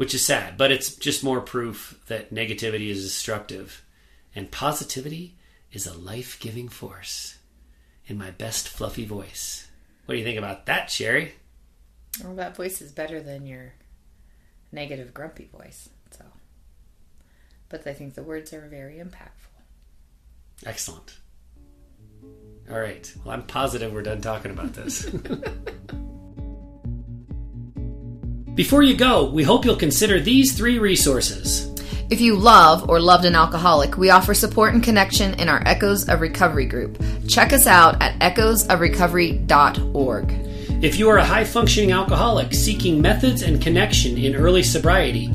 which 0.00 0.14
is 0.14 0.24
sad, 0.24 0.56
but 0.56 0.72
it's 0.72 0.96
just 0.96 1.22
more 1.22 1.42
proof 1.42 2.00
that 2.06 2.32
negativity 2.32 2.88
is 2.88 3.04
destructive 3.04 3.84
and 4.34 4.50
positivity 4.50 5.36
is 5.72 5.86
a 5.86 5.96
life 5.96 6.38
giving 6.40 6.68
force. 6.68 7.38
In 8.06 8.18
my 8.18 8.30
best 8.32 8.68
fluffy 8.68 9.04
voice. 9.04 9.68
What 10.04 10.14
do 10.14 10.18
you 10.18 10.24
think 10.24 10.38
about 10.38 10.66
that, 10.66 10.90
Sherry? 10.90 11.34
well, 12.24 12.34
that 12.34 12.56
voice 12.56 12.82
is 12.82 12.90
better 12.90 13.20
than 13.22 13.46
your 13.46 13.74
negative, 14.72 15.14
grumpy 15.14 15.48
voice. 15.52 15.88
So, 16.10 16.24
but 17.68 17.86
I 17.86 17.92
think 17.92 18.14
the 18.14 18.24
words 18.24 18.52
are 18.52 18.66
very 18.68 18.96
impactful. 18.96 19.62
Excellent. 20.66 21.18
All 22.70 22.80
right. 22.80 23.12
Well, 23.24 23.32
I'm 23.34 23.44
positive 23.44 23.92
we're 23.92 24.02
done 24.02 24.20
talking 24.20 24.50
about 24.50 24.72
this. 24.74 25.08
Before 28.54 28.82
you 28.82 28.96
go, 28.96 29.30
we 29.30 29.42
hope 29.42 29.64
you'll 29.64 29.76
consider 29.76 30.20
these 30.20 30.56
three 30.56 30.78
resources. 30.78 31.69
If 32.10 32.20
you 32.20 32.34
love 32.34 32.90
or 32.90 32.98
loved 32.98 33.24
an 33.24 33.36
alcoholic, 33.36 33.96
we 33.96 34.10
offer 34.10 34.34
support 34.34 34.74
and 34.74 34.82
connection 34.82 35.34
in 35.34 35.48
our 35.48 35.62
Echoes 35.64 36.08
of 36.08 36.20
Recovery 36.20 36.66
group. 36.66 37.00
Check 37.28 37.52
us 37.52 37.68
out 37.68 38.02
at 38.02 38.18
echoesofrecovery.org. 38.18 40.32
If 40.82 40.98
you 40.98 41.08
are 41.08 41.18
a 41.18 41.24
high 41.24 41.44
functioning 41.44 41.92
alcoholic 41.92 42.52
seeking 42.52 43.00
methods 43.00 43.42
and 43.42 43.62
connection 43.62 44.18
in 44.18 44.34
early 44.34 44.64
sobriety, 44.64 45.32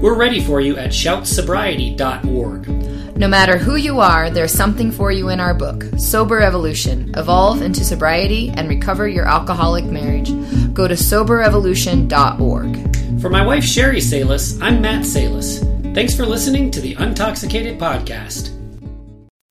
we're 0.00 0.18
ready 0.18 0.40
for 0.40 0.60
you 0.60 0.76
at 0.76 0.90
shoutsobriety.org. 0.90 2.68
No 3.16 3.28
matter 3.28 3.56
who 3.56 3.76
you 3.76 4.00
are, 4.00 4.28
there's 4.28 4.52
something 4.52 4.90
for 4.90 5.12
you 5.12 5.28
in 5.28 5.38
our 5.38 5.54
book, 5.54 5.84
Sober 5.96 6.40
Evolution 6.40 7.14
Evolve 7.16 7.62
into 7.62 7.84
Sobriety 7.84 8.50
and 8.50 8.68
Recover 8.68 9.06
Your 9.06 9.26
Alcoholic 9.26 9.84
Marriage. 9.84 10.32
Go 10.74 10.88
to 10.88 10.94
soberevolution.org. 10.94 13.20
For 13.20 13.30
my 13.30 13.46
wife, 13.46 13.62
Sherry 13.62 14.00
Salis, 14.00 14.60
I'm 14.60 14.82
Matt 14.82 15.06
Salis. 15.06 15.62
Thanks 15.96 16.14
for 16.14 16.26
listening 16.26 16.70
to 16.72 16.80
the 16.82 16.94
Untoxicated 16.96 17.78
Podcast. 17.78 18.55